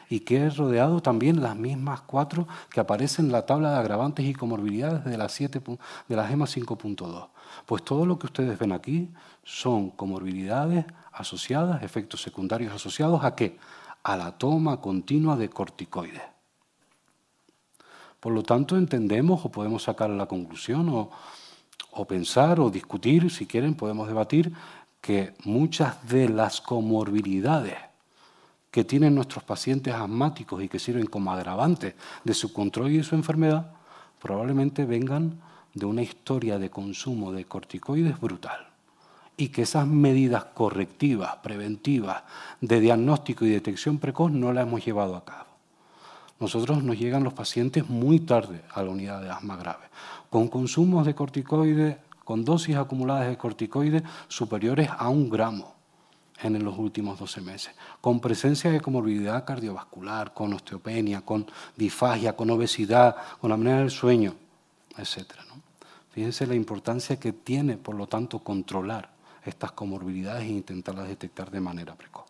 y 0.09 0.21
que 0.21 0.37
he 0.37 0.49
rodeado 0.49 1.01
también 1.01 1.41
las 1.41 1.55
mismas 1.55 2.01
cuatro 2.01 2.47
que 2.69 2.79
aparecen 2.79 3.25
en 3.25 3.31
la 3.31 3.45
tabla 3.45 3.71
de 3.71 3.79
agravantes 3.79 4.25
y 4.25 4.33
comorbilidades 4.33 5.03
de 5.03 5.17
la, 5.17 5.27
7, 5.27 5.61
de 6.07 6.15
la 6.15 6.27
GEMA 6.27 6.45
5.2. 6.45 7.27
Pues 7.65 7.83
todo 7.83 8.05
lo 8.05 8.17
que 8.17 8.27
ustedes 8.27 8.57
ven 8.57 8.71
aquí 8.71 9.09
son 9.43 9.89
comorbilidades 9.89 10.85
asociadas, 11.11 11.83
efectos 11.83 12.21
secundarios 12.21 12.73
asociados 12.73 13.23
a 13.25 13.35
qué? 13.35 13.57
A 14.03 14.15
la 14.15 14.37
toma 14.37 14.79
continua 14.79 15.35
de 15.35 15.49
corticoides. 15.49 16.21
Por 18.19 18.31
lo 18.33 18.43
tanto, 18.43 18.77
entendemos 18.77 19.43
o 19.43 19.51
podemos 19.51 19.83
sacar 19.83 20.09
la 20.09 20.27
conclusión 20.27 20.87
o, 20.89 21.11
o 21.91 22.05
pensar 22.05 22.59
o 22.59 22.69
discutir, 22.69 23.29
si 23.29 23.45
quieren, 23.45 23.75
podemos 23.75 24.07
debatir 24.07 24.51
que 25.01 25.33
muchas 25.43 26.07
de 26.07 26.29
las 26.29 26.61
comorbilidades 26.61 27.77
que 28.71 28.83
tienen 28.83 29.13
nuestros 29.13 29.43
pacientes 29.43 29.93
asmáticos 29.93 30.63
y 30.63 30.69
que 30.69 30.79
sirven 30.79 31.05
como 31.05 31.31
agravantes 31.31 31.93
de 32.23 32.33
su 32.33 32.51
control 32.51 32.91
y 32.91 32.97
de 32.97 33.03
su 33.03 33.13
enfermedad, 33.13 33.71
probablemente 34.19 34.85
vengan 34.85 35.39
de 35.73 35.85
una 35.85 36.01
historia 36.01 36.57
de 36.57 36.69
consumo 36.69 37.31
de 37.31 37.45
corticoides 37.45 38.19
brutal. 38.19 38.67
Y 39.37 39.49
que 39.49 39.63
esas 39.63 39.87
medidas 39.87 40.45
correctivas, 40.45 41.35
preventivas, 41.37 42.23
de 42.61 42.79
diagnóstico 42.79 43.45
y 43.45 43.49
detección 43.49 43.97
precoz 43.97 44.31
no 44.31 44.53
las 44.53 44.65
hemos 44.65 44.85
llevado 44.85 45.15
a 45.15 45.25
cabo. 45.25 45.49
Nosotros 46.39 46.83
nos 46.83 46.97
llegan 46.97 47.23
los 47.23 47.33
pacientes 47.33 47.89
muy 47.89 48.19
tarde 48.19 48.61
a 48.73 48.83
la 48.83 48.89
unidad 48.89 49.21
de 49.21 49.29
asma 49.29 49.55
grave, 49.55 49.85
con 50.33 50.47
consumos 50.47 51.05
de 51.05 51.13
corticoides, 51.13 51.97
con 52.25 52.43
dosis 52.43 52.75
acumuladas 52.75 53.27
de 53.27 53.37
corticoides 53.37 54.01
superiores 54.27 54.89
a 54.89 55.07
un 55.07 55.29
gramo 55.29 55.75
en 56.41 56.57
los 56.65 56.75
últimos 56.79 57.19
12 57.19 57.41
meses, 57.41 57.75
con 58.01 58.19
presencia 58.19 58.71
de 58.71 58.81
comorbilidad 58.81 59.45
cardiovascular, 59.45 60.33
con 60.33 60.51
osteopenia, 60.53 61.21
con 61.21 61.45
disfagia, 61.77 62.35
con 62.35 62.49
obesidad, 62.49 63.15
con 63.39 63.51
apnea 63.51 63.77
del 63.77 63.91
sueño, 63.91 64.33
etc. 64.97 65.35
Fíjense 66.09 66.47
la 66.47 66.55
importancia 66.55 67.19
que 67.19 67.31
tiene, 67.31 67.77
por 67.77 67.93
lo 67.93 68.07
tanto, 68.07 68.39
controlar 68.39 69.11
estas 69.45 69.73
comorbilidades 69.73 70.45
e 70.45 70.53
intentarlas 70.53 71.09
detectar 71.09 71.51
de 71.51 71.61
manera 71.61 71.93
precoz. 71.93 72.25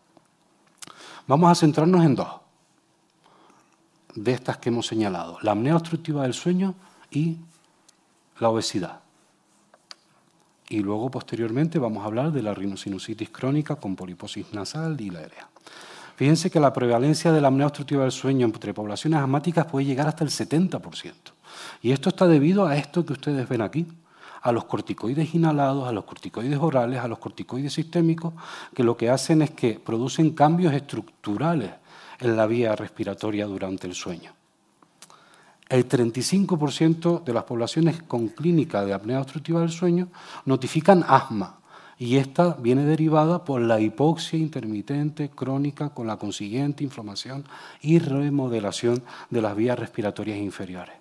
Vamos 1.26 1.50
a 1.50 1.56
centrarnos 1.56 2.04
en 2.04 2.16
dos 2.16 2.42
de 4.14 4.34
estas 4.34 4.58
que 4.58 4.68
hemos 4.68 4.88
señalado, 4.88 5.38
la 5.42 5.54
apnea 5.54 5.78
obstructiva 5.78 6.24
del 6.24 6.34
sueño 6.34 6.76
y 7.10 7.38
la 8.40 8.50
obesidad. 8.50 9.02
Y 10.70 10.80
luego, 10.80 11.12
posteriormente, 11.12 11.78
vamos 11.78 12.04
a 12.04 12.08
hablar 12.08 12.32
de 12.32 12.42
la 12.42 12.54
rinosinusitis 12.54 13.30
crónica 13.30 13.76
con 13.76 13.96
poliposis 13.96 14.54
nasal 14.54 15.00
y 15.00 15.10
la 15.10 15.20
aérea. 15.20 15.50
Fíjense 16.16 16.50
que 16.50 16.60
la 16.60 16.74
prevalencia 16.74 17.32
de 17.32 17.42
la 17.42 17.48
apnea 17.48 17.68
obstructiva 17.68 18.04
del 18.04 18.12
sueño 18.12 18.46
entre 18.46 18.74
poblaciones 18.74 19.20
asmáticas 19.20 19.66
puede 19.66 19.86
llegar 19.86 20.08
hasta 20.08 20.24
el 20.24 20.30
70%. 20.30 21.14
Y 21.82 21.92
esto 21.92 22.10
está 22.10 22.28
debido 22.28 22.66
a 22.66 22.78
esto 22.78 23.06
que 23.06 23.14
ustedes 23.14 23.48
ven 23.48 23.62
aquí, 23.62 23.88
a 24.42 24.52
los 24.52 24.66
corticoides 24.66 25.34
inhalados, 25.34 25.88
a 25.88 25.92
los 25.92 26.06
corticoides 26.06 26.60
orales, 26.60 27.00
a 27.00 27.08
los 27.08 27.20
corticoides 27.20 27.74
sistémicos, 27.74 28.34
que 28.74 28.84
lo 28.84 28.98
que 28.98 29.10
hacen 29.10 29.42
es 29.42 29.52
que 29.52 29.80
producen 29.80 30.32
cambios 30.32 30.74
estructurales 30.74 31.72
en 32.20 32.36
la 32.36 32.46
vía 32.46 32.76
respiratoria 32.76 33.46
durante 33.46 33.88
el 33.88 33.96
sueño 33.96 34.34
el 35.70 35.88
35% 35.88 37.24
de 37.24 37.34
las 37.34 37.44
poblaciones 37.44 38.02
con 38.04 38.28
clínica 38.28 38.86
de 38.86 38.94
apnea 38.94 39.22
obstructiva 39.22 39.62
del 39.62 39.72
sueño 39.72 40.10
notifican 40.46 41.04
asma. 41.08 41.60
Y 41.98 42.18
esta 42.18 42.56
viene 42.56 42.86
derivada 42.86 43.46
por 43.46 43.62
la 43.62 43.80
hipoxia 43.80 44.38
intermitente 44.38 45.30
crónica 45.30 45.90
con 45.90 46.08
la 46.08 46.18
consiguiente 46.18 46.84
inflamación 46.84 47.46
y 47.82 48.00
remodelación 48.00 49.04
de 49.30 49.42
las 49.42 49.56
vías 49.56 49.80
respiratorias 49.80 50.38
inferiores. 50.38 50.96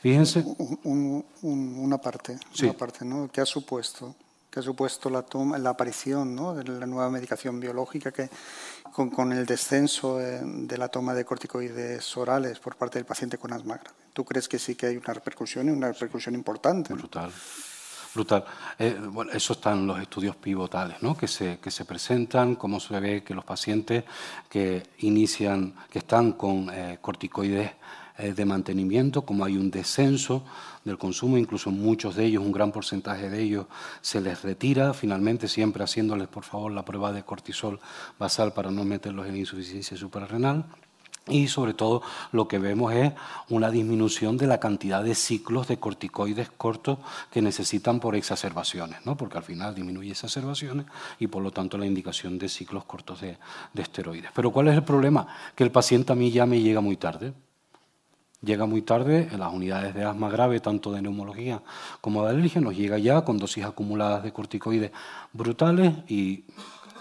Fíjense. 0.00 0.44
una 0.84 1.98
parte, 1.98 2.38
una 2.62 2.72
parte 2.72 3.04
¿no? 3.04 3.28
que 3.30 3.40
ha 3.40 3.46
supuesto 3.46 4.14
que 4.50 4.60
ha 4.60 4.62
supuesto 4.62 5.10
la, 5.10 5.24
la 5.58 5.70
aparición 5.70 6.34
de 6.56 6.64
la 6.64 6.86
nueva 6.86 7.10
medicación 7.10 7.60
biológica 7.60 8.12
que 8.12 8.30
con, 9.06 9.32
el 9.32 9.46
descenso 9.46 10.20
eh, 10.20 10.40
de 10.42 10.76
la 10.76 10.88
toma 10.88 11.14
de 11.14 11.24
corticoides 11.24 12.16
orales 12.16 12.58
por 12.58 12.74
parte 12.74 12.98
del 12.98 13.06
paciente 13.06 13.38
con 13.38 13.52
asma 13.52 13.76
grave. 13.76 13.96
¿Tú 14.12 14.24
crees 14.24 14.48
que 14.48 14.58
sí 14.58 14.74
que 14.74 14.86
hay 14.86 14.96
una 14.96 15.14
repercusión 15.14 15.68
y 15.68 15.70
una 15.70 15.92
repercusión 15.92 16.34
importante? 16.34 16.92
Brutal. 16.94 17.30
Brutal. 18.14 18.44
Eh, 18.78 18.98
bueno, 19.00 19.30
eso 19.32 19.52
están 19.52 19.86
los 19.86 20.00
estudios 20.00 20.34
pivotales, 20.34 21.00
¿no? 21.02 21.16
que, 21.16 21.28
se, 21.28 21.58
que 21.58 21.70
se 21.70 21.84
presentan, 21.84 22.56
cómo 22.56 22.80
se 22.80 22.98
ve 22.98 23.22
que 23.22 23.34
los 23.34 23.44
pacientes 23.44 24.04
que 24.48 24.82
inician, 24.98 25.74
que 25.90 26.00
están 26.00 26.32
con 26.32 26.68
eh, 26.72 26.98
corticoides 27.00 27.70
de 28.18 28.44
mantenimiento, 28.44 29.22
como 29.22 29.44
hay 29.44 29.56
un 29.56 29.70
descenso 29.70 30.42
del 30.84 30.98
consumo, 30.98 31.38
incluso 31.38 31.70
muchos 31.70 32.16
de 32.16 32.24
ellos, 32.24 32.44
un 32.44 32.52
gran 32.52 32.72
porcentaje 32.72 33.30
de 33.30 33.40
ellos, 33.40 33.66
se 34.00 34.20
les 34.20 34.42
retira, 34.42 34.92
finalmente 34.92 35.46
siempre 35.46 35.84
haciéndoles, 35.84 36.26
por 36.26 36.44
favor, 36.44 36.72
la 36.72 36.84
prueba 36.84 37.12
de 37.12 37.22
cortisol 37.22 37.78
basal 38.18 38.52
para 38.52 38.70
no 38.70 38.84
meterlos 38.84 39.26
en 39.28 39.36
insuficiencia 39.36 39.96
suprarrenal. 39.96 40.64
Y 41.28 41.48
sobre 41.48 41.74
todo 41.74 42.02
lo 42.32 42.48
que 42.48 42.58
vemos 42.58 42.92
es 42.94 43.12
una 43.50 43.70
disminución 43.70 44.38
de 44.38 44.46
la 44.46 44.58
cantidad 44.58 45.04
de 45.04 45.14
ciclos 45.14 45.68
de 45.68 45.78
corticoides 45.78 46.50
cortos 46.50 46.98
que 47.30 47.42
necesitan 47.42 48.00
por 48.00 48.16
exacerbaciones, 48.16 49.04
¿no? 49.04 49.14
porque 49.14 49.36
al 49.36 49.44
final 49.44 49.74
disminuye 49.74 50.12
exacerbaciones 50.12 50.86
y 51.18 51.26
por 51.26 51.42
lo 51.42 51.50
tanto 51.50 51.76
la 51.76 51.84
indicación 51.84 52.38
de 52.38 52.48
ciclos 52.48 52.84
cortos 52.84 53.20
de, 53.20 53.36
de 53.74 53.82
esteroides. 53.82 54.30
Pero 54.34 54.50
¿cuál 54.50 54.68
es 54.68 54.74
el 54.74 54.84
problema? 54.84 55.26
Que 55.54 55.64
el 55.64 55.70
paciente 55.70 56.12
a 56.12 56.16
mí 56.16 56.30
ya 56.30 56.46
me 56.46 56.60
llega 56.62 56.80
muy 56.80 56.96
tarde. 56.96 57.34
Llega 58.40 58.66
muy 58.66 58.82
tarde 58.82 59.28
en 59.32 59.40
las 59.40 59.52
unidades 59.52 59.94
de 59.94 60.04
asma 60.04 60.30
grave, 60.30 60.60
tanto 60.60 60.92
de 60.92 61.02
neumología 61.02 61.60
como 62.00 62.22
de 62.22 62.30
alergia, 62.30 62.60
nos 62.60 62.76
llega 62.76 62.96
ya 62.96 63.24
con 63.24 63.36
dosis 63.36 63.64
acumuladas 63.64 64.22
de 64.22 64.32
corticoides 64.32 64.92
brutales 65.32 65.92
y 66.08 66.44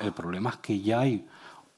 el 0.02 0.14
problema 0.14 0.50
es 0.50 0.58
que 0.58 0.80
ya 0.82 1.02
hay 1.02 1.28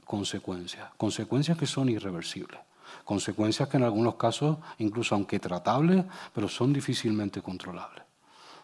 consecuencias, 0.06 0.90
consecuencias 0.96 1.58
que 1.58 1.68
son 1.68 1.90
irreversibles, 1.90 2.60
consecuencias 3.04 3.68
que 3.68 3.76
en 3.76 3.84
algunos 3.84 4.16
casos, 4.16 4.58
incluso 4.78 5.14
aunque 5.14 5.40
tratables, 5.40 6.06
pero 6.34 6.48
son 6.48 6.72
difícilmente 6.72 7.42
controlables. 7.42 8.06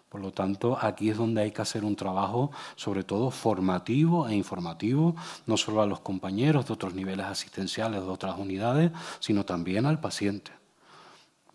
Por 0.07 0.21
lo 0.21 0.31
tanto, 0.31 0.77
aquí 0.81 1.09
es 1.09 1.17
donde 1.17 1.41
hay 1.41 1.51
que 1.51 1.61
hacer 1.61 1.83
un 1.83 1.97
trabajo, 1.97 2.51
sobre 2.77 3.03
todo 3.03 3.31
formativo 3.31 4.29
e 4.29 4.33
informativo, 4.33 5.13
no 5.45 5.57
solo 5.57 5.81
a 5.81 5.85
los 5.85 5.99
compañeros 5.99 6.67
de 6.67 6.73
otros 6.73 6.93
niveles 6.93 7.25
asistenciales 7.25 8.01
de 8.01 8.07
otras 8.07 8.39
unidades, 8.39 8.91
sino 9.19 9.43
también 9.43 9.85
al 9.85 9.99
paciente. 9.99 10.64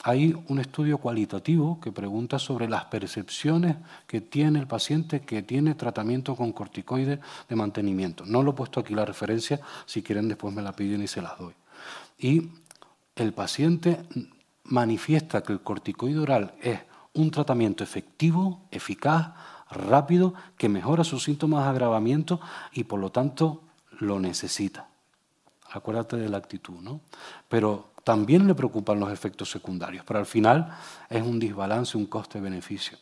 Hay 0.02 0.34
un 0.48 0.58
estudio 0.58 0.96
cualitativo 0.96 1.78
que 1.78 1.92
pregunta 1.92 2.38
sobre 2.38 2.68
las 2.68 2.86
percepciones 2.86 3.76
que 4.06 4.22
tiene 4.22 4.58
el 4.58 4.66
paciente 4.66 5.20
que 5.20 5.42
tiene 5.42 5.74
tratamiento 5.74 6.34
con 6.34 6.52
corticoides 6.52 7.20
de 7.48 7.56
mantenimiento. 7.56 8.24
No 8.24 8.42
lo 8.42 8.52
he 8.52 8.54
puesto 8.54 8.80
aquí 8.80 8.94
la 8.94 9.04
referencia, 9.04 9.60
si 9.84 10.02
quieren 10.02 10.28
después 10.28 10.54
me 10.54 10.62
la 10.62 10.72
piden 10.72 11.02
y 11.02 11.06
se 11.06 11.20
las 11.20 11.38
doy. 11.38 11.52
Y 12.18 12.48
el 13.14 13.34
paciente 13.34 14.00
manifiesta 14.64 15.42
que 15.42 15.52
el 15.52 15.60
corticoide 15.60 16.18
oral 16.18 16.54
es 16.62 16.80
un 17.12 17.30
tratamiento 17.30 17.84
efectivo, 17.84 18.62
eficaz, 18.70 19.32
rápido, 19.70 20.32
que 20.56 20.70
mejora 20.70 21.04
sus 21.04 21.24
síntomas 21.24 21.64
de 21.64 21.70
agravamiento 21.70 22.40
y 22.72 22.84
por 22.84 23.00
lo 23.00 23.10
tanto 23.10 23.64
lo 23.98 24.18
necesita. 24.18 24.89
Acuérdate 25.72 26.16
de 26.16 26.28
la 26.28 26.38
actitud, 26.38 26.80
¿no? 26.80 27.00
Pero 27.48 27.90
también 28.04 28.46
le 28.46 28.54
preocupan 28.54 28.98
los 28.98 29.12
efectos 29.12 29.50
secundarios, 29.50 30.04
pero 30.06 30.18
al 30.18 30.26
final 30.26 30.76
es 31.08 31.22
un 31.22 31.38
desbalance, 31.38 31.96
un 31.96 32.06
coste-beneficio. 32.06 32.98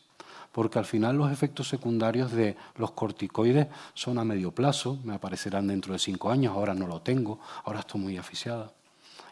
Porque 0.52 0.78
al 0.78 0.84
final 0.84 1.16
los 1.16 1.30
efectos 1.30 1.68
secundarios 1.68 2.32
de 2.32 2.56
los 2.76 2.90
corticoides 2.92 3.68
son 3.94 4.18
a 4.18 4.24
medio 4.24 4.52
plazo, 4.52 4.98
me 5.04 5.14
aparecerán 5.14 5.68
dentro 5.68 5.92
de 5.92 5.98
cinco 5.98 6.30
años, 6.30 6.54
ahora 6.54 6.74
no 6.74 6.86
lo 6.86 7.00
tengo, 7.00 7.38
ahora 7.64 7.80
estoy 7.80 8.00
muy 8.00 8.16
aficiada. 8.16 8.72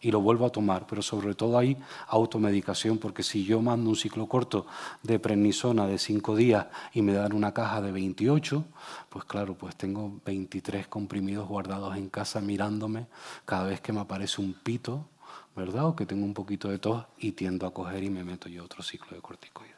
Y 0.07 0.13
lo 0.13 0.21
vuelvo 0.21 0.47
a 0.47 0.51
tomar, 0.51 0.87
pero 0.87 1.03
sobre 1.03 1.35
todo 1.35 1.59
hay 1.59 1.77
automedicación, 2.07 2.99
porque 2.99 3.25
si 3.25 3.45
yo 3.45 3.61
mando 3.61 3.91
un 3.91 3.97
ciclo 3.97 4.29
corto 4.29 4.67
de 5.03 5.19
prednisona 5.19 5.89
de 5.89 5.99
cinco 5.99 6.37
días 6.37 6.67
y 6.95 7.03
me 7.03 7.13
dan 7.13 7.33
una 7.33 7.53
caja 7.53 7.83
de 7.83 7.91
28, 7.91 8.65
pues 9.09 9.25
claro, 9.25 9.55
pues 9.55 9.75
tengo 9.75 10.21
23 10.25 10.87
comprimidos 10.87 11.49
guardados 11.49 11.97
en 11.97 12.09
casa 12.09 12.41
mirándome 12.41 13.07
cada 13.45 13.65
vez 13.65 13.81
que 13.81 13.93
me 13.93 13.99
aparece 13.99 14.41
un 14.41 14.55
pito 14.55 15.09
¿verdad? 15.57 15.87
O 15.87 15.97
que 15.97 16.07
tengo 16.07 16.25
un 16.25 16.35
poquito 16.35 16.69
de 16.69 16.79
tos 16.79 17.05
y 17.19 17.33
tiendo 17.33 17.67
a 17.67 17.73
coger 17.73 18.05
y 18.05 18.11
me 18.11 18.23
meto 18.23 18.49
yo 18.49 18.63
otro 18.63 18.83
ciclo 18.83 19.17
de 19.17 19.23
corticoides. 19.23 19.76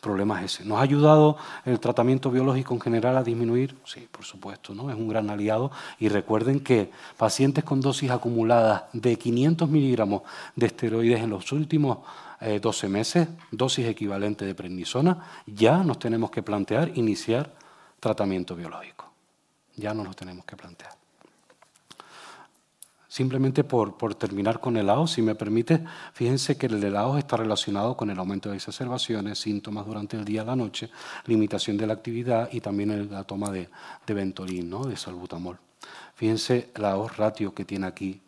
Problema 0.00 0.42
es 0.42 0.54
ese. 0.54 0.64
¿Nos 0.64 0.78
ha 0.78 0.82
ayudado 0.82 1.36
el 1.64 1.78
tratamiento 1.78 2.30
biológico 2.30 2.74
en 2.74 2.80
general 2.80 3.16
a 3.16 3.22
disminuir? 3.22 3.76
Sí, 3.84 4.08
por 4.10 4.24
supuesto, 4.24 4.74
¿no? 4.74 4.90
es 4.90 4.96
un 4.96 5.08
gran 5.08 5.30
aliado. 5.30 5.70
Y 5.98 6.08
recuerden 6.08 6.60
que 6.60 6.90
pacientes 7.16 7.64
con 7.64 7.80
dosis 7.80 8.10
acumuladas 8.10 8.84
de 8.92 9.16
500 9.16 9.68
miligramos 9.68 10.22
de 10.56 10.66
esteroides 10.66 11.20
en 11.20 11.30
los 11.30 11.52
últimos 11.52 11.98
12 12.40 12.86
eh, 12.86 12.88
meses, 12.88 13.28
dosis 13.50 13.86
equivalente 13.86 14.44
de 14.44 14.54
prednisona, 14.54 15.24
ya 15.46 15.84
nos 15.84 15.98
tenemos 15.98 16.30
que 16.30 16.42
plantear 16.42 16.90
iniciar 16.96 17.52
tratamiento 18.00 18.56
biológico. 18.56 19.12
Ya 19.76 19.94
no 19.94 20.02
nos 20.04 20.16
tenemos 20.16 20.44
que 20.44 20.56
plantear. 20.56 20.99
Simplemente 23.10 23.64
por, 23.64 24.14
terminar 24.14 24.60
con 24.60 24.76
el 24.76 24.88
AOS, 24.88 25.10
si 25.10 25.22
me 25.22 25.34
permite, 25.34 25.84
fíjense 26.12 26.56
que 26.56 26.66
el 26.66 26.94
AOS 26.94 27.18
está 27.18 27.36
relacionado 27.36 27.96
con 27.96 28.08
el 28.08 28.16
aumento 28.16 28.50
de 28.50 28.56
exacerbaciones, 28.56 29.40
síntomas 29.40 29.84
durante 29.84 30.16
el 30.16 30.24
día 30.24 30.42
y 30.42 30.46
la 30.46 30.54
noche, 30.54 30.90
limitación 31.26 31.76
de 31.76 31.88
la 31.88 31.94
actividad 31.94 32.48
y 32.52 32.60
también 32.60 33.10
la 33.10 33.24
toma 33.24 33.50
de, 33.50 33.68
de 34.06 34.14
Ventolin, 34.14 34.70
¿no? 34.70 34.84
de 34.84 34.96
salbutamol. 34.96 35.58
Fíjense 36.14 36.70
el 36.72 36.84
AOS 36.84 37.16
ratio 37.16 37.52
que 37.52 37.64
tiene 37.64 37.88
aquí. 37.88 38.22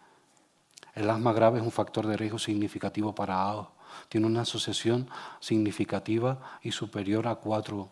El 0.97 1.09
asma 1.09 1.33
grave 1.33 1.61
es 1.61 1.65
un 1.65 1.71
factor 1.71 2.05
de 2.09 2.17
riesgo 2.17 2.41
significativo 2.41 3.15
para 3.15 3.41
AOS. 3.41 3.69
Tiene 4.09 4.27
una 4.27 4.41
asociación 4.41 5.09
significativa 5.39 6.59
y 6.61 6.73
superior 6.73 7.29
a 7.29 7.37
4 7.37 7.89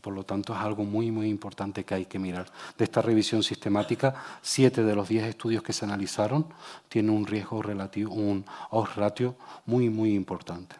por 0.00 0.14
lo 0.14 0.24
tanto, 0.24 0.54
es 0.54 0.60
algo 0.60 0.84
muy, 0.84 1.10
muy 1.10 1.28
importante 1.28 1.84
que 1.84 1.94
hay 1.94 2.06
que 2.06 2.18
mirar. 2.18 2.46
De 2.76 2.84
esta 2.84 3.02
revisión 3.02 3.42
sistemática, 3.42 4.14
siete 4.42 4.84
de 4.84 4.94
los 4.94 5.08
diez 5.08 5.24
estudios 5.24 5.62
que 5.62 5.72
se 5.72 5.84
analizaron 5.84 6.46
tienen 6.88 7.14
un 7.14 7.26
riesgo 7.26 7.62
relativo, 7.62 8.12
un 8.14 8.44
odds 8.70 8.96
ratio 8.96 9.36
muy, 9.66 9.90
muy 9.90 10.14
importante. 10.14 10.76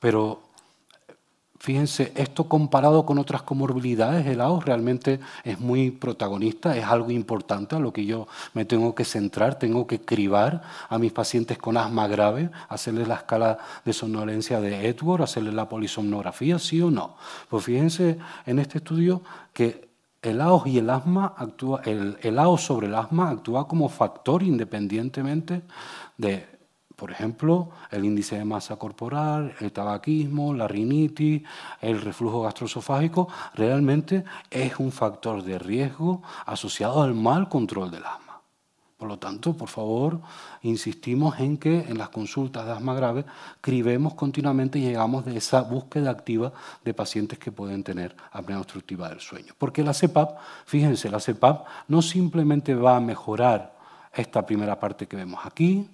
Pero 0.00 0.47
Fíjense, 1.68 2.12
esto 2.14 2.44
comparado 2.44 3.04
con 3.04 3.18
otras 3.18 3.42
comorbilidades, 3.42 4.26
el 4.26 4.40
AOS 4.40 4.64
realmente 4.64 5.20
es 5.44 5.60
muy 5.60 5.90
protagonista, 5.90 6.74
es 6.74 6.86
algo 6.86 7.10
importante 7.10 7.76
a 7.76 7.78
lo 7.78 7.92
que 7.92 8.06
yo 8.06 8.26
me 8.54 8.64
tengo 8.64 8.94
que 8.94 9.04
centrar, 9.04 9.58
tengo 9.58 9.86
que 9.86 10.00
cribar 10.00 10.62
a 10.88 10.98
mis 10.98 11.12
pacientes 11.12 11.58
con 11.58 11.76
asma 11.76 12.08
grave, 12.08 12.48
hacerles 12.70 13.06
la 13.06 13.16
escala 13.16 13.58
de 13.84 13.92
somnolencia 13.92 14.62
de 14.62 14.88
Edward, 14.88 15.20
hacerles 15.20 15.52
la 15.52 15.68
polisomnografía, 15.68 16.58
sí 16.58 16.80
o 16.80 16.90
no. 16.90 17.16
Pues 17.50 17.64
fíjense 17.64 18.16
en 18.46 18.60
este 18.60 18.78
estudio 18.78 19.20
que 19.52 19.90
el 20.22 20.40
AOS 20.40 20.68
y 20.68 20.78
el 20.78 20.88
asma 20.88 21.34
actúa, 21.36 21.82
el, 21.84 22.16
el 22.22 22.38
AOS 22.38 22.62
sobre 22.62 22.86
el 22.86 22.94
asma 22.94 23.28
actúa 23.28 23.68
como 23.68 23.90
factor 23.90 24.42
independientemente 24.42 25.60
de 26.16 26.57
por 26.98 27.12
ejemplo, 27.12 27.70
el 27.92 28.04
índice 28.04 28.36
de 28.36 28.44
masa 28.44 28.74
corporal, 28.74 29.54
el 29.60 29.70
tabaquismo, 29.70 30.52
la 30.52 30.66
rinitis, 30.66 31.44
el 31.80 32.00
reflujo 32.00 32.42
gastroesofágico, 32.42 33.28
realmente 33.54 34.24
es 34.50 34.80
un 34.80 34.90
factor 34.90 35.44
de 35.44 35.60
riesgo 35.60 36.24
asociado 36.44 37.00
al 37.00 37.14
mal 37.14 37.48
control 37.48 37.92
del 37.92 38.04
asma. 38.04 38.40
Por 38.96 39.06
lo 39.06 39.16
tanto, 39.16 39.56
por 39.56 39.68
favor, 39.68 40.20
insistimos 40.62 41.38
en 41.38 41.56
que 41.56 41.82
en 41.82 41.98
las 41.98 42.08
consultas 42.08 42.66
de 42.66 42.72
asma 42.72 42.94
grave 42.94 43.24
cribemos 43.60 44.14
continuamente 44.14 44.80
y 44.80 44.82
llegamos 44.82 45.24
de 45.24 45.36
esa 45.36 45.62
búsqueda 45.62 46.10
activa 46.10 46.52
de 46.84 46.94
pacientes 46.94 47.38
que 47.38 47.52
pueden 47.52 47.84
tener 47.84 48.16
apnea 48.32 48.58
obstructiva 48.58 49.08
del 49.08 49.20
sueño. 49.20 49.54
Porque 49.56 49.84
la 49.84 49.94
CEPAP, 49.94 50.36
fíjense, 50.66 51.08
la 51.12 51.20
CEPAP 51.20 51.64
no 51.86 52.02
simplemente 52.02 52.74
va 52.74 52.96
a 52.96 53.00
mejorar 53.00 53.78
esta 54.12 54.44
primera 54.44 54.80
parte 54.80 55.06
que 55.06 55.16
vemos 55.16 55.38
aquí, 55.44 55.88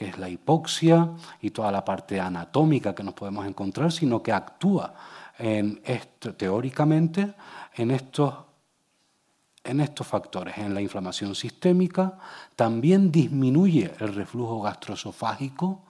que 0.00 0.08
es 0.08 0.18
la 0.18 0.30
hipoxia 0.30 1.10
y 1.42 1.50
toda 1.50 1.70
la 1.70 1.84
parte 1.84 2.18
anatómica 2.18 2.94
que 2.94 3.02
nos 3.02 3.12
podemos 3.12 3.46
encontrar, 3.46 3.92
sino 3.92 4.22
que 4.22 4.32
actúa 4.32 4.94
en 5.38 5.82
esto, 5.84 6.32
teóricamente 6.32 7.34
en 7.74 7.90
estos, 7.90 8.32
en 9.62 9.82
estos 9.82 10.06
factores, 10.06 10.56
en 10.56 10.72
la 10.72 10.80
inflamación 10.80 11.34
sistémica, 11.34 12.16
también 12.56 13.12
disminuye 13.12 13.92
el 14.00 14.14
reflujo 14.14 14.62
gastroesofágico, 14.62 15.82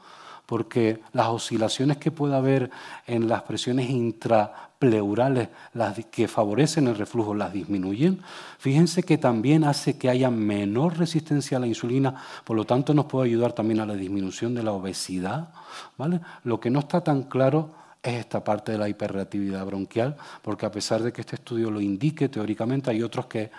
porque 0.44 1.00
las 1.12 1.28
oscilaciones 1.28 1.98
que 1.98 2.10
puede 2.10 2.34
haber 2.34 2.72
en 3.06 3.28
las 3.28 3.42
presiones 3.42 3.90
intrapleurales 4.80 5.48
las 5.74 6.04
que 6.06 6.26
favorecen 6.26 6.88
el 6.88 6.96
reflujo 6.96 7.34
las 7.34 7.52
disminuyen. 7.52 8.22
Fíjense 8.58 9.02
que 9.02 9.18
también 9.18 9.64
hace 9.64 9.98
que 9.98 10.08
haya 10.08 10.30
menor 10.30 10.98
resistencia 10.98 11.58
a 11.58 11.60
la 11.60 11.66
insulina, 11.66 12.14
por 12.44 12.56
lo 12.56 12.64
tanto 12.64 12.94
nos 12.94 13.04
puede 13.04 13.28
ayudar 13.28 13.52
también 13.52 13.80
a 13.80 13.86
la 13.86 13.94
disminución 13.94 14.54
de 14.54 14.62
la 14.62 14.72
obesidad. 14.72 15.50
¿vale? 15.98 16.20
Lo 16.44 16.58
que 16.58 16.70
no 16.70 16.80
está 16.80 17.02
tan 17.02 17.24
claro 17.24 17.74
es 18.02 18.14
esta 18.14 18.42
parte 18.42 18.72
de 18.72 18.78
la 18.78 18.88
hiperreactividad 18.88 19.66
bronquial, 19.66 20.16
porque 20.40 20.64
a 20.64 20.70
pesar 20.70 21.02
de 21.02 21.12
que 21.12 21.20
este 21.20 21.36
estudio 21.36 21.70
lo 21.70 21.82
indique 21.82 22.30
teóricamente, 22.30 22.90
hay 22.90 23.02
otros 23.02 23.26
que 23.26 23.50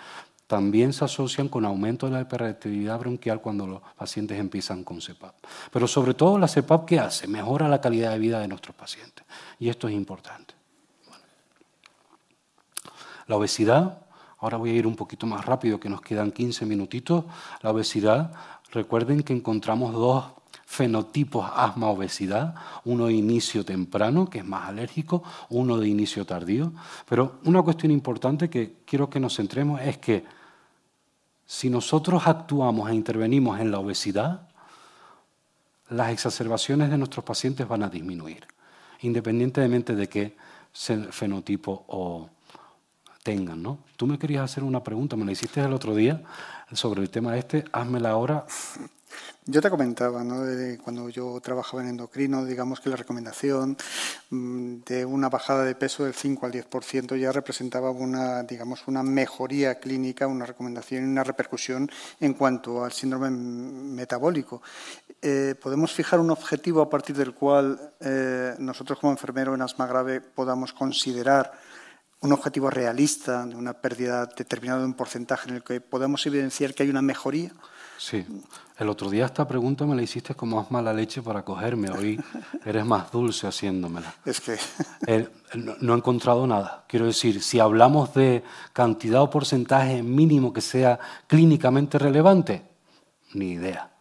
también 0.48 0.92
se 0.92 1.04
asocian 1.04 1.48
con 1.48 1.64
aumento 1.64 2.06
de 2.06 2.12
la 2.12 2.22
hiperreactividad 2.22 2.98
bronquial 2.98 3.40
cuando 3.40 3.66
los 3.66 3.80
pacientes 3.96 4.40
empiezan 4.40 4.82
con 4.82 5.00
CEPAP. 5.00 5.34
Pero 5.72 5.86
sobre 5.86 6.14
todo 6.14 6.36
la 6.36 6.48
CEPAP, 6.48 6.84
¿qué 6.84 6.98
hace? 6.98 7.28
Mejora 7.28 7.68
la 7.68 7.80
calidad 7.80 8.10
de 8.10 8.18
vida 8.18 8.40
de 8.40 8.48
nuestros 8.48 8.74
pacientes. 8.74 9.24
Y 9.60 9.68
esto 9.68 9.86
es 9.86 9.94
importante. 9.94 10.61
La 13.26 13.36
obesidad, 13.36 14.06
ahora 14.38 14.56
voy 14.56 14.70
a 14.70 14.74
ir 14.74 14.86
un 14.86 14.96
poquito 14.96 15.26
más 15.26 15.44
rápido, 15.44 15.78
que 15.78 15.88
nos 15.88 16.00
quedan 16.00 16.32
15 16.32 16.66
minutitos. 16.66 17.24
La 17.62 17.70
obesidad, 17.70 18.32
recuerden 18.72 19.22
que 19.22 19.32
encontramos 19.32 19.92
dos 19.92 20.24
fenotipos 20.66 21.50
asma-obesidad, 21.54 22.54
uno 22.84 23.06
de 23.06 23.12
inicio 23.12 23.64
temprano, 23.64 24.30
que 24.30 24.38
es 24.38 24.44
más 24.44 24.68
alérgico, 24.68 25.22
uno 25.50 25.76
de 25.76 25.88
inicio 25.88 26.24
tardío. 26.24 26.72
Pero 27.08 27.40
una 27.44 27.62
cuestión 27.62 27.92
importante 27.92 28.48
que 28.48 28.76
quiero 28.86 29.10
que 29.10 29.20
nos 29.20 29.36
centremos 29.36 29.80
es 29.82 29.98
que 29.98 30.24
si 31.44 31.68
nosotros 31.68 32.26
actuamos 32.26 32.90
e 32.90 32.94
intervenimos 32.94 33.60
en 33.60 33.70
la 33.70 33.78
obesidad, 33.78 34.48
las 35.90 36.10
exacerbaciones 36.10 36.90
de 36.90 36.96
nuestros 36.96 37.24
pacientes 37.24 37.68
van 37.68 37.82
a 37.82 37.90
disminuir, 37.90 38.46
independientemente 39.02 39.94
de 39.94 40.08
qué 40.08 40.36
fenotipo 41.10 41.84
o 41.88 42.30
tengan. 43.22 43.62
¿no? 43.62 43.78
Tú 43.96 44.06
me 44.06 44.18
querías 44.18 44.44
hacer 44.44 44.64
una 44.64 44.82
pregunta, 44.82 45.16
me 45.16 45.24
la 45.24 45.32
hiciste 45.32 45.60
el 45.60 45.72
otro 45.72 45.94
día 45.94 46.22
sobre 46.72 47.02
el 47.02 47.10
tema 47.10 47.36
este, 47.36 47.64
házmela 47.72 48.10
ahora 48.10 48.46
yo 49.44 49.60
te 49.60 49.70
comentaba, 49.70 50.22
¿no? 50.22 50.44
Cuando 50.84 51.08
yo 51.08 51.40
trabajaba 51.40 51.82
en 51.82 51.88
endocrino, 51.88 52.44
digamos 52.44 52.80
que 52.80 52.90
la 52.90 52.96
recomendación 52.96 53.76
mm, 54.30 54.76
de 54.86 55.04
una 55.04 55.28
bajada 55.28 55.64
de 55.64 55.74
peso 55.74 56.04
del 56.04 56.14
5 56.14 56.46
al 56.46 56.52
10% 56.52 57.16
ya 57.18 57.32
representaba 57.32 57.90
una, 57.90 58.44
digamos, 58.44 58.86
una 58.86 59.02
mejoría 59.02 59.80
clínica, 59.80 60.28
una 60.28 60.46
recomendación 60.46 61.02
y 61.02 61.06
una 61.06 61.24
repercusión 61.24 61.90
en 62.20 62.34
cuanto 62.34 62.84
al 62.84 62.92
síndrome 62.92 63.30
metabólico. 63.30 64.62
Eh, 65.20 65.56
¿Podemos 65.60 65.92
fijar 65.92 66.20
un 66.20 66.30
objetivo 66.30 66.80
a 66.80 66.88
partir 66.88 67.16
del 67.16 67.34
cual 67.34 67.94
eh, 68.00 68.54
nosotros 68.58 68.98
como 69.00 69.12
enfermero 69.12 69.54
en 69.54 69.62
asma 69.62 69.88
grave 69.88 70.20
podamos 70.20 70.72
considerar 70.72 71.52
un 72.22 72.32
objetivo 72.32 72.70
realista 72.70 73.44
de 73.44 73.56
una 73.56 73.74
pérdida 73.74 74.26
determinada 74.26 74.80
de 74.80 74.86
un 74.86 74.94
porcentaje 74.94 75.48
en 75.50 75.56
el 75.56 75.62
que 75.62 75.80
podamos 75.80 76.24
evidenciar 76.26 76.72
que 76.72 76.84
hay 76.84 76.88
una 76.88 77.02
mejoría? 77.02 77.52
Sí. 77.98 78.24
El 78.78 78.88
otro 78.88 79.10
día 79.10 79.26
esta 79.26 79.46
pregunta 79.46 79.86
me 79.86 79.94
la 79.94 80.02
hiciste 80.02 80.34
como 80.34 80.56
más 80.56 80.70
mala 80.70 80.92
leche 80.92 81.22
para 81.22 81.44
cogerme. 81.44 81.90
Hoy 81.90 82.20
eres 82.64 82.84
más 82.84 83.12
dulce 83.12 83.46
haciéndomela. 83.46 84.12
Es 84.24 84.40
que... 84.40 84.56
no, 85.54 85.94
he 85.94 85.96
encontrado 85.96 86.46
nada. 86.46 86.84
Quiero 86.88 87.06
decir, 87.06 87.42
si 87.42 87.60
hablamos 87.60 88.14
de 88.14 88.42
cantidad 88.72 89.22
o 89.22 89.30
porcentaje 89.30 90.02
mínimo 90.02 90.52
que 90.52 90.60
sea 90.60 90.98
clínicamente 91.26 91.98
relevante, 91.98 92.64
ni 93.34 93.52
idea. 93.52 93.92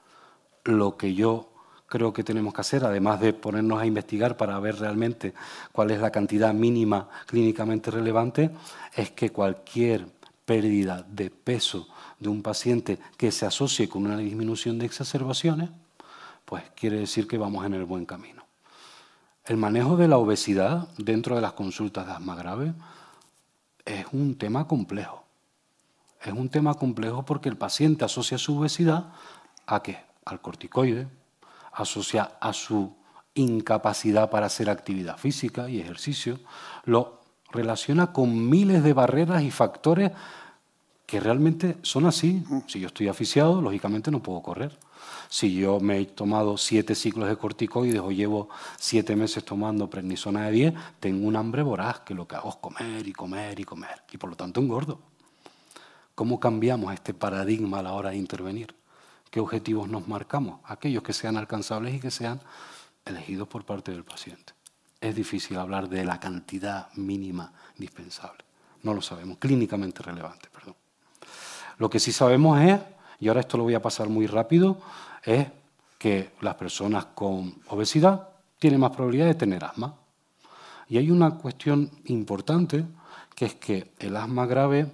Lo 0.63 0.97
que 0.97 1.13
yo 1.13 1.50
creo 1.91 2.13
que 2.13 2.23
tenemos 2.23 2.53
que 2.53 2.61
hacer, 2.61 2.85
además 2.85 3.19
de 3.19 3.33
ponernos 3.33 3.81
a 3.81 3.85
investigar 3.85 4.37
para 4.37 4.57
ver 4.61 4.79
realmente 4.79 5.33
cuál 5.73 5.91
es 5.91 5.99
la 5.99 6.09
cantidad 6.09 6.53
mínima 6.53 7.09
clínicamente 7.25 7.91
relevante, 7.91 8.49
es 8.95 9.11
que 9.11 9.31
cualquier 9.31 10.07
pérdida 10.45 11.05
de 11.09 11.29
peso 11.29 11.89
de 12.17 12.29
un 12.29 12.41
paciente 12.41 12.97
que 13.17 13.29
se 13.33 13.45
asocie 13.45 13.89
con 13.89 14.05
una 14.05 14.15
disminución 14.15 14.79
de 14.79 14.85
exacerbaciones, 14.85 15.69
pues 16.45 16.63
quiere 16.77 16.97
decir 16.97 17.27
que 17.27 17.37
vamos 17.37 17.65
en 17.65 17.73
el 17.73 17.83
buen 17.83 18.05
camino. 18.05 18.45
El 19.43 19.57
manejo 19.57 19.97
de 19.97 20.07
la 20.07 20.17
obesidad 20.17 20.87
dentro 20.97 21.35
de 21.35 21.41
las 21.41 21.53
consultas 21.53 22.05
de 22.05 22.13
asma 22.13 22.35
grave 22.35 22.73
es 23.83 24.05
un 24.13 24.37
tema 24.37 24.65
complejo. 24.65 25.25
Es 26.23 26.31
un 26.31 26.47
tema 26.47 26.73
complejo 26.75 27.25
porque 27.25 27.49
el 27.49 27.57
paciente 27.57 28.05
asocia 28.05 28.37
su 28.37 28.57
obesidad 28.57 29.11
a 29.65 29.83
qué? 29.83 29.99
Al 30.23 30.39
corticoide, 30.39 31.07
asocia 31.81 32.31
a 32.39 32.53
su 32.53 32.95
incapacidad 33.33 34.29
para 34.29 34.47
hacer 34.47 34.69
actividad 34.69 35.17
física 35.17 35.69
y 35.69 35.79
ejercicio, 35.79 36.39
lo 36.85 37.21
relaciona 37.51 38.11
con 38.13 38.49
miles 38.49 38.83
de 38.83 38.93
barreras 38.93 39.43
y 39.43 39.51
factores 39.51 40.11
que 41.05 41.19
realmente 41.19 41.77
son 41.81 42.05
así. 42.05 42.43
Si 42.67 42.79
yo 42.79 42.87
estoy 42.87 43.09
aficiado, 43.09 43.61
lógicamente 43.61 44.11
no 44.11 44.23
puedo 44.23 44.41
correr. 44.41 44.77
Si 45.27 45.53
yo 45.53 45.79
me 45.79 45.99
he 45.99 46.05
tomado 46.05 46.57
siete 46.57 46.95
ciclos 46.95 47.27
de 47.27 47.35
corticoides 47.35 47.99
o 47.99 48.11
llevo 48.11 48.49
siete 48.79 49.15
meses 49.15 49.43
tomando 49.43 49.89
prednisona 49.89 50.45
de 50.45 50.51
10, 50.51 50.73
tengo 50.99 51.27
un 51.27 51.35
hambre 51.35 51.63
voraz 51.63 51.99
que 52.01 52.13
lo 52.13 52.27
que 52.27 52.35
hago 52.35 52.49
es 52.49 52.55
comer 52.55 53.07
y 53.07 53.13
comer 53.13 53.59
y 53.59 53.65
comer 53.65 54.03
y 54.11 54.17
por 54.17 54.29
lo 54.29 54.35
tanto 54.37 54.61
engordo. 54.61 54.99
¿Cómo 56.15 56.39
cambiamos 56.39 56.93
este 56.93 57.13
paradigma 57.13 57.79
a 57.79 57.83
la 57.83 57.93
hora 57.93 58.11
de 58.11 58.17
intervenir? 58.17 58.73
¿Qué 59.31 59.39
objetivos 59.39 59.87
nos 59.87 60.09
marcamos? 60.09 60.59
Aquellos 60.65 61.01
que 61.03 61.13
sean 61.13 61.37
alcanzables 61.37 61.95
y 61.95 61.99
que 62.01 62.11
sean 62.11 62.41
elegidos 63.05 63.47
por 63.47 63.65
parte 63.65 63.91
del 63.91 64.03
paciente. 64.03 64.53
Es 64.99 65.15
difícil 65.15 65.57
hablar 65.57 65.87
de 65.87 66.03
la 66.03 66.19
cantidad 66.19 66.93
mínima 66.95 67.53
indispensable. 67.75 68.43
No 68.83 68.93
lo 68.93 69.01
sabemos, 69.01 69.37
clínicamente 69.37 70.03
relevante, 70.03 70.49
perdón. 70.53 70.75
Lo 71.77 71.89
que 71.89 71.99
sí 71.99 72.11
sabemos 72.11 72.59
es, 72.59 72.79
y 73.19 73.29
ahora 73.29 73.39
esto 73.39 73.55
lo 73.57 73.63
voy 73.63 73.73
a 73.73 73.81
pasar 73.81 74.09
muy 74.09 74.27
rápido, 74.27 74.81
es 75.23 75.47
que 75.97 76.33
las 76.41 76.55
personas 76.55 77.05
con 77.05 77.55
obesidad 77.67 78.27
tienen 78.59 78.81
más 78.81 78.91
probabilidad 78.91 79.27
de 79.27 79.35
tener 79.35 79.63
asma. 79.63 79.95
Y 80.89 80.97
hay 80.97 81.09
una 81.09 81.37
cuestión 81.37 81.89
importante, 82.05 82.85
que 83.33 83.45
es 83.45 83.55
que 83.55 83.93
el 83.97 84.17
asma 84.17 84.45
grave, 84.45 84.91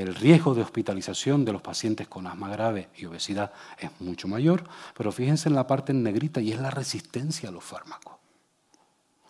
el 0.00 0.14
riesgo 0.14 0.54
de 0.54 0.62
hospitalización 0.62 1.44
de 1.44 1.52
los 1.52 1.62
pacientes 1.62 2.08
con 2.08 2.26
asma 2.26 2.48
grave 2.48 2.88
y 2.96 3.04
obesidad 3.06 3.52
es 3.78 3.90
mucho 4.00 4.28
mayor, 4.28 4.64
pero 4.96 5.12
fíjense 5.12 5.48
en 5.48 5.54
la 5.54 5.66
parte 5.66 5.92
negrita 5.92 6.40
y 6.40 6.52
es 6.52 6.60
la 6.60 6.70
resistencia 6.70 7.48
a 7.48 7.52
los 7.52 7.64
fármacos. 7.64 8.14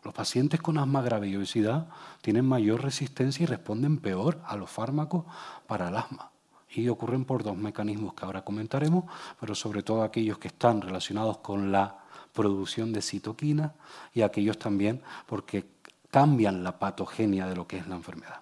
Los 0.05 0.15
pacientes 0.15 0.61
con 0.61 0.79
asma 0.79 1.01
grave 1.03 1.29
y 1.29 1.37
obesidad 1.37 1.89
tienen 2.21 2.45
mayor 2.45 2.83
resistencia 2.83 3.45
y 3.45 3.47
responden 3.47 3.99
peor 3.99 4.41
a 4.45 4.57
los 4.57 4.71
fármacos 4.71 5.25
para 5.67 5.89
el 5.89 5.97
asma 5.97 6.33
y 6.75 6.89
ocurren 6.89 7.25
por 7.25 7.43
dos 7.43 7.57
mecanismos 7.57 8.15
que 8.15 8.25
ahora 8.25 8.43
comentaremos, 8.43 9.05
pero 9.39 9.55
sobre 9.55 9.83
todo 9.83 10.03
aquellos 10.03 10.39
que 10.39 10.49
están 10.49 10.81
relacionados 10.81 11.39
con 11.39 11.71
la 11.71 11.99
producción 12.33 12.93
de 12.93 13.03
citoquina 13.03 13.75
y 14.15 14.23
aquellos 14.23 14.59
también 14.59 15.03
porque 15.27 15.67
cambian 16.11 16.65
la 16.65 16.79
patogenia 16.79 17.47
de 17.47 17.57
lo 17.57 17.67
que 17.67 17.79
es 17.79 17.87
la 17.87 17.97
enfermedad. 17.97 18.41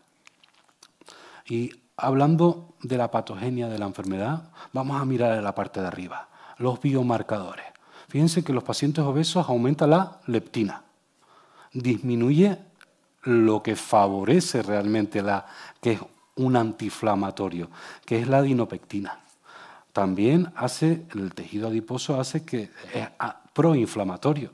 Y 1.47 1.80
hablando 2.01 2.75
de 2.83 2.97
la 2.97 3.11
patogenia 3.11 3.69
de 3.69 3.79
la 3.79 3.87
enfermedad, 3.87 4.51
vamos 4.73 5.01
a 5.01 5.05
mirar 5.05 5.33
a 5.33 5.43
la 5.43 5.55
parte 5.55 5.81
de 5.81 5.87
arriba, 5.87 6.29
los 6.59 6.81
biomarcadores. 6.81 7.67
Fíjense 8.09 8.43
que 8.43 8.53
los 8.53 8.65
pacientes 8.65 9.05
obesos 9.05 9.49
aumenta 9.49 9.87
la 9.87 10.21
leptina, 10.27 10.83
disminuye 11.73 12.59
lo 13.23 13.63
que 13.63 13.77
favorece 13.77 14.63
realmente 14.63 15.23
la, 15.23 15.47
que 15.81 15.93
es 15.93 16.01
un 16.37 16.57
antiinflamatorio, 16.57 17.71
que 18.05 18.19
es 18.19 18.29
la 18.29 18.43
dinopectina. 18.43 19.21
También 19.93 20.53
hace, 20.57 21.05
el 21.15 21.35
tejido 21.35 21.69
adiposo 21.69 22.21
hace 22.21 22.45
que 22.45 22.71
es 22.95 23.09
proinflamatorio. 23.53 24.51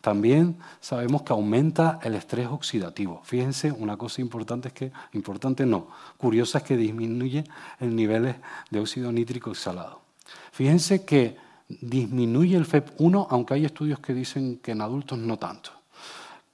También 0.00 0.56
sabemos 0.80 1.22
que 1.22 1.32
aumenta 1.32 1.98
el 2.02 2.14
estrés 2.14 2.46
oxidativo. 2.46 3.20
Fíjense, 3.24 3.72
una 3.72 3.96
cosa 3.96 4.20
importante 4.20 4.68
es 4.68 4.74
que, 4.74 4.92
importante 5.12 5.66
no, 5.66 5.88
curiosa 6.16 6.58
es 6.58 6.64
que 6.64 6.76
disminuye 6.76 7.44
el 7.80 7.94
nivel 7.94 8.36
de 8.70 8.80
óxido 8.80 9.10
nítrico 9.10 9.50
exhalado. 9.50 10.00
Fíjense 10.52 11.04
que 11.04 11.36
disminuye 11.68 12.56
el 12.56 12.66
FEP1, 12.66 13.26
aunque 13.30 13.54
hay 13.54 13.64
estudios 13.64 13.98
que 13.98 14.14
dicen 14.14 14.58
que 14.58 14.72
en 14.72 14.80
adultos 14.80 15.18
no 15.18 15.38
tanto 15.38 15.78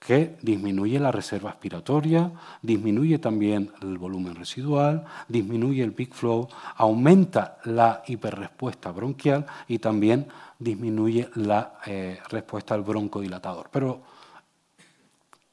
que 0.04 0.36
disminuye 0.42 1.00
la 1.00 1.10
reserva 1.10 1.50
aspiratoria, 1.50 2.30
disminuye 2.60 3.18
también 3.18 3.70
el 3.80 3.96
volumen 3.96 4.34
residual, 4.34 5.04
disminuye 5.28 5.82
el 5.82 5.94
peak 5.94 6.12
flow, 6.12 6.46
aumenta 6.76 7.56
la 7.64 8.02
hiperrespuesta 8.06 8.90
bronquial 8.90 9.46
y 9.66 9.78
también 9.78 10.26
disminuye 10.64 11.28
la 11.34 11.78
eh, 11.86 12.18
respuesta 12.30 12.74
al 12.74 12.82
broncodilatador. 12.82 13.68
Pero, 13.70 14.00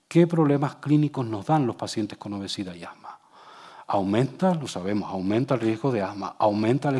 ¿qué 0.08 0.26
problemas 0.26 0.76
clínicos 0.78 1.26
nos 1.26 1.46
dan 1.46 1.68
los 1.68 1.76
pacientes 1.76 2.18
con 2.18 2.34
obesidad 2.34 2.74
y 2.74 2.84
asma? 2.84 3.22
aumenta, 3.92 4.56
lo 4.56 4.68
sabemos, 4.68 5.10
aumenta 5.12 5.56
el 5.56 5.60
riesgo 5.60 5.92
de 5.92 6.02
asma, 6.02 6.34
aumenta 6.40 6.92
la 6.92 7.00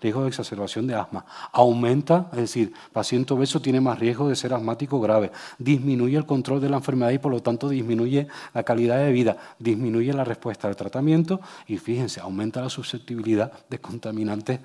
riesgo 0.00 0.22
de 0.22 0.28
exacerbación 0.28 0.84
de 0.88 0.96
asma, 0.96 1.24
aumenta, 1.52 2.28
es 2.32 2.38
decir, 2.38 2.72
paciente 2.92 3.32
obeso 3.34 3.62
tiene 3.62 3.80
más 3.80 4.00
riesgo 4.00 4.28
de 4.28 4.34
ser 4.34 4.52
asmático 4.52 5.00
grave, 5.00 5.30
disminuye 5.58 6.16
el 6.16 6.26
control 6.26 6.60
de 6.60 6.70
la 6.70 6.78
enfermedad 6.78 7.12
y 7.12 7.18
por 7.18 7.30
lo 7.30 7.40
tanto 7.40 7.68
disminuye 7.68 8.26
la 8.52 8.64
calidad 8.64 8.98
de 8.98 9.12
vida, 9.12 9.36
disminuye 9.60 10.12
la 10.12 10.24
respuesta 10.24 10.66
al 10.66 10.74
tratamiento 10.74 11.40
y 11.68 11.78
fíjense, 11.78 12.18
aumenta 12.18 12.60
la 12.60 12.68
susceptibilidad 12.68 13.52
de 13.70 13.78
contaminantes 13.78 14.58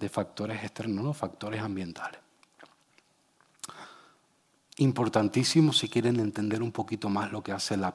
de 0.00 0.08
factores 0.08 0.62
externos, 0.62 1.04
¿no? 1.04 1.12
factores 1.12 1.60
ambientales. 1.60 2.20
Importantísimo 4.78 5.72
si 5.72 5.88
quieren 5.88 6.18
entender 6.18 6.62
un 6.62 6.72
poquito 6.72 7.08
más 7.08 7.30
lo 7.30 7.42
que 7.42 7.52
hace 7.52 7.76
la 7.76 7.94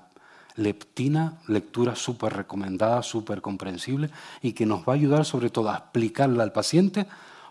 leptina, 0.56 1.40
lectura 1.48 1.96
súper 1.96 2.34
recomendada, 2.34 3.04
súper 3.04 3.42
comprensible 3.42 4.10
y 4.42 4.54
que 4.54 4.66
nos 4.66 4.82
va 4.82 4.94
a 4.94 4.96
ayudar 4.96 5.26
sobre 5.26 5.50
todo 5.50 5.70
a 5.70 5.78
explicarle 5.78 6.42
al 6.42 6.52
paciente 6.52 7.06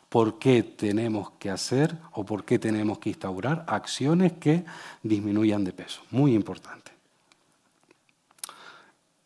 por 0.08 0.38
qué 0.38 0.62
tenemos 0.62 1.32
que 1.38 1.50
hacer 1.50 1.96
o 2.12 2.24
por 2.24 2.44
qué 2.44 2.58
tenemos 2.58 2.98
que 2.98 3.10
instaurar 3.10 3.64
acciones 3.68 4.32
que 4.34 4.64
disminuyan 5.02 5.64
de 5.64 5.72
peso. 5.72 6.02
Muy 6.10 6.34
importante. 6.34 6.92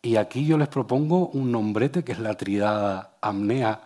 Y 0.02 0.16
aquí 0.16 0.44
yo 0.44 0.58
les 0.58 0.66
propongo 0.66 1.28
un 1.28 1.52
nombrete 1.52 2.02
que 2.02 2.10
es 2.10 2.18
la 2.18 2.36
tridada 2.36 3.14
apnea, 3.20 3.80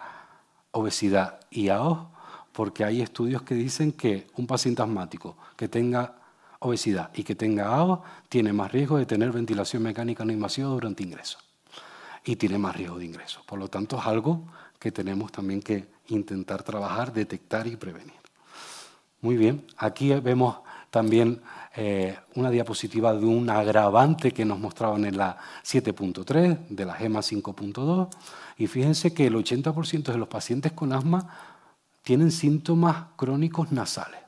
obesidad 0.77 1.41
y 1.51 1.69
AOS, 1.69 2.07
porque 2.53 2.85
hay 2.85 3.03
estudios 3.03 3.43
que 3.43 3.55
dicen 3.55 3.93
que 3.93 4.27
un 4.37 4.47
paciente 4.47 4.83
asmático 4.83 5.37
que 5.57 5.69
tenga 5.69 6.15
obesidad 6.61 7.11
y 7.15 7.23
que 7.23 7.35
tenga 7.35 7.77
agua 7.77 8.03
tiene 8.29 8.53
más 8.53 8.73
riesgo 8.73 8.99
de 8.99 9.07
tener 9.07 9.33
ventilación 9.33 9.83
mecánica 9.83 10.25
no 10.25 10.33
invasiva 10.33 10.69
durante 10.69 11.03
ingreso 11.03 11.39
y 12.25 12.37
tiene 12.37 12.59
más 12.59 12.77
riesgo 12.77 12.99
de 12.99 13.05
ingreso. 13.05 13.43
Por 13.47 13.59
lo 13.59 13.69
tanto, 13.69 13.99
es 13.99 14.07
algo 14.07 14.43
que 14.79 14.91
tenemos 14.91 15.33
también 15.33 15.63
que 15.63 15.87
intentar 16.09 16.63
trabajar, 16.63 17.13
detectar 17.13 17.67
y 17.67 17.77
prevenir. 17.77 18.15
Muy 19.21 19.37
bien, 19.37 19.67
aquí 19.79 20.13
vemos 20.15 20.57
también 20.91 21.41
eh, 21.75 22.17
una 22.35 22.51
diapositiva 22.51 23.15
de 23.15 23.27
un 23.27 23.49
agravante 23.51 24.33
que 24.33 24.45
nos 24.45 24.59
mostraban 24.59 25.05
en 25.05 25.17
la 25.17 25.37
7.3, 25.65 26.69
de 26.69 26.85
la 26.85 26.95
GEMA 26.95 27.21
5.2, 27.21 28.09
y 28.59 28.67
fíjense 28.67 29.13
que 29.13 29.27
el 29.27 29.35
80% 29.35 30.13
de 30.13 30.19
los 30.19 30.29
pacientes 30.29 30.73
con 30.73 30.93
asma 30.93 31.29
tienen 32.03 32.31
síntomas 32.31 33.07
crónicos 33.17 33.73
nasales. 33.73 34.21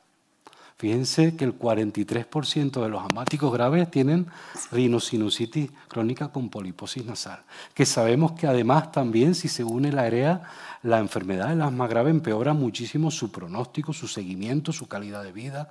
Fíjense 0.78 1.34
que 1.34 1.44
el 1.44 1.58
43% 1.58 2.80
de 2.80 2.88
los 2.88 3.04
asmáticos 3.04 3.52
graves 3.52 3.90
tienen 3.90 4.28
rinosinusitis 4.70 5.72
crónica 5.88 6.28
con 6.28 6.50
poliposis 6.50 7.04
nasal, 7.04 7.42
que 7.74 7.84
sabemos 7.84 8.32
que 8.32 8.46
además 8.46 8.92
también 8.92 9.34
si 9.34 9.48
se 9.48 9.64
une 9.64 9.90
la 9.90 10.02
área, 10.02 10.42
la 10.84 11.00
enfermedad 11.00 11.48
del 11.48 11.62
asma 11.62 11.88
grave 11.88 12.10
empeora 12.10 12.52
muchísimo 12.52 13.10
su 13.10 13.32
pronóstico, 13.32 13.92
su 13.92 14.06
seguimiento, 14.06 14.72
su 14.72 14.86
calidad 14.86 15.24
de 15.24 15.32
vida. 15.32 15.68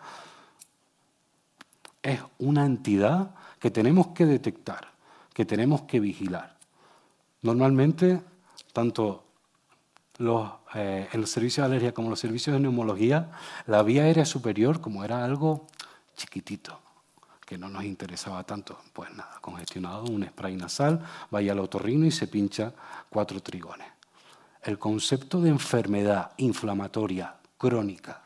Es 2.03 2.19
una 2.37 2.65
entidad 2.65 3.33
que 3.59 3.71
tenemos 3.71 4.07
que 4.07 4.25
detectar, 4.25 4.89
que 5.33 5.45
tenemos 5.45 5.83
que 5.83 6.01
vigilar. 6.01 6.57
Normalmente, 7.43 8.19
tanto 8.77 9.23
eh, 10.75 11.09
en 11.11 11.19
los 11.19 11.31
servicios 11.31 11.63
de 11.63 11.73
alergia 11.73 11.95
como 11.95 12.11
los 12.11 12.19
servicios 12.19 12.53
de 12.53 12.59
neumología, 12.59 13.31
la 13.65 13.81
vía 13.81 14.03
aérea 14.03 14.23
superior, 14.23 14.81
como 14.81 15.03
era 15.03 15.25
algo 15.25 15.65
chiquitito, 16.15 16.79
que 17.43 17.57
no 17.57 17.69
nos 17.69 17.85
interesaba 17.85 18.43
tanto, 18.43 18.77
pues 18.93 19.09
nada, 19.15 19.39
congestionado, 19.41 20.03
un 20.03 20.27
spray 20.27 20.55
nasal, 20.55 21.03
vaya 21.31 21.53
al 21.53 21.59
otorrino 21.59 22.05
y 22.05 22.11
se 22.11 22.27
pincha 22.27 22.71
cuatro 23.09 23.41
trigones. 23.41 23.87
El 24.61 24.77
concepto 24.77 25.41
de 25.41 25.49
enfermedad 25.49 26.33
inflamatoria 26.37 27.33
crónica 27.57 28.25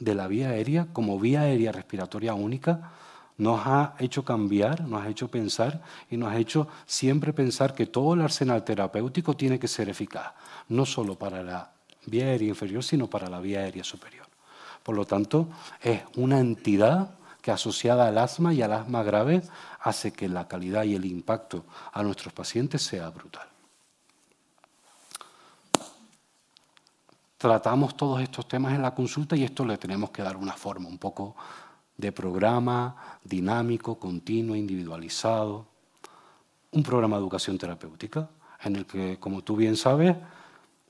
de 0.00 0.16
la 0.16 0.26
vía 0.26 0.48
aérea 0.48 0.88
como 0.92 1.16
vía 1.20 1.42
aérea 1.42 1.70
respiratoria 1.70 2.34
única 2.34 2.90
nos 3.36 3.66
ha 3.66 3.94
hecho 3.98 4.24
cambiar, 4.24 4.82
nos 4.82 5.02
ha 5.02 5.08
hecho 5.08 5.28
pensar 5.28 5.82
y 6.10 6.16
nos 6.16 6.32
ha 6.32 6.38
hecho 6.38 6.68
siempre 6.86 7.32
pensar 7.32 7.74
que 7.74 7.86
todo 7.86 8.14
el 8.14 8.22
arsenal 8.22 8.64
terapéutico 8.64 9.34
tiene 9.34 9.58
que 9.58 9.68
ser 9.68 9.88
eficaz, 9.88 10.32
no 10.68 10.86
solo 10.86 11.16
para 11.16 11.42
la 11.42 11.72
vía 12.06 12.26
aérea 12.26 12.48
inferior, 12.48 12.84
sino 12.84 13.08
para 13.08 13.28
la 13.28 13.40
vía 13.40 13.60
aérea 13.60 13.84
superior. 13.84 14.26
Por 14.82 14.94
lo 14.94 15.06
tanto, 15.06 15.48
es 15.82 16.02
una 16.16 16.38
entidad 16.38 17.10
que 17.40 17.50
asociada 17.50 18.08
al 18.08 18.18
asma 18.18 18.54
y 18.54 18.62
al 18.62 18.72
asma 18.72 19.02
grave 19.02 19.42
hace 19.80 20.12
que 20.12 20.28
la 20.28 20.48
calidad 20.48 20.84
y 20.84 20.94
el 20.94 21.04
impacto 21.04 21.64
a 21.92 22.02
nuestros 22.02 22.32
pacientes 22.32 22.82
sea 22.82 23.10
brutal. 23.10 23.46
Tratamos 27.36 27.94
todos 27.94 28.22
estos 28.22 28.48
temas 28.48 28.72
en 28.72 28.80
la 28.80 28.94
consulta 28.94 29.36
y 29.36 29.44
esto 29.44 29.66
le 29.66 29.76
tenemos 29.76 30.10
que 30.10 30.22
dar 30.22 30.36
una 30.36 30.54
forma 30.54 30.88
un 30.88 30.96
poco 30.96 31.36
de 31.96 32.12
programa 32.12 33.18
dinámico, 33.24 33.98
continuo, 33.98 34.56
individualizado, 34.56 35.66
un 36.72 36.82
programa 36.82 37.16
de 37.16 37.22
educación 37.22 37.58
terapéutica. 37.58 38.30
en 38.62 38.76
el 38.76 38.86
que, 38.86 39.18
como 39.20 39.42
tú 39.42 39.56
bien 39.56 39.76
sabes, 39.76 40.16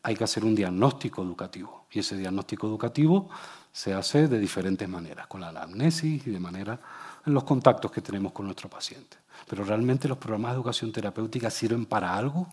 hay 0.03 0.15
que 0.15 0.25
hacer 0.25 0.45
un 0.45 0.55
diagnóstico 0.55 1.23
educativo. 1.23 1.87
Y 1.91 1.99
ese 1.99 2.17
diagnóstico 2.17 2.69
educativo 2.69 3.29
se 3.73 3.95
hace 3.95 4.29
de 4.29 4.39
diferentes 4.39 4.89
maneras, 4.89 5.27
con 5.27 5.41
la 5.41 5.49
anamnesis 5.49 6.25
y 6.27 6.31
de 6.31 6.39
manera 6.39 6.79
en 7.27 7.35
los 7.35 7.45
contactos 7.45 7.91
que 7.91 8.01
tenemos 8.01 8.33
con 8.33 8.47
nuestro 8.47 8.71
paciente. 8.71 9.17
Pero 9.49 9.65
realmente 9.65 10.07
los 10.07 10.19
programas 10.19 10.53
de 10.53 10.57
educación 10.57 10.93
terapéutica 10.93 11.51
sirven 11.51 11.87
para 11.87 12.17
algo? 12.17 12.47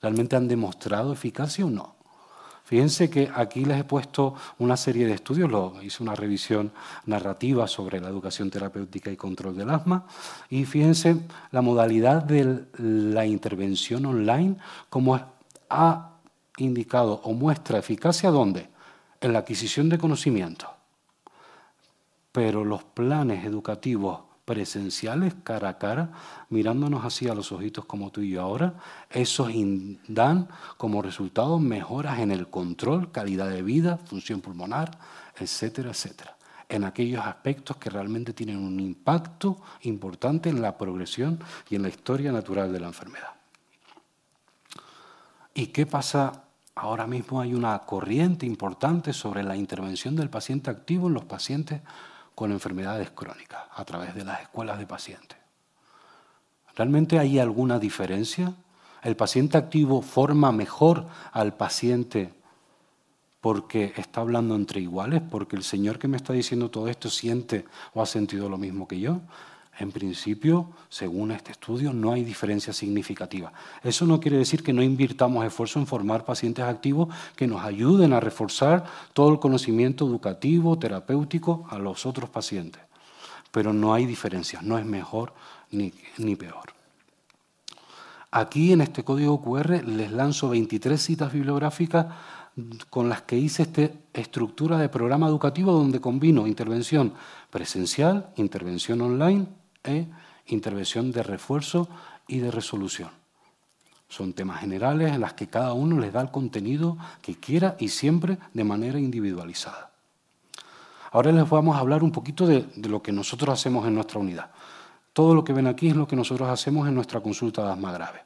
¿Realmente 0.00 0.36
han 0.36 0.46
demostrado 0.46 1.12
eficacia 1.12 1.64
o 1.64 1.70
no? 1.70 1.96
Fíjense 2.64 3.10
que 3.10 3.30
aquí 3.34 3.66
les 3.66 3.78
he 3.80 3.84
puesto 3.84 4.34
una 4.58 4.76
serie 4.78 5.06
de 5.06 5.12
estudios, 5.12 5.50
lo, 5.50 5.82
hice 5.82 6.02
una 6.02 6.14
revisión 6.14 6.72
narrativa 7.04 7.68
sobre 7.68 8.00
la 8.00 8.08
educación 8.08 8.50
terapéutica 8.50 9.10
y 9.10 9.16
control 9.16 9.54
del 9.54 9.68
asma, 9.68 10.06
y 10.48 10.64
fíjense 10.64 11.16
la 11.50 11.60
modalidad 11.60 12.22
de 12.22 12.64
la 12.78 13.26
intervención 13.26 14.06
online, 14.06 14.56
como 14.88 15.20
ha 15.68 16.10
indicado 16.56 17.20
o 17.24 17.34
muestra 17.34 17.78
eficacia, 17.78 18.30
¿dónde? 18.30 18.70
En 19.20 19.34
la 19.34 19.40
adquisición 19.40 19.90
de 19.90 19.98
conocimiento. 19.98 20.70
Pero 22.32 22.64
los 22.64 22.82
planes 22.82 23.44
educativos 23.44 24.20
presenciales, 24.44 25.34
cara 25.42 25.70
a 25.70 25.78
cara, 25.78 26.10
mirándonos 26.50 27.04
así 27.04 27.28
a 27.28 27.34
los 27.34 27.50
ojitos 27.52 27.84
como 27.86 28.10
tú 28.10 28.20
y 28.20 28.30
yo 28.30 28.42
ahora, 28.42 28.74
esos 29.10 29.50
dan 30.08 30.48
como 30.76 31.02
resultado 31.02 31.58
mejoras 31.58 32.18
en 32.18 32.30
el 32.30 32.48
control, 32.48 33.10
calidad 33.10 33.48
de 33.48 33.62
vida, 33.62 33.98
función 33.98 34.40
pulmonar, 34.40 34.98
etcétera, 35.38 35.90
etcétera. 35.90 36.36
En 36.68 36.84
aquellos 36.84 37.24
aspectos 37.24 37.76
que 37.76 37.90
realmente 37.90 38.32
tienen 38.32 38.58
un 38.58 38.80
impacto 38.80 39.60
importante 39.82 40.48
en 40.48 40.62
la 40.62 40.76
progresión 40.76 41.38
y 41.70 41.76
en 41.76 41.82
la 41.82 41.88
historia 41.88 42.32
natural 42.32 42.72
de 42.72 42.80
la 42.80 42.88
enfermedad. 42.88 43.34
¿Y 45.54 45.68
qué 45.68 45.86
pasa? 45.86 46.44
Ahora 46.74 47.06
mismo 47.06 47.40
hay 47.40 47.54
una 47.54 47.78
corriente 47.80 48.46
importante 48.46 49.12
sobre 49.12 49.44
la 49.44 49.56
intervención 49.56 50.16
del 50.16 50.28
paciente 50.28 50.70
activo 50.70 51.06
en 51.06 51.14
los 51.14 51.24
pacientes 51.24 51.82
con 52.34 52.52
enfermedades 52.52 53.10
crónicas 53.10 53.62
a 53.74 53.84
través 53.84 54.14
de 54.14 54.24
las 54.24 54.42
escuelas 54.42 54.78
de 54.78 54.86
pacientes. 54.86 55.38
¿Realmente 56.76 57.18
hay 57.18 57.38
alguna 57.38 57.78
diferencia? 57.78 58.54
¿El 59.02 59.16
paciente 59.16 59.58
activo 59.58 60.02
forma 60.02 60.50
mejor 60.50 61.06
al 61.32 61.54
paciente 61.54 62.32
porque 63.40 63.92
está 63.96 64.22
hablando 64.22 64.56
entre 64.56 64.80
iguales? 64.80 65.22
¿Porque 65.30 65.56
el 65.56 65.62
señor 65.62 65.98
que 65.98 66.08
me 66.08 66.16
está 66.16 66.32
diciendo 66.32 66.70
todo 66.70 66.88
esto 66.88 67.10
siente 67.10 67.64
o 67.92 68.02
ha 68.02 68.06
sentido 68.06 68.48
lo 68.48 68.58
mismo 68.58 68.88
que 68.88 68.98
yo? 68.98 69.20
En 69.78 69.90
principio, 69.90 70.70
según 70.88 71.32
este 71.32 71.50
estudio, 71.50 71.92
no 71.92 72.12
hay 72.12 72.22
diferencia 72.22 72.72
significativa. 72.72 73.52
Eso 73.82 74.06
no 74.06 74.20
quiere 74.20 74.36
decir 74.36 74.62
que 74.62 74.72
no 74.72 74.82
invirtamos 74.82 75.44
esfuerzo 75.44 75.80
en 75.80 75.86
formar 75.86 76.24
pacientes 76.24 76.64
activos 76.64 77.12
que 77.34 77.48
nos 77.48 77.64
ayuden 77.64 78.12
a 78.12 78.20
reforzar 78.20 78.84
todo 79.12 79.32
el 79.32 79.40
conocimiento 79.40 80.06
educativo, 80.06 80.78
terapéutico 80.78 81.66
a 81.70 81.78
los 81.78 82.06
otros 82.06 82.30
pacientes. 82.30 82.82
Pero 83.50 83.72
no 83.72 83.94
hay 83.94 84.06
diferencias, 84.06 84.62
no 84.62 84.78
es 84.78 84.84
mejor 84.84 85.34
ni, 85.72 85.92
ni 86.18 86.36
peor. 86.36 86.72
Aquí 88.30 88.72
en 88.72 88.80
este 88.80 89.02
código 89.02 89.42
QR 89.42 89.84
les 89.84 90.12
lanzo 90.12 90.48
23 90.50 91.00
citas 91.00 91.32
bibliográficas 91.32 92.06
con 92.90 93.08
las 93.08 93.22
que 93.22 93.36
hice 93.36 93.62
esta 93.62 93.90
estructura 94.12 94.78
de 94.78 94.88
programa 94.88 95.26
educativo 95.26 95.72
donde 95.72 96.00
combino 96.00 96.46
intervención 96.46 97.14
presencial, 97.50 98.30
intervención 98.36 99.00
online 99.00 99.46
e 99.84 100.06
intervención 100.46 101.12
de 101.12 101.22
refuerzo 101.22 101.88
y 102.26 102.38
de 102.38 102.50
resolución. 102.50 103.10
Son 104.08 104.32
temas 104.32 104.60
generales 104.60 105.12
en 105.12 105.20
las 105.20 105.34
que 105.34 105.48
cada 105.48 105.72
uno 105.72 105.98
les 105.98 106.12
da 106.12 106.20
el 106.20 106.30
contenido 106.30 106.96
que 107.22 107.34
quiera 107.34 107.76
y 107.78 107.88
siempre 107.88 108.38
de 108.52 108.64
manera 108.64 108.98
individualizada. 108.98 109.90
Ahora 111.10 111.32
les 111.32 111.48
vamos 111.48 111.76
a 111.76 111.80
hablar 111.80 112.02
un 112.02 112.10
poquito 112.10 112.46
de, 112.46 112.66
lo 112.88 113.02
que 113.02 113.12
nosotros 113.12 113.50
hacemos 113.50 113.86
en 113.86 113.94
nuestra 113.94 114.18
unidad. 114.18 114.50
Todo 115.12 115.34
lo 115.34 115.44
que 115.44 115.52
ven 115.52 115.66
aquí 115.66 115.88
es 115.88 115.96
lo 115.96 116.08
que 116.08 116.16
nosotros 116.16 116.48
hacemos 116.48 116.88
en 116.88 116.94
nuestra 116.94 117.20
consulta 117.20 117.64
de 117.64 117.72
asma 117.72 117.92
grave. 117.92 118.24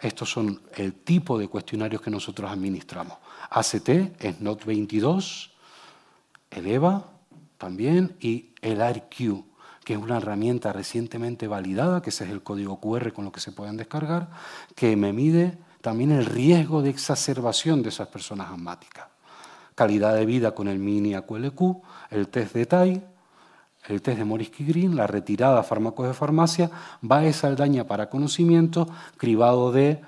Estos 0.00 0.30
son 0.30 0.60
el 0.76 0.92
tipo 0.94 1.38
de 1.38 1.48
cuestionarios 1.48 2.02
que 2.02 2.10
nosotros 2.10 2.50
administramos. 2.50 3.16
ACT, 3.50 4.20
SNOT 4.38 4.64
22, 4.64 5.50
el 6.50 6.66
EVA 6.66 7.04
también 7.56 8.16
y 8.20 8.50
el 8.60 8.80
ARQ, 8.80 9.44
que 9.88 9.94
es 9.94 10.00
una 10.00 10.18
herramienta 10.18 10.70
recientemente 10.70 11.48
validada, 11.48 12.02
que 12.02 12.10
ese 12.10 12.24
es 12.24 12.30
el 12.30 12.42
código 12.42 12.78
QR 12.78 13.10
con 13.14 13.24
lo 13.24 13.32
que 13.32 13.40
se 13.40 13.52
pueden 13.52 13.78
descargar, 13.78 14.28
que 14.74 14.94
me 14.96 15.14
mide 15.14 15.56
también 15.80 16.12
el 16.12 16.26
riesgo 16.26 16.82
de 16.82 16.90
exacerbación 16.90 17.82
de 17.82 17.88
esas 17.88 18.08
personas 18.08 18.50
asmáticas. 18.50 19.06
Calidad 19.74 20.14
de 20.14 20.26
vida 20.26 20.50
con 20.50 20.68
el 20.68 20.78
mini 20.78 21.14
AQLQ, 21.14 21.82
el 22.10 22.28
test 22.28 22.52
de 22.52 22.66
TAI, 22.66 23.02
el 23.86 24.02
test 24.02 24.18
de 24.18 24.26
Morisky 24.26 24.62
Green, 24.66 24.94
la 24.94 25.06
retirada 25.06 25.62
fármacos 25.62 26.06
de 26.06 26.12
farmacia, 26.12 26.70
va 27.02 27.32
Saldaña 27.32 27.84
para 27.84 28.10
conocimiento, 28.10 28.86
cribado 29.16 29.72
de 29.72 30.02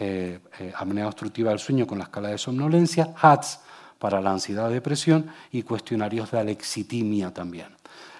eh, 0.00 0.40
eh, 0.58 0.72
apnea 0.76 1.06
obstructiva 1.06 1.50
del 1.50 1.60
sueño 1.60 1.86
con 1.86 1.98
la 1.98 2.04
escala 2.06 2.30
de 2.30 2.38
somnolencia, 2.38 3.14
HATS 3.14 3.60
para 4.00 4.20
la 4.20 4.32
ansiedad 4.32 4.68
depresión 4.70 5.30
y 5.52 5.62
cuestionarios 5.62 6.32
de 6.32 6.40
alexitimia 6.40 7.32
también. 7.32 7.73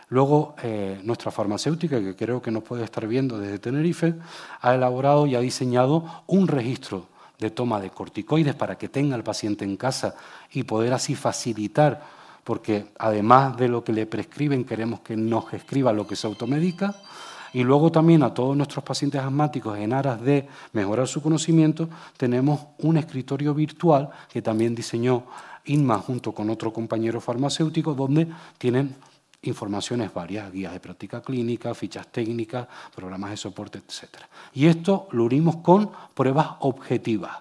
Luego, 0.09 0.55
eh, 0.63 1.01
nuestra 1.03 1.31
farmacéutica, 1.31 2.01
que 2.01 2.15
creo 2.15 2.43
que 2.43 2.51
nos 2.51 2.63
puede 2.63 2.85
estar 2.85 3.07
viendo 3.07 3.39
desde 3.39 3.59
Tenerife, 3.59 4.15
ha 4.61 4.75
elaborado 4.75 5.27
y 5.27 5.35
ha 5.35 5.41
diseñado 5.41 6.05
un 6.27 6.49
registro 6.49 7.07
de 7.39 7.51
toma 7.51 7.81
de 7.81 7.91
corticoides 7.91 8.55
para 8.55 8.77
que 8.77 8.89
tenga 8.89 9.17
el 9.17 9.23
paciente 9.23 9.65
en 9.65 9.77
casa 9.77 10.15
y 10.53 10.63
poder 10.63 10.93
así 10.93 11.15
facilitar, 11.15 12.03
porque 12.45 12.87
además 12.99 13.57
de 13.57 13.69
lo 13.69 13.83
que 13.83 13.93
le 13.93 14.07
prescriben, 14.07 14.65
queremos 14.65 15.01
que 15.01 15.17
nos 15.17 15.53
escriba 15.53 15.93
lo 15.93 16.07
que 16.07 16.17
se 16.17 16.27
automedica. 16.27 16.95
Y 17.53 17.63
luego 17.63 17.93
también 17.93 18.25
a 18.25 18.35
todos 18.35 18.57
nuestros 18.57 18.85
pacientes 18.85 19.21
asmáticos, 19.21 19.79
en 19.79 19.93
aras 19.93 20.21
de 20.21 20.49
mejorar 20.73 21.07
su 21.07 21.23
conocimiento, 21.23 21.89
tenemos 22.17 22.61
un 22.79 22.97
escritorio 22.97 23.55
virtual 23.55 24.11
que 24.29 24.43
también 24.43 24.75
diseñó 24.75 25.25
INMA 25.65 25.99
junto 25.99 26.33
con 26.33 26.51
otro 26.51 26.73
compañero 26.73 27.21
farmacéutico, 27.21 27.95
donde 27.95 28.27
tienen 28.59 28.97
informaciones 29.47 30.13
varias, 30.13 30.53
guías 30.53 30.73
de 30.73 30.81
práctica 30.81 31.23
clínica, 31.23 31.75
fichas 31.75 32.07
técnicas, 32.09 32.67
programas 32.95 33.31
de 33.31 33.37
soporte, 33.37 33.79
etc. 33.79 34.25
Y 34.53 34.67
esto 34.67 35.09
lo 35.13 35.25
unimos 35.25 35.57
con 35.57 35.91
pruebas 36.15 36.49
objetivas, 36.61 37.39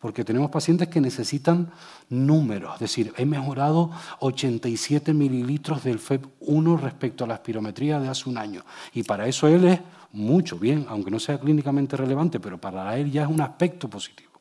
porque 0.00 0.24
tenemos 0.24 0.50
pacientes 0.50 0.88
que 0.88 1.00
necesitan 1.00 1.70
números, 2.08 2.74
es 2.74 2.80
decir, 2.80 3.12
he 3.16 3.24
mejorado 3.24 3.90
87 4.20 5.14
mililitros 5.14 5.84
del 5.84 6.00
FEP1 6.00 6.80
respecto 6.80 7.24
a 7.24 7.26
la 7.28 7.34
espirometría 7.34 8.00
de 8.00 8.08
hace 8.08 8.28
un 8.28 8.38
año, 8.38 8.64
y 8.92 9.02
para 9.02 9.26
eso 9.26 9.46
él 9.46 9.64
es 9.66 9.80
mucho 10.12 10.58
bien, 10.58 10.86
aunque 10.88 11.10
no 11.10 11.20
sea 11.20 11.38
clínicamente 11.38 11.96
relevante, 11.96 12.40
pero 12.40 12.60
para 12.60 12.96
él 12.98 13.10
ya 13.10 13.22
es 13.22 13.28
un 13.28 13.40
aspecto 13.40 13.88
positivo. 13.88 14.31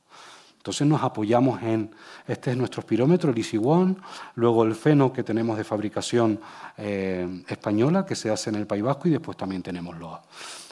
Entonces 0.62 0.86
nos 0.86 1.01
apoyamos 1.01 1.59
en, 1.64 1.89
este 2.28 2.51
es 2.51 2.57
nuestro 2.57 2.82
espirómetro, 2.82 3.34
el 3.36 3.59
One, 3.64 3.95
luego 4.36 4.64
el 4.64 4.76
feno 4.76 5.12
que 5.12 5.24
tenemos 5.24 5.57
de 5.57 5.64
fabricación 5.64 6.39
eh, 6.78 7.43
española, 7.47 8.05
que 8.05 8.16
se 8.16 8.30
hace 8.30 8.51
en 8.51 8.57
el 8.57 8.68
País 8.68 8.84
Vasco, 8.84 9.07
y 9.07 9.12
después 9.12 9.36
también 9.36 9.64
tenemos 9.64 9.97
los, 9.97 10.20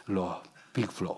los 0.06 0.38
Flow. 0.92 1.18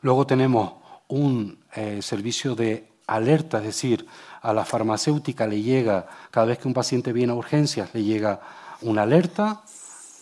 Luego 0.00 0.26
tenemos 0.26 0.72
un 1.08 1.58
eh, 1.76 2.00
servicio 2.00 2.54
de 2.54 2.88
alerta, 3.06 3.58
es 3.58 3.64
decir, 3.64 4.06
a 4.40 4.54
la 4.54 4.64
farmacéutica 4.64 5.46
le 5.46 5.60
llega, 5.60 6.06
cada 6.30 6.46
vez 6.46 6.56
que 6.56 6.66
un 6.66 6.72
paciente 6.72 7.12
viene 7.12 7.34
a 7.34 7.36
urgencias, 7.36 7.90
le 7.92 8.04
llega 8.04 8.40
una 8.80 9.02
alerta, 9.02 9.60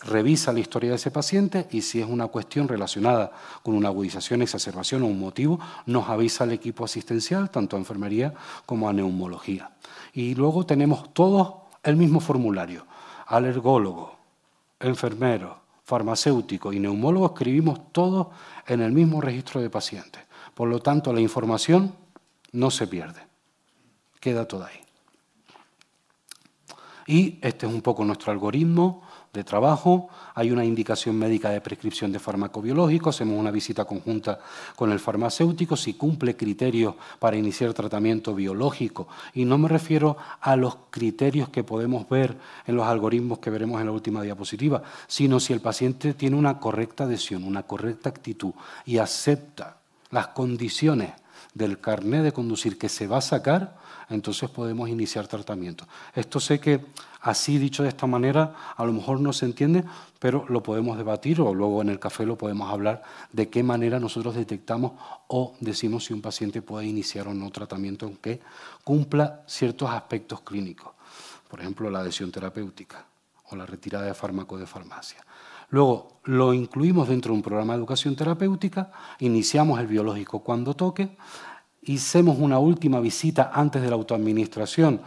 revisa 0.05 0.53
la 0.53 0.59
historia 0.59 0.91
de 0.91 0.97
ese 0.97 1.11
paciente 1.11 1.67
y 1.71 1.81
si 1.81 2.01
es 2.01 2.07
una 2.07 2.27
cuestión 2.27 2.67
relacionada 2.67 3.31
con 3.63 3.75
una 3.75 3.89
agudización, 3.89 4.41
exacerbación 4.41 5.03
o 5.03 5.07
un 5.07 5.19
motivo, 5.19 5.59
nos 5.85 6.09
avisa 6.09 6.43
al 6.43 6.51
equipo 6.51 6.85
asistencial, 6.85 7.49
tanto 7.49 7.75
a 7.75 7.79
enfermería 7.79 8.33
como 8.65 8.89
a 8.89 8.93
neumología. 8.93 9.71
Y 10.13 10.35
luego 10.35 10.65
tenemos 10.65 11.13
todos 11.13 11.55
el 11.83 11.95
mismo 11.95 12.19
formulario. 12.19 12.85
Alergólogo, 13.27 14.15
enfermero, 14.79 15.59
farmacéutico 15.83 16.71
y 16.73 16.79
neumólogo 16.79 17.27
escribimos 17.27 17.91
todos 17.91 18.27
en 18.67 18.81
el 18.81 18.91
mismo 18.91 19.21
registro 19.21 19.61
de 19.61 19.69
pacientes. 19.69 20.21
Por 20.53 20.69
lo 20.69 20.79
tanto, 20.79 21.11
la 21.13 21.21
información 21.21 21.95
no 22.51 22.69
se 22.69 22.87
pierde, 22.87 23.21
queda 24.19 24.47
toda 24.47 24.67
ahí. 24.67 24.79
Y 27.05 27.39
este 27.41 27.65
es 27.65 27.73
un 27.73 27.81
poco 27.81 28.05
nuestro 28.05 28.31
algoritmo 28.31 29.03
de 29.33 29.43
trabajo, 29.43 30.09
hay 30.35 30.51
una 30.51 30.63
indicación 30.63 31.17
médica 31.17 31.49
de 31.49 31.59
prescripción 31.59 32.11
de 32.11 32.19
fármaco 32.19 32.61
biológico, 32.61 33.09
hacemos 33.09 33.39
una 33.39 33.49
visita 33.49 33.83
conjunta 33.83 34.39
con 34.75 34.91
el 34.91 34.99
farmacéutico 34.99 35.75
si 35.75 35.95
cumple 35.95 36.37
criterios 36.37 36.93
para 37.17 37.35
iniciar 37.35 37.73
tratamiento 37.73 38.35
biológico. 38.35 39.07
Y 39.33 39.45
no 39.45 39.57
me 39.57 39.67
refiero 39.67 40.17
a 40.39 40.55
los 40.55 40.77
criterios 40.91 41.49
que 41.49 41.63
podemos 41.63 42.07
ver 42.07 42.37
en 42.67 42.75
los 42.75 42.85
algoritmos 42.85 43.39
que 43.39 43.49
veremos 43.49 43.81
en 43.81 43.87
la 43.87 43.91
última 43.91 44.21
diapositiva, 44.21 44.83
sino 45.07 45.39
si 45.39 45.51
el 45.51 45.61
paciente 45.61 46.13
tiene 46.13 46.35
una 46.35 46.59
correcta 46.59 47.05
adhesión, 47.05 47.43
una 47.43 47.63
correcta 47.63 48.09
actitud 48.09 48.53
y 48.85 48.99
acepta 48.99 49.77
las 50.11 50.27
condiciones 50.27 51.11
del 51.55 51.79
carné 51.79 52.21
de 52.21 52.31
conducir 52.31 52.77
que 52.77 52.87
se 52.87 53.07
va 53.07 53.17
a 53.17 53.21
sacar, 53.21 53.77
entonces 54.09 54.49
podemos 54.49 54.89
iniciar 54.89 55.27
tratamiento. 55.27 55.87
Esto 56.13 56.39
sé 56.39 56.59
que 56.59 56.85
así 57.23 57.57
dicho 57.57 57.83
de 57.83 57.89
esta 57.89 58.05
manera 58.05 58.53
a 58.75 58.85
lo 58.85 58.91
mejor 58.91 59.19
no 59.21 59.33
se 59.33 59.45
entiende, 59.45 59.83
pero 60.19 60.45
lo 60.49 60.61
podemos 60.61 60.97
debatir 60.97 61.39
o 61.41 61.53
luego 61.53 61.81
en 61.81 61.89
el 61.89 61.99
café 61.99 62.25
lo 62.25 62.37
podemos 62.37 62.71
hablar 62.71 63.01
de 63.31 63.49
qué 63.49 63.63
manera 63.63 63.99
nosotros 63.99 64.35
detectamos 64.35 64.91
o 65.27 65.55
decimos 65.61 66.05
si 66.05 66.13
un 66.13 66.21
paciente 66.21 66.61
puede 66.61 66.85
iniciar 66.85 67.27
o 67.29 67.33
no 67.33 67.49
tratamiento 67.49 68.05
aunque 68.05 68.41
cumpla 68.83 69.41
ciertos 69.47 69.89
aspectos 69.89 70.41
clínicos, 70.41 70.91
por 71.49 71.61
ejemplo 71.61 71.89
la 71.89 71.99
adhesión 71.99 72.29
terapéutica 72.29 73.05
o 73.49 73.55
la 73.55 73.65
retirada 73.65 74.05
de 74.05 74.13
fármaco 74.13 74.57
de 74.57 74.67
farmacia. 74.67 75.25
Luego 75.69 76.19
lo 76.25 76.53
incluimos 76.53 77.07
dentro 77.07 77.31
de 77.31 77.37
un 77.37 77.41
programa 77.41 77.73
de 77.73 77.79
educación 77.79 78.15
terapéutica, 78.17 78.91
iniciamos 79.19 79.79
el 79.79 79.87
biológico 79.87 80.39
cuando 80.43 80.75
toque, 80.75 81.15
hicimos 81.83 82.37
una 82.37 82.59
última 82.59 82.99
visita 82.99 83.51
antes 83.53 83.81
de 83.81 83.89
la 83.89 83.95
autoadministración 83.95 85.01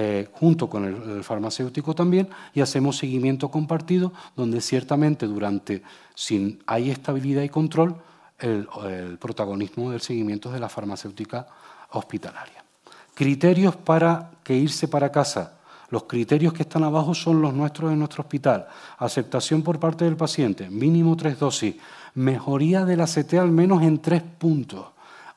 eh, 0.00 0.28
junto 0.30 0.70
con 0.70 0.84
el, 0.84 1.24
farmacéutico 1.24 1.92
también 1.92 2.28
y 2.54 2.60
hacemos 2.60 2.98
seguimiento 2.98 3.50
compartido 3.50 4.12
donde 4.36 4.60
ciertamente 4.60 5.26
durante, 5.26 5.82
si 6.14 6.60
hay 6.68 6.92
estabilidad 6.92 7.42
y 7.42 7.48
control, 7.48 7.96
el, 8.38 8.68
el 8.84 9.18
protagonismo 9.18 9.90
del 9.90 10.00
seguimiento 10.00 10.52
de 10.52 10.60
la 10.60 10.68
farmacéutica 10.68 11.48
hospitalaria. 11.90 12.64
Criterios 13.12 13.74
para 13.74 14.30
que 14.44 14.54
irse 14.54 14.86
para 14.86 15.10
casa. 15.10 15.58
Los 15.90 16.04
criterios 16.04 16.52
que 16.52 16.62
están 16.62 16.84
abajo 16.84 17.12
son 17.12 17.42
los 17.42 17.52
nuestros 17.52 17.90
en 17.90 17.98
nuestro 17.98 18.22
hospital. 18.22 18.68
Aceptación 18.98 19.64
por 19.64 19.80
parte 19.80 20.04
del 20.04 20.16
paciente, 20.16 20.70
mínimo 20.70 21.16
tres 21.16 21.40
dosis. 21.40 21.74
Mejoría 22.14 22.84
de 22.84 22.96
la 22.96 23.06
CT 23.06 23.34
al 23.34 23.50
menos 23.50 23.82
en 23.82 23.98
tres 23.98 24.22
puntos. 24.22 24.86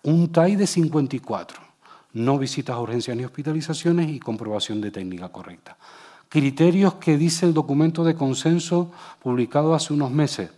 Un 0.03 0.31
TAI 0.31 0.55
de 0.55 0.67
54. 0.67 1.70
No 2.13 2.37
visitas 2.37 2.75
a 2.75 2.79
urgencias 2.79 3.15
ni 3.15 3.23
hospitalizaciones 3.23 4.09
y 4.09 4.19
comprobación 4.19 4.81
de 4.81 4.91
técnica 4.91 5.29
correcta. 5.29 5.77
Criterios 6.29 6.95
que 6.95 7.17
dice 7.17 7.45
el 7.45 7.53
documento 7.53 8.03
de 8.03 8.15
consenso 8.15 8.91
publicado 9.21 9.73
hace 9.73 9.93
unos 9.93 10.11
meses 10.11 10.49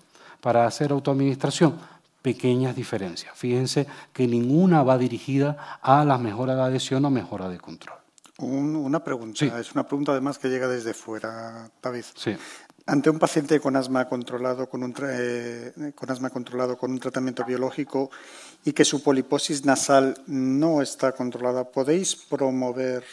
para 0.41 0.65
hacer 0.65 0.91
autoadministración. 0.91 1.77
Pequeñas 2.21 2.75
diferencias. 2.75 3.35
Fíjense 3.35 3.87
que 4.13 4.27
ninguna 4.27 4.83
va 4.83 4.97
dirigida 4.97 5.79
a 5.81 6.05
la 6.05 6.17
mejora 6.17 6.55
de 6.55 6.61
adhesión 6.61 7.03
o 7.05 7.09
mejora 7.09 7.49
de 7.49 7.59
control 7.59 8.03
una 8.43 9.03
pregunta, 9.03 9.59
es 9.59 9.73
una 9.73 9.85
pregunta 9.85 10.11
además 10.11 10.37
que 10.37 10.49
llega 10.49 10.67
desde 10.67 10.93
fuera, 10.93 11.69
David. 11.81 12.03
Sí. 12.15 12.35
Ante 12.85 13.09
un 13.09 13.17
paciente 13.17 13.61
con 13.61 13.77
asma 13.77 14.09
controlado 14.09 14.67
con 14.67 14.83
un, 14.83 14.93
eh, 15.07 15.93
con 15.95 16.11
asma 16.11 16.29
controlado 16.29 16.77
con 16.77 16.91
un 16.91 16.99
tratamiento 16.99 17.45
biológico 17.45 18.11
y 18.65 18.73
que 18.73 18.83
su 18.83 19.01
poliposis 19.01 19.63
nasal 19.63 20.17
no 20.27 20.81
está 20.81 21.13
controlada, 21.13 21.63
¿podéis 21.63 22.15
promover, 22.15 23.05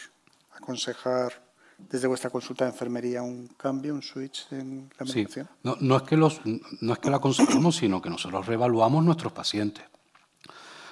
aconsejar 0.53 1.41
desde 1.77 2.07
vuestra 2.07 2.29
consulta 2.29 2.65
de 2.65 2.71
enfermería 2.71 3.21
un 3.21 3.47
cambio, 3.55 3.93
un 3.93 4.01
switch 4.01 4.47
en 4.51 4.89
la 4.99 5.05
medicación? 5.05 5.45
Sí. 5.45 5.53
No, 5.63 5.77
no, 5.79 5.95
es 5.95 6.03
que 6.03 6.17
los, 6.17 6.41
no 6.45 6.93
es 6.93 6.99
que 6.99 7.09
la 7.09 7.17
aconsejemos, 7.17 7.77
sino 7.77 8.01
que 8.01 8.09
nosotros 8.09 8.45
reevaluamos 8.45 9.05
nuestros 9.05 9.31
pacientes. 9.31 9.85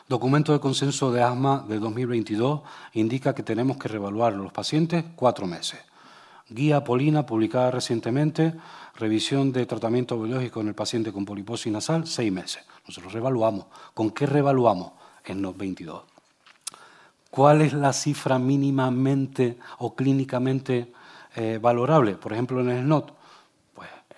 Documento 0.08 0.54
de 0.54 0.60
consenso 0.60 1.12
de 1.12 1.22
asma 1.22 1.66
de 1.68 1.80
2022 1.80 2.62
indica 2.94 3.36
que 3.36 3.44
tenemos 3.44 3.78
que 3.78 3.90
reevaluar 3.90 4.34
a 4.34 4.38
los 4.38 4.52
pacientes 4.52 5.04
cuatro 5.16 5.46
meses. 5.46 5.80
Guía 6.50 6.84
Polina, 6.84 7.26
publicada 7.26 7.70
recientemente, 7.72 8.54
revisión 8.96 9.52
de 9.52 9.66
tratamiento 9.66 10.20
biológico 10.20 10.62
en 10.62 10.70
el 10.70 10.76
paciente 10.76 11.14
con 11.14 11.26
poliposis 11.26 11.72
nasal, 11.72 12.08
seis 12.08 12.32
meses. 12.32 12.66
Nosotros 12.88 13.14
reevaluamos. 13.14 13.66
¿Con 13.94 14.12
qué 14.12 14.26
reevaluamos? 14.26 14.94
En 15.26 15.42
los 15.42 15.56
22. 15.56 16.04
¿Cuál 17.30 17.62
es 17.62 17.74
la 17.74 17.94
cifra 17.94 18.40
mínimamente 18.40 19.60
o 19.78 19.94
clínicamente 19.94 20.92
eh, 21.36 21.60
valorable? 21.62 22.16
Por 22.16 22.34
ejemplo, 22.34 22.62
en 22.62 22.70
el 22.70 22.84
SNOT, 22.84 23.12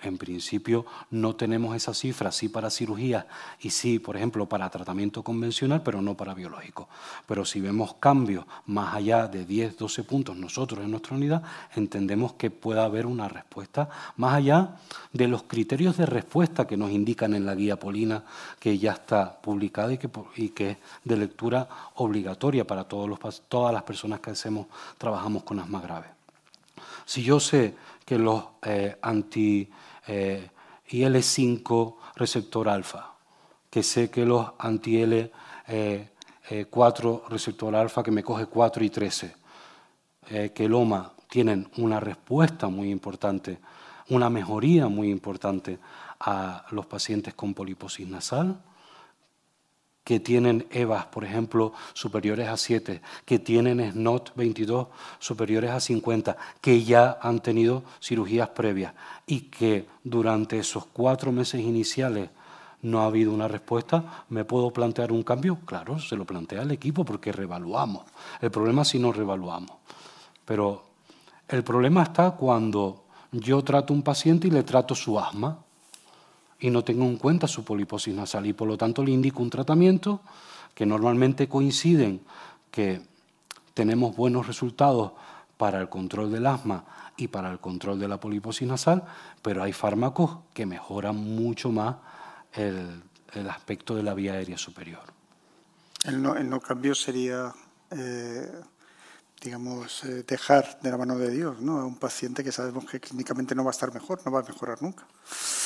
en 0.08 0.18
principio 0.18 0.86
no 1.10 1.36
tenemos 1.36 1.74
esa 1.76 1.94
cifra, 1.94 2.32
sí 2.32 2.48
para 2.48 2.70
cirugía 2.70 3.26
y 3.60 3.70
sí, 3.70 3.98
por 3.98 4.16
ejemplo, 4.16 4.46
para 4.46 4.70
tratamiento 4.70 5.22
convencional, 5.22 5.82
pero 5.82 6.02
no 6.02 6.16
para 6.16 6.34
biológico. 6.34 6.88
Pero 7.26 7.44
si 7.44 7.60
vemos 7.60 7.94
cambios 7.94 8.44
más 8.66 8.94
allá 8.94 9.28
de 9.28 9.44
10, 9.44 9.76
12 9.76 10.04
puntos 10.04 10.36
nosotros 10.36 10.84
en 10.84 10.90
nuestra 10.90 11.16
unidad, 11.16 11.42
entendemos 11.74 12.34
que 12.34 12.50
puede 12.50 12.80
haber 12.80 13.06
una 13.06 13.28
respuesta 13.28 13.88
más 14.16 14.34
allá 14.34 14.76
de 15.12 15.28
los 15.28 15.44
criterios 15.44 15.96
de 15.96 16.06
respuesta 16.06 16.66
que 16.66 16.76
nos 16.76 16.90
indican 16.90 17.34
en 17.34 17.46
la 17.46 17.54
guía 17.54 17.78
Polina, 17.78 18.24
que 18.58 18.78
ya 18.78 18.92
está 18.92 19.40
publicada 19.40 19.92
y 19.92 19.98
que, 19.98 20.70
es 20.70 20.76
de 21.04 21.16
lectura 21.16 21.68
obligatoria 21.96 22.66
para 22.66 22.84
todas 22.84 23.72
las 23.72 23.82
personas 23.82 24.20
que 24.20 24.30
hacemos, 24.30 24.66
trabajamos 24.98 25.42
con 25.42 25.58
asma 25.58 25.80
grave. 25.80 26.06
Si 27.04 27.22
yo 27.22 27.40
sé 27.40 27.74
que 28.04 28.18
los 28.18 28.44
eh, 28.62 28.96
anti 29.02 29.68
eh, 30.06 30.50
IL5 30.88 31.96
receptor 32.16 32.68
alfa, 32.68 33.14
que 33.70 33.82
sé 33.82 34.10
que 34.10 34.24
los 34.24 34.52
anti-L4 34.58 35.30
eh, 35.68 36.08
eh, 36.50 37.20
receptor 37.28 37.74
alfa, 37.74 38.02
que 38.02 38.10
me 38.10 38.22
coge 38.22 38.46
4 38.46 38.84
y 38.84 38.90
13, 38.90 39.36
que 40.54 40.64
el 40.64 40.74
OMA 40.74 41.12
tienen 41.28 41.68
una 41.78 41.98
respuesta 41.98 42.68
muy 42.68 42.90
importante, 42.90 43.58
una 44.08 44.30
mejoría 44.30 44.88
muy 44.88 45.10
importante 45.10 45.78
a 46.20 46.64
los 46.70 46.86
pacientes 46.86 47.34
con 47.34 47.54
poliposis 47.54 48.06
nasal, 48.06 48.60
que 50.04 50.20
tienen 50.20 50.66
EVAs, 50.70 51.06
por 51.06 51.24
ejemplo, 51.24 51.72
superiores 51.92 52.48
a 52.48 52.56
7, 52.56 53.00
que 53.24 53.38
tienen 53.38 53.92
SNOT 53.92 54.34
22 54.34 54.88
superiores 55.18 55.70
a 55.70 55.80
50, 55.80 56.36
que 56.60 56.82
ya 56.82 57.18
han 57.20 57.40
tenido 57.40 57.84
cirugías 58.00 58.48
previas 58.50 58.94
y 59.26 59.42
que 59.42 59.86
durante 60.02 60.58
esos 60.58 60.86
cuatro 60.86 61.30
meses 61.30 61.60
iniciales 61.60 62.30
no 62.82 63.00
ha 63.00 63.06
habido 63.06 63.32
una 63.32 63.46
respuesta, 63.46 64.24
¿me 64.28 64.44
puedo 64.44 64.72
plantear 64.72 65.12
un 65.12 65.22
cambio? 65.22 65.60
Claro, 65.64 66.00
se 66.00 66.16
lo 66.16 66.24
plantea 66.24 66.62
el 66.62 66.72
equipo 66.72 67.04
porque 67.04 67.30
revaluamos. 67.30 68.04
El 68.40 68.50
problema 68.50 68.82
es 68.82 68.88
si 68.88 68.98
no 68.98 69.12
revaluamos. 69.12 69.76
Pero 70.44 70.84
el 71.46 71.62
problema 71.62 72.02
está 72.02 72.32
cuando 72.32 73.04
yo 73.30 73.62
trato 73.62 73.92
a 73.92 73.96
un 73.96 74.02
paciente 74.02 74.48
y 74.48 74.50
le 74.50 74.64
trato 74.64 74.96
su 74.96 75.18
asma 75.18 75.58
y 76.62 76.70
no 76.70 76.84
tengo 76.84 77.04
en 77.04 77.16
cuenta 77.16 77.48
su 77.48 77.64
poliposis 77.64 78.14
nasal 78.14 78.46
y 78.46 78.52
por 78.52 78.68
lo 78.68 78.78
tanto 78.78 79.04
le 79.04 79.10
indico 79.10 79.42
un 79.42 79.50
tratamiento 79.50 80.20
que 80.76 80.86
normalmente 80.86 81.48
coinciden 81.48 82.22
que 82.70 83.02
tenemos 83.74 84.14
buenos 84.14 84.46
resultados 84.46 85.12
para 85.56 85.80
el 85.80 85.88
control 85.88 86.30
del 86.30 86.46
asma 86.46 86.84
y 87.16 87.28
para 87.28 87.50
el 87.50 87.58
control 87.58 87.98
de 87.98 88.06
la 88.06 88.20
poliposis 88.20 88.66
nasal, 88.66 89.02
pero 89.42 89.62
hay 89.62 89.72
fármacos 89.72 90.38
que 90.54 90.64
mejoran 90.64 91.16
mucho 91.16 91.70
más 91.72 91.96
el, 92.52 93.02
aspecto 93.50 93.96
de 93.96 94.04
la 94.04 94.14
vía 94.14 94.34
aérea 94.34 94.56
superior. 94.56 95.02
El 96.04 96.22
no, 96.22 96.60
cambio 96.60 96.94
sería 96.94 97.52
eh, 97.90 98.52
digamos, 99.42 100.04
eh, 100.04 100.24
dejar 100.26 100.78
de 100.80 100.90
la 100.90 100.96
mano 100.96 101.18
de 101.18 101.30
Dios 101.30 101.60
¿no? 101.60 101.78
a 101.78 101.84
un 101.84 101.96
paciente 101.96 102.44
que 102.44 102.52
sabemos 102.52 102.84
que 102.84 103.00
clínicamente 103.00 103.54
no 103.54 103.64
va 103.64 103.70
a 103.70 103.72
estar 103.72 103.92
mejor, 103.92 104.20
no 104.24 104.30
va 104.30 104.40
a 104.40 104.42
mejorar 104.42 104.80
nunca. 104.80 105.04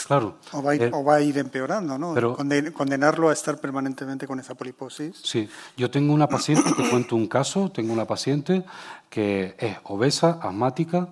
Claro. 0.07 0.39
O 0.53 0.63
va 0.63 0.71
a 0.71 0.75
ir, 0.75 0.83
eh, 0.83 0.91
o 0.93 1.05
va 1.05 1.17
a 1.17 1.21
ir 1.21 1.37
empeorando, 1.37 1.99
¿no? 1.99 2.15
Pero, 2.15 2.37
condenarlo 2.73 3.29
a 3.29 3.33
estar 3.33 3.59
permanentemente 3.59 4.27
con 4.27 4.41
esa 4.41 4.55
poliposis. 4.55 5.21
Sí, 5.23 5.49
yo 5.77 5.91
tengo 5.91 6.15
una 6.15 6.27
paciente, 6.27 6.73
te 6.73 6.89
cuento 6.89 7.17
un 7.17 7.27
caso, 7.29 7.71
tengo 7.71 7.93
una 7.93 8.07
paciente 8.07 8.65
que 9.11 9.55
es 9.59 9.77
obesa, 9.85 10.39
asmática, 10.43 11.09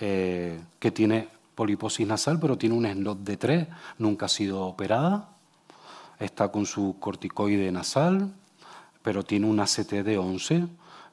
eh, 0.00 0.60
que 0.80 0.90
tiene 0.90 1.28
poliposis 1.54 2.06
nasal, 2.06 2.40
pero 2.40 2.58
tiene 2.58 2.74
un 2.74 2.86
SNOT 2.86 3.18
de 3.18 3.36
3, 3.36 3.68
nunca 3.98 4.26
ha 4.26 4.28
sido 4.28 4.62
operada, 4.62 5.28
está 6.18 6.48
con 6.48 6.66
su 6.66 6.96
corticoide 6.98 7.70
nasal, 7.70 8.32
pero 9.02 9.22
tiene 9.22 9.46
una 9.46 9.66
CT 9.66 10.02
de 10.02 10.18
11 10.18 10.66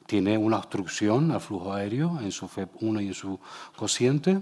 tiene 0.06 0.36
una 0.36 0.58
obstrucción 0.58 1.30
al 1.30 1.40
flujo 1.40 1.72
aéreo 1.72 2.20
en 2.20 2.30
su 2.30 2.46
FEP1 2.46 3.02
y 3.02 3.06
en 3.08 3.14
su 3.14 3.38
cociente. 3.76 4.40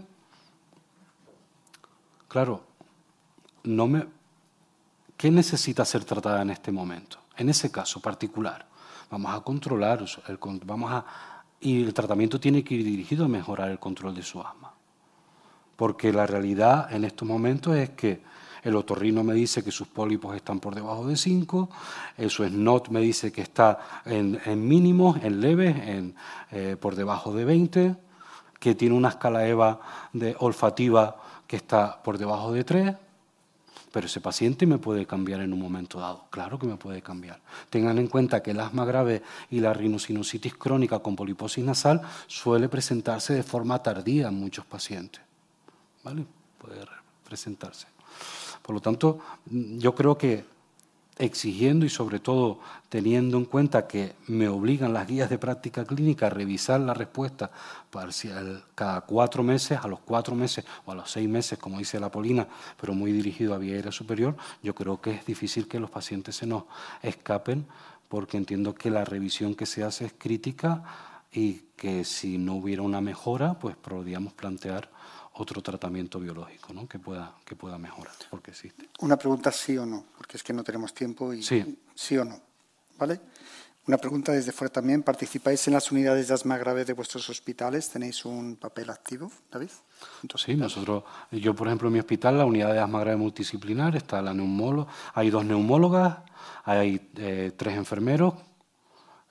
Claro, 2.28 2.64
no 3.64 3.86
me, 3.86 4.06
¿qué 5.16 5.30
necesita 5.30 5.84
ser 5.84 6.04
tratada 6.04 6.42
en 6.42 6.50
este 6.50 6.72
momento? 6.72 7.18
En 7.36 7.48
ese 7.48 7.70
caso 7.70 8.00
particular, 8.00 8.66
vamos 9.10 9.34
a 9.34 9.40
controlar, 9.40 10.04
el, 10.28 10.38
vamos 10.64 10.90
a, 10.92 11.04
y 11.60 11.82
el 11.82 11.94
tratamiento 11.94 12.40
tiene 12.40 12.64
que 12.64 12.74
ir 12.74 12.84
dirigido 12.84 13.26
a 13.26 13.28
mejorar 13.28 13.70
el 13.70 13.78
control 13.78 14.14
de 14.14 14.22
su 14.22 14.40
asma. 14.40 14.72
Porque 15.76 16.12
la 16.12 16.26
realidad 16.26 16.92
en 16.92 17.04
estos 17.04 17.26
momentos 17.26 17.76
es 17.76 17.90
que 17.90 18.22
el 18.62 18.76
otorrino 18.76 19.24
me 19.24 19.34
dice 19.34 19.64
que 19.64 19.72
sus 19.72 19.88
pólipos 19.88 20.36
están 20.36 20.60
por 20.60 20.74
debajo 20.74 21.06
de 21.06 21.16
5, 21.16 21.68
el 22.18 22.30
SNOT 22.30 22.88
me 22.88 23.00
dice 23.00 23.32
que 23.32 23.42
está 23.42 24.02
en, 24.04 24.38
mínimos, 24.68 25.22
en 25.22 25.40
leves, 25.40 25.76
en, 25.76 26.14
eh, 26.52 26.76
por 26.78 26.94
debajo 26.94 27.34
de 27.34 27.44
20, 27.44 27.96
que 28.60 28.74
tiene 28.76 28.94
una 28.94 29.08
escala 29.08 29.46
EVA 29.46 29.80
de 30.12 30.36
olfativa 30.38 31.16
que 31.48 31.56
está 31.56 32.00
por 32.02 32.18
debajo 32.18 32.52
de 32.52 32.64
3. 32.64 32.96
Pero 33.90 34.06
ese 34.06 34.20
paciente 34.22 34.66
me 34.66 34.78
puede 34.78 35.04
cambiar 35.04 35.42
en 35.42 35.52
un 35.52 35.60
momento 35.60 36.00
dado, 36.00 36.24
claro 36.30 36.58
que 36.58 36.66
me 36.66 36.76
puede 36.76 37.02
cambiar. 37.02 37.40
Tengan 37.68 37.98
en 37.98 38.06
cuenta 38.06 38.42
que 38.42 38.52
el 38.52 38.60
asma 38.60 38.86
grave 38.86 39.22
y 39.50 39.60
la 39.60 39.74
rinosinusitis 39.74 40.54
crónica 40.54 41.00
con 41.00 41.14
poliposis 41.14 41.62
nasal 41.62 42.00
suele 42.26 42.70
presentarse 42.70 43.34
de 43.34 43.42
forma 43.42 43.82
tardía 43.82 44.28
en 44.28 44.34
muchos 44.34 44.64
pacientes. 44.64 45.20
¿Vale? 46.02 46.24
Puede 46.58 46.86
presentarse. 47.22 47.91
Por 48.62 48.74
lo 48.74 48.80
tanto, 48.80 49.18
yo 49.46 49.94
creo 49.94 50.16
que 50.16 50.44
exigiendo 51.18 51.84
y 51.84 51.90
sobre 51.90 52.20
todo 52.20 52.58
teniendo 52.88 53.36
en 53.36 53.44
cuenta 53.44 53.86
que 53.86 54.14
me 54.28 54.48
obligan 54.48 54.92
las 54.92 55.06
guías 55.06 55.28
de 55.28 55.38
práctica 55.38 55.84
clínica 55.84 56.26
a 56.26 56.30
revisar 56.30 56.80
la 56.80 56.94
respuesta 56.94 57.50
parcial 57.90 58.64
cada 58.74 59.02
cuatro 59.02 59.42
meses, 59.42 59.78
a 59.82 59.88
los 59.88 60.00
cuatro 60.00 60.34
meses 60.34 60.64
o 60.86 60.92
a 60.92 60.94
los 60.94 61.10
seis 61.10 61.28
meses, 61.28 61.58
como 61.58 61.78
dice 61.78 62.00
la 62.00 62.10
Polina, 62.10 62.48
pero 62.80 62.94
muy 62.94 63.12
dirigido 63.12 63.54
a 63.54 63.58
vía 63.58 63.74
aérea 63.74 63.92
superior, 63.92 64.36
yo 64.62 64.74
creo 64.74 65.00
que 65.00 65.12
es 65.12 65.26
difícil 65.26 65.68
que 65.68 65.80
los 65.80 65.90
pacientes 65.90 66.36
se 66.36 66.46
nos 66.46 66.64
escapen 67.02 67.66
porque 68.08 68.36
entiendo 68.36 68.74
que 68.74 68.90
la 68.90 69.04
revisión 69.04 69.54
que 69.54 69.66
se 69.66 69.84
hace 69.84 70.06
es 70.06 70.14
crítica 70.16 70.82
y 71.32 71.62
que 71.76 72.04
si 72.04 72.36
no 72.36 72.54
hubiera 72.54 72.82
una 72.82 73.00
mejora, 73.00 73.54
pues 73.54 73.76
podríamos 73.76 74.32
plantear 74.34 74.90
otro 75.34 75.62
tratamiento 75.62 76.20
biológico 76.20 76.72
¿no? 76.72 76.86
que, 76.86 76.98
pueda, 76.98 77.34
que 77.44 77.56
pueda 77.56 77.78
mejorar, 77.78 78.14
porque 78.30 78.50
existe. 78.50 78.88
Una 79.00 79.16
pregunta 79.16 79.50
sí 79.50 79.76
o 79.78 79.86
no, 79.86 80.04
porque 80.16 80.36
es 80.36 80.42
que 80.42 80.52
no 80.52 80.62
tenemos 80.62 80.92
tiempo 80.92 81.32
y 81.32 81.42
sí, 81.42 81.78
sí 81.94 82.18
o 82.18 82.24
no. 82.24 82.40
¿Vale? 82.98 83.20
Una 83.84 83.96
pregunta 83.96 84.30
desde 84.30 84.52
fuera 84.52 84.72
también. 84.72 85.02
¿Participáis 85.02 85.66
en 85.66 85.74
las 85.74 85.90
unidades 85.90 86.28
de 86.28 86.34
asma 86.34 86.56
grave 86.56 86.84
de 86.84 86.92
vuestros 86.92 87.28
hospitales? 87.28 87.90
¿Tenéis 87.90 88.24
un 88.24 88.54
papel 88.54 88.90
activo, 88.90 89.32
David? 89.50 89.70
Sí, 90.36 90.54
nosotros, 90.54 91.02
yo 91.32 91.54
por 91.54 91.66
ejemplo 91.66 91.88
en 91.88 91.94
mi 91.94 91.98
hospital, 91.98 92.38
la 92.38 92.44
unidad 92.44 92.72
de 92.72 92.78
asma 92.78 93.00
grave 93.00 93.16
multidisciplinar, 93.16 93.96
está 93.96 94.22
la 94.22 94.34
neumóloga, 94.34 94.92
hay 95.14 95.30
dos 95.30 95.44
neumólogas, 95.44 96.18
hay 96.64 97.10
eh, 97.16 97.52
tres 97.56 97.76
enfermeros, 97.76 98.34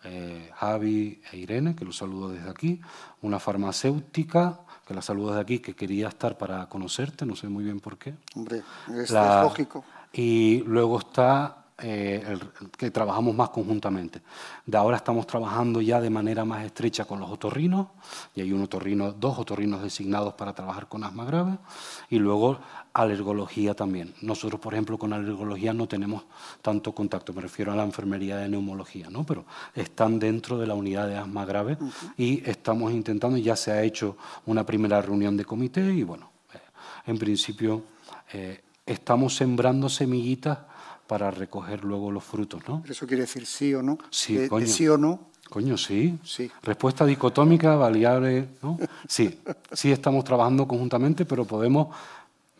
eh, 0.03 0.49
Javi 0.55 1.21
e 1.31 1.37
Irene, 1.37 1.73
que 1.73 1.85
los 1.85 1.95
saludo 1.95 2.29
desde 2.29 2.49
aquí, 2.49 2.81
una 3.21 3.39
farmacéutica, 3.39 4.65
que 4.91 4.95
la 4.95 5.01
saludo 5.01 5.29
desde 5.29 5.41
aquí, 5.41 5.59
que 5.59 5.73
quería 5.73 6.09
estar 6.09 6.37
para 6.37 6.67
conocerte, 6.67 7.25
no 7.25 7.33
sé 7.37 7.47
muy 7.47 7.63
bien 7.63 7.79
por 7.79 7.97
qué. 7.97 8.13
Hombre, 8.35 8.61
es 8.93 9.09
lógico. 9.09 9.85
Y 10.11 10.63
luego 10.65 10.99
está 10.99 11.63
eh, 11.77 12.37
que 12.77 12.91
trabajamos 12.91 13.33
más 13.33 13.51
conjuntamente. 13.51 14.21
De 14.65 14.77
ahora 14.77 14.97
estamos 14.97 15.25
trabajando 15.25 15.79
ya 15.79 16.01
de 16.01 16.09
manera 16.09 16.43
más 16.43 16.65
estrecha 16.65 17.05
con 17.05 17.21
los 17.21 17.29
otorrinos, 17.31 17.87
y 18.35 18.41
hay 18.41 18.51
un 18.51 18.63
otorrino, 18.63 19.13
dos 19.13 19.39
otorrinos 19.39 19.81
designados 19.81 20.33
para 20.33 20.51
trabajar 20.51 20.89
con 20.89 21.05
asma 21.05 21.23
grave, 21.23 21.57
y 22.09 22.19
luego 22.19 22.59
alergología 22.93 23.73
también. 23.73 24.13
Nosotros, 24.21 24.59
por 24.59 24.73
ejemplo, 24.73 24.97
con 24.97 25.13
alergología 25.13 25.73
no 25.73 25.87
tenemos 25.87 26.23
tanto 26.61 26.93
contacto, 26.93 27.33
me 27.33 27.41
refiero 27.41 27.71
a 27.71 27.75
la 27.75 27.83
enfermería 27.83 28.37
de 28.37 28.49
neumología, 28.49 29.09
¿no? 29.09 29.25
pero 29.25 29.45
están 29.73 30.19
dentro 30.19 30.57
de 30.57 30.67
la 30.67 30.73
unidad 30.73 31.07
de 31.07 31.17
asma 31.17 31.45
grave 31.45 31.77
y 32.17 32.47
estamos 32.49 32.91
intentando, 32.91 33.37
ya 33.37 33.55
se 33.55 33.71
ha 33.71 33.83
hecho 33.83 34.17
una 34.45 34.65
primera 34.65 35.01
reunión 35.01 35.37
de 35.37 35.45
comité 35.45 35.93
y 35.93 36.03
bueno, 36.03 36.31
eh, 36.53 36.59
en 37.07 37.17
principio 37.17 37.83
eh, 38.33 38.61
estamos 38.85 39.35
sembrando 39.35 39.87
semillitas 39.87 40.57
para 41.07 41.31
recoger 41.31 41.83
luego 41.83 42.11
los 42.11 42.23
frutos, 42.23 42.61
¿no? 42.67 42.83
Eso 42.87 43.05
quiere 43.05 43.23
decir 43.23 43.45
sí 43.45 43.73
o 43.73 43.81
no. 43.81 43.97
Sí, 44.09 44.47
coño. 44.47 44.67
sí 44.67 44.87
o 44.87 44.97
no. 44.97 45.31
Coño, 45.49 45.77
sí. 45.77 46.17
sí. 46.23 46.49
Respuesta 46.63 47.05
dicotómica, 47.05 47.75
variable, 47.75 48.47
¿no? 48.61 48.79
Sí, 49.09 49.41
sí 49.73 49.91
estamos 49.91 50.23
trabajando 50.23 50.65
conjuntamente, 50.65 51.25
pero 51.25 51.43
podemos 51.43 51.89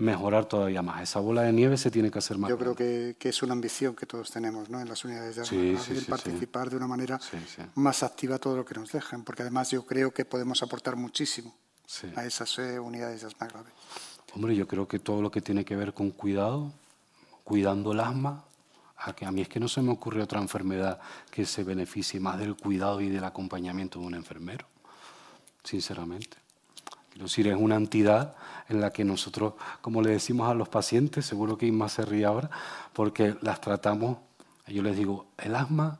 mejorar 0.01 0.45
todavía 0.45 0.81
más. 0.81 1.03
Esa 1.03 1.19
bola 1.19 1.43
de 1.43 1.53
nieve 1.53 1.77
se 1.77 1.91
tiene 1.91 2.09
que 2.09 2.19
hacer 2.19 2.37
más. 2.37 2.49
Yo 2.49 2.57
creo 2.57 2.75
que, 2.75 3.15
es 3.19 3.43
una 3.43 3.53
ambición 3.53 3.95
que 3.95 4.05
todos 4.05 4.31
tenemos 4.31 4.69
¿no? 4.69 4.81
en 4.81 4.89
las 4.89 5.05
unidades 5.05 5.35
de 5.35 5.45
sí, 5.45 5.77
sí, 5.77 6.05
participar 6.05 6.69
de 6.69 6.77
una 6.77 6.87
manera 6.87 7.19
más 7.75 8.03
activa 8.03 8.39
todo 8.39 8.57
lo 8.57 8.65
que 8.65 8.75
nos 8.75 8.91
dejen, 8.91 9.23
porque 9.23 9.43
además 9.43 9.71
yo 9.71 9.85
creo 9.85 10.11
que 10.11 10.25
podemos 10.25 10.61
aportar 10.63 10.95
muchísimo 10.95 11.55
a 12.15 12.25
esas 12.25 12.57
eh, 12.59 12.79
unidades 12.79 13.21
de 13.21 13.27
asma 13.27 13.47
grave. 13.47 13.69
Hombre, 14.33 14.55
yo 14.55 14.67
creo 14.67 14.87
que 14.87 14.97
todo 14.99 15.21
lo 15.21 15.29
que 15.29 15.41
tiene 15.41 15.63
que 15.63 15.75
ver 15.75 15.93
con 15.93 16.09
cuidado, 16.11 16.71
cuidando 17.43 17.91
el 17.91 17.99
asma, 17.99 18.45
a, 18.97 19.13
que 19.13 19.25
a 19.25 19.31
mí 19.31 19.41
es 19.41 19.49
que 19.49 19.59
no 19.59 19.67
se 19.67 19.81
me 19.81 19.91
ocurre 19.91 20.23
otra 20.23 20.39
enfermedad 20.39 20.99
que 21.29 21.45
se 21.45 21.63
beneficie 21.63 22.19
más 22.19 22.39
del 22.39 22.55
cuidado 22.55 23.01
y 23.01 23.09
del 23.09 23.23
acompañamiento 23.23 23.99
de 23.99 24.05
un 24.05 24.15
enfermero, 24.15 24.65
sinceramente. 25.63 26.40
Quiero 27.21 27.29
decir, 27.29 27.47
es 27.49 27.55
una 27.55 27.75
entidad 27.75 28.33
en 28.67 28.81
la 28.81 28.89
que 28.89 29.05
nosotros, 29.05 29.53
como 29.81 30.01
le 30.01 30.09
decimos 30.09 30.49
a 30.49 30.55
los 30.55 30.69
pacientes, 30.69 31.23
seguro 31.23 31.55
que 31.55 31.67
Inma 31.67 31.87
se 31.87 32.03
ríe 32.03 32.25
ahora, 32.25 32.49
porque 32.93 33.37
las 33.41 33.61
tratamos, 33.61 34.17
yo 34.65 34.81
les 34.81 34.97
digo, 34.97 35.27
el 35.37 35.53
asma 35.53 35.99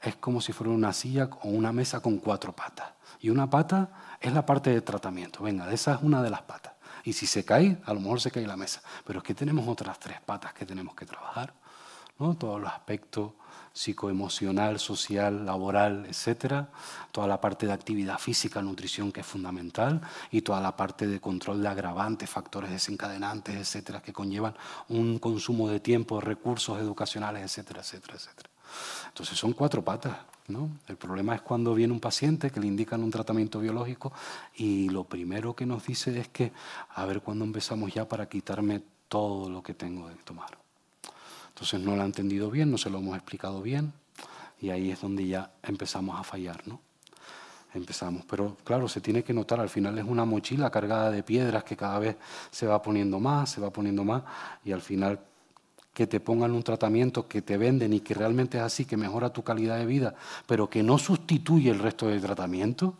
es 0.00 0.16
como 0.16 0.40
si 0.40 0.54
fuera 0.54 0.72
una 0.72 0.94
silla 0.94 1.28
o 1.42 1.50
una 1.50 1.72
mesa 1.72 2.00
con 2.00 2.16
cuatro 2.16 2.54
patas. 2.54 2.90
Y 3.20 3.28
una 3.28 3.50
pata 3.50 4.16
es 4.18 4.32
la 4.32 4.46
parte 4.46 4.70
de 4.70 4.80
tratamiento. 4.80 5.42
Venga, 5.42 5.70
esa 5.70 5.96
es 5.96 6.02
una 6.02 6.22
de 6.22 6.30
las 6.30 6.40
patas. 6.40 6.72
Y 7.04 7.12
si 7.12 7.26
se 7.26 7.44
cae, 7.44 7.76
a 7.84 7.92
lo 7.92 8.00
mejor 8.00 8.22
se 8.22 8.30
cae 8.30 8.46
la 8.46 8.56
mesa. 8.56 8.80
Pero 9.04 9.18
es 9.18 9.24
que 9.26 9.34
tenemos 9.34 9.68
otras 9.68 10.00
tres 10.00 10.22
patas 10.22 10.54
que 10.54 10.64
tenemos 10.64 10.94
que 10.94 11.04
trabajar. 11.04 11.52
¿no? 12.18 12.34
Todos 12.34 12.58
los 12.58 12.72
aspectos 12.72 13.32
psicoemocional, 13.72 14.78
social, 14.78 15.46
laboral, 15.46 16.06
etcétera, 16.06 16.68
toda 17.10 17.26
la 17.26 17.40
parte 17.40 17.66
de 17.66 17.72
actividad 17.72 18.18
física, 18.18 18.62
nutrición 18.62 19.12
que 19.12 19.20
es 19.20 19.26
fundamental 19.26 20.00
y 20.30 20.42
toda 20.42 20.60
la 20.60 20.76
parte 20.76 21.06
de 21.06 21.20
control 21.20 21.62
de 21.62 21.68
agravantes, 21.68 22.28
factores 22.28 22.70
desencadenantes, 22.70 23.56
etcétera, 23.56 24.02
que 24.02 24.12
conllevan 24.12 24.54
un 24.88 25.18
consumo 25.18 25.68
de 25.68 25.80
tiempo, 25.80 26.20
recursos 26.20 26.78
educacionales, 26.78 27.42
etcétera, 27.42 27.80
etcétera, 27.80 28.14
etcétera. 28.14 28.50
Entonces 29.08 29.38
son 29.38 29.52
cuatro 29.52 29.84
patas 29.84 30.16
el 30.88 30.96
problema 30.96 31.34
es 31.34 31.40
cuando 31.40 31.74
viene 31.74 31.92
un 31.92 32.00
paciente 32.00 32.50
que 32.50 32.60
le 32.60 32.66
indican 32.66 33.02
un 33.02 33.10
tratamiento 33.10 33.60
biológico 33.60 34.12
y 34.54 34.88
lo 34.88 35.04
primero 35.04 35.54
que 35.54 35.66
nos 35.66 35.86
dice 35.86 36.18
es 36.18 36.28
que 36.28 36.52
a 36.90 37.06
ver 37.06 37.22
cuándo 37.22 37.44
empezamos 37.44 37.92
ya 37.94 38.08
para 38.08 38.28
quitarme 38.28 38.82
todo 39.08 39.48
lo 39.48 39.62
que 39.62 39.74
tengo 39.74 40.08
de 40.08 40.16
tomar. 40.16 40.61
Entonces 41.52 41.80
no 41.80 41.94
lo 41.94 42.02
ha 42.02 42.06
entendido 42.06 42.50
bien, 42.50 42.70
no 42.70 42.78
se 42.78 42.90
lo 42.90 42.98
hemos 42.98 43.14
explicado 43.16 43.62
bien 43.62 43.92
y 44.60 44.70
ahí 44.70 44.90
es 44.90 45.00
donde 45.00 45.26
ya 45.26 45.50
empezamos 45.62 46.18
a 46.18 46.24
fallar, 46.24 46.66
¿no? 46.66 46.80
Empezamos, 47.74 48.24
pero 48.26 48.56
claro, 48.64 48.88
se 48.88 49.00
tiene 49.00 49.22
que 49.24 49.32
notar, 49.32 49.60
al 49.60 49.68
final 49.68 49.98
es 49.98 50.04
una 50.04 50.24
mochila 50.24 50.70
cargada 50.70 51.10
de 51.10 51.22
piedras 51.22 51.64
que 51.64 51.76
cada 51.76 51.98
vez 51.98 52.16
se 52.50 52.66
va 52.66 52.80
poniendo 52.82 53.18
más, 53.18 53.50
se 53.50 53.60
va 53.60 53.70
poniendo 53.70 54.04
más 54.04 54.22
y 54.64 54.72
al 54.72 54.82
final 54.82 55.20
que 55.92 56.06
te 56.06 56.20
pongan 56.20 56.52
un 56.52 56.62
tratamiento 56.62 57.28
que 57.28 57.42
te 57.42 57.56
venden 57.56 57.92
y 57.92 58.00
que 58.00 58.14
realmente 58.14 58.58
es 58.58 58.64
así, 58.64 58.84
que 58.84 58.96
mejora 58.96 59.32
tu 59.32 59.42
calidad 59.42 59.78
de 59.78 59.86
vida, 59.86 60.14
pero 60.46 60.70
que 60.70 60.82
no 60.82 60.96
sustituye 60.98 61.70
el 61.70 61.78
resto 61.78 62.08
del 62.08 62.20
tratamiento, 62.20 62.94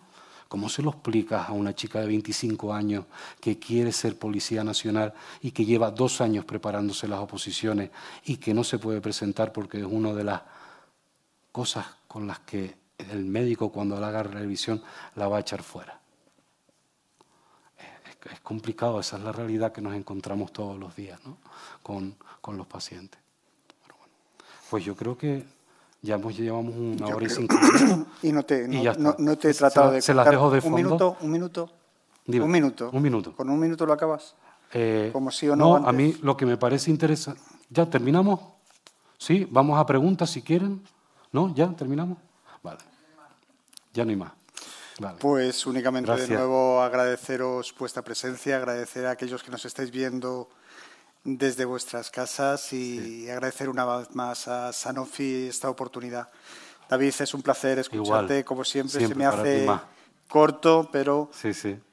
¿cómo 0.52 0.68
se 0.68 0.82
lo 0.82 0.90
explicas 0.90 1.48
a 1.48 1.52
una 1.52 1.74
chica 1.74 1.98
de 1.98 2.08
25 2.08 2.74
años 2.74 3.06
que 3.40 3.58
quiere 3.58 3.90
ser 3.90 4.18
policía 4.18 4.62
nacional 4.62 5.14
y 5.40 5.50
que 5.50 5.64
lleva 5.64 5.90
dos 5.90 6.20
años 6.20 6.44
preparándose 6.44 7.08
las 7.08 7.20
oposiciones 7.20 7.90
y 8.26 8.36
que 8.36 8.52
no 8.52 8.62
se 8.62 8.78
puede 8.78 9.00
presentar 9.00 9.50
porque 9.50 9.78
es 9.78 9.86
una 9.86 10.12
de 10.12 10.24
las 10.24 10.42
cosas 11.52 11.86
con 12.06 12.26
las 12.26 12.40
que 12.40 12.74
el 12.98 13.24
médico 13.24 13.72
cuando 13.72 13.98
le 13.98 14.04
haga 14.04 14.24
revisión 14.24 14.82
la 15.14 15.26
va 15.26 15.38
a 15.38 15.40
echar 15.40 15.62
fuera? 15.62 15.98
es 18.30 18.40
complicado, 18.40 19.00
esa 19.00 19.16
es 19.16 19.22
la 19.22 19.32
realidad 19.32 19.72
que 19.72 19.80
nos 19.80 19.94
encontramos 19.94 20.52
todos 20.52 20.78
los 20.78 20.94
días 20.94 21.18
¿no? 21.24 21.38
con, 21.82 22.14
con, 22.42 22.58
los 22.58 22.66
pacientes. 22.66 23.18
pues 24.68 24.84
yo 24.84 24.94
creo 24.94 25.16
que 25.16 25.46
ya 26.02 26.16
hemos, 26.16 26.36
llevamos 26.36 26.74
una 26.76 27.06
hora 27.06 27.24
y 27.24 27.30
cinco 27.30 27.56
minutos. 27.56 28.06
y 28.22 28.32
no 28.32 28.42
te, 28.42 28.66
no, 28.68 29.14
no, 29.18 29.38
te 29.38 29.50
he 29.50 29.54
tratado 29.54 29.92
de... 29.92 30.02
Se 30.02 30.12
las 30.12 30.28
dejo 30.28 30.50
de 30.50 30.60
fondo. 30.60 30.76
Un 30.76 30.82
minuto, 30.82 31.16
un 31.20 31.30
minuto. 31.30 31.70
un 32.26 32.50
minuto. 32.50 32.90
Un 32.92 33.02
minuto. 33.02 33.36
¿Con 33.36 33.48
un 33.48 33.58
minuto 33.58 33.86
lo 33.86 33.92
acabas? 33.92 34.34
Eh, 34.72 35.10
Como 35.12 35.30
sí 35.30 35.48
o 35.48 35.54
no. 35.54 35.78
No, 35.78 35.86
a 35.86 35.92
mí 35.92 36.16
lo 36.22 36.36
que 36.36 36.44
me 36.44 36.56
parece 36.56 36.90
interesante... 36.90 37.40
¿Ya 37.70 37.88
terminamos? 37.88 38.40
¿Sí? 39.16 39.46
¿Vamos 39.50 39.78
a 39.78 39.86
preguntas 39.86 40.30
si 40.30 40.42
quieren? 40.42 40.82
¿No? 41.30 41.54
¿Ya 41.54 41.68
terminamos? 41.68 42.18
Vale. 42.62 42.80
Ya 43.94 44.04
no 44.04 44.10
hay 44.10 44.16
más. 44.16 44.32
Pues 45.20 45.66
únicamente 45.66 46.12
de 46.14 46.28
nuevo 46.28 46.82
agradeceros 46.82 47.74
vuestra 47.78 48.02
presencia, 48.02 48.56
agradecer 48.56 49.06
a 49.06 49.12
aquellos 49.12 49.42
que 49.42 49.50
nos 49.50 49.64
estáis 49.64 49.90
viendo 49.90 50.48
desde 51.24 51.64
vuestras 51.64 52.10
casas 52.10 52.72
y 52.72 53.28
agradecer 53.30 53.68
una 53.68 53.84
vez 53.84 54.14
más 54.14 54.48
a 54.48 54.72
Sanofi 54.72 55.46
esta 55.46 55.70
oportunidad. 55.70 56.28
David, 56.88 57.14
es 57.20 57.34
un 57.34 57.42
placer 57.42 57.78
escucharte, 57.78 58.44
como 58.44 58.64
siempre, 58.64 59.06
se 59.06 59.14
me 59.14 59.24
hace 59.24 59.66
corto, 60.28 60.88
pero 60.90 61.30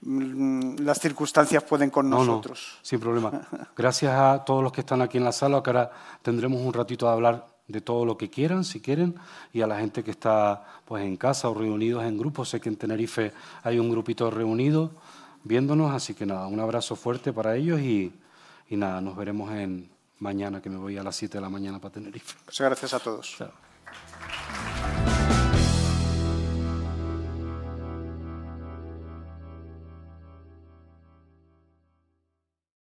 mm, 0.01 0.79
las 0.79 0.99
circunstancias 0.99 1.63
pueden 1.63 1.89
con 1.89 2.09
nosotros. 2.09 2.79
sin 2.81 2.99
problema. 2.99 3.47
Gracias 3.77 4.13
a 4.13 4.43
todos 4.43 4.63
los 4.63 4.71
que 4.71 4.81
están 4.81 5.01
aquí 5.01 5.17
en 5.17 5.23
la 5.23 5.31
sala, 5.31 5.61
que 5.61 5.69
ahora 5.69 5.91
tendremos 6.21 6.61
un 6.61 6.73
ratito 6.73 7.05
de 7.05 7.11
hablar 7.11 7.47
de 7.67 7.81
todo 7.81 8.03
lo 8.03 8.17
que 8.17 8.29
quieran, 8.29 8.63
si 8.63 8.81
quieren, 8.81 9.15
y 9.53 9.61
a 9.61 9.67
la 9.67 9.77
gente 9.77 10.03
que 10.03 10.11
está 10.11 10.65
pues 10.85 11.03
en 11.03 11.17
casa 11.17 11.49
o 11.49 11.53
reunidos 11.53 12.03
en 12.03 12.17
grupos. 12.17 12.49
Sé 12.49 12.59
que 12.59 12.69
en 12.69 12.77
Tenerife 12.77 13.31
hay 13.63 13.77
un 13.77 13.89
grupito 13.89 14.31
reunido 14.31 14.91
viéndonos, 15.43 15.93
así 15.93 16.13
que 16.13 16.25
nada, 16.25 16.47
un 16.47 16.59
abrazo 16.59 16.95
fuerte 16.95 17.31
para 17.31 17.55
ellos 17.55 17.79
y, 17.79 18.11
y 18.69 18.77
nada, 18.77 19.01
nos 19.01 19.15
veremos 19.15 19.51
en 19.51 19.89
mañana 20.19 20.61
que 20.61 20.69
me 20.69 20.77
voy 20.77 20.97
a 20.97 21.03
las 21.03 21.15
7 21.15 21.37
de 21.37 21.41
la 21.41 21.49
mañana 21.49 21.79
para 21.79 21.93
Tenerife. 21.93 22.35
Muchas 22.45 22.65
gracias 22.65 22.93
a 22.93 22.99
todos. 22.99 23.35
Chao. 23.37 24.98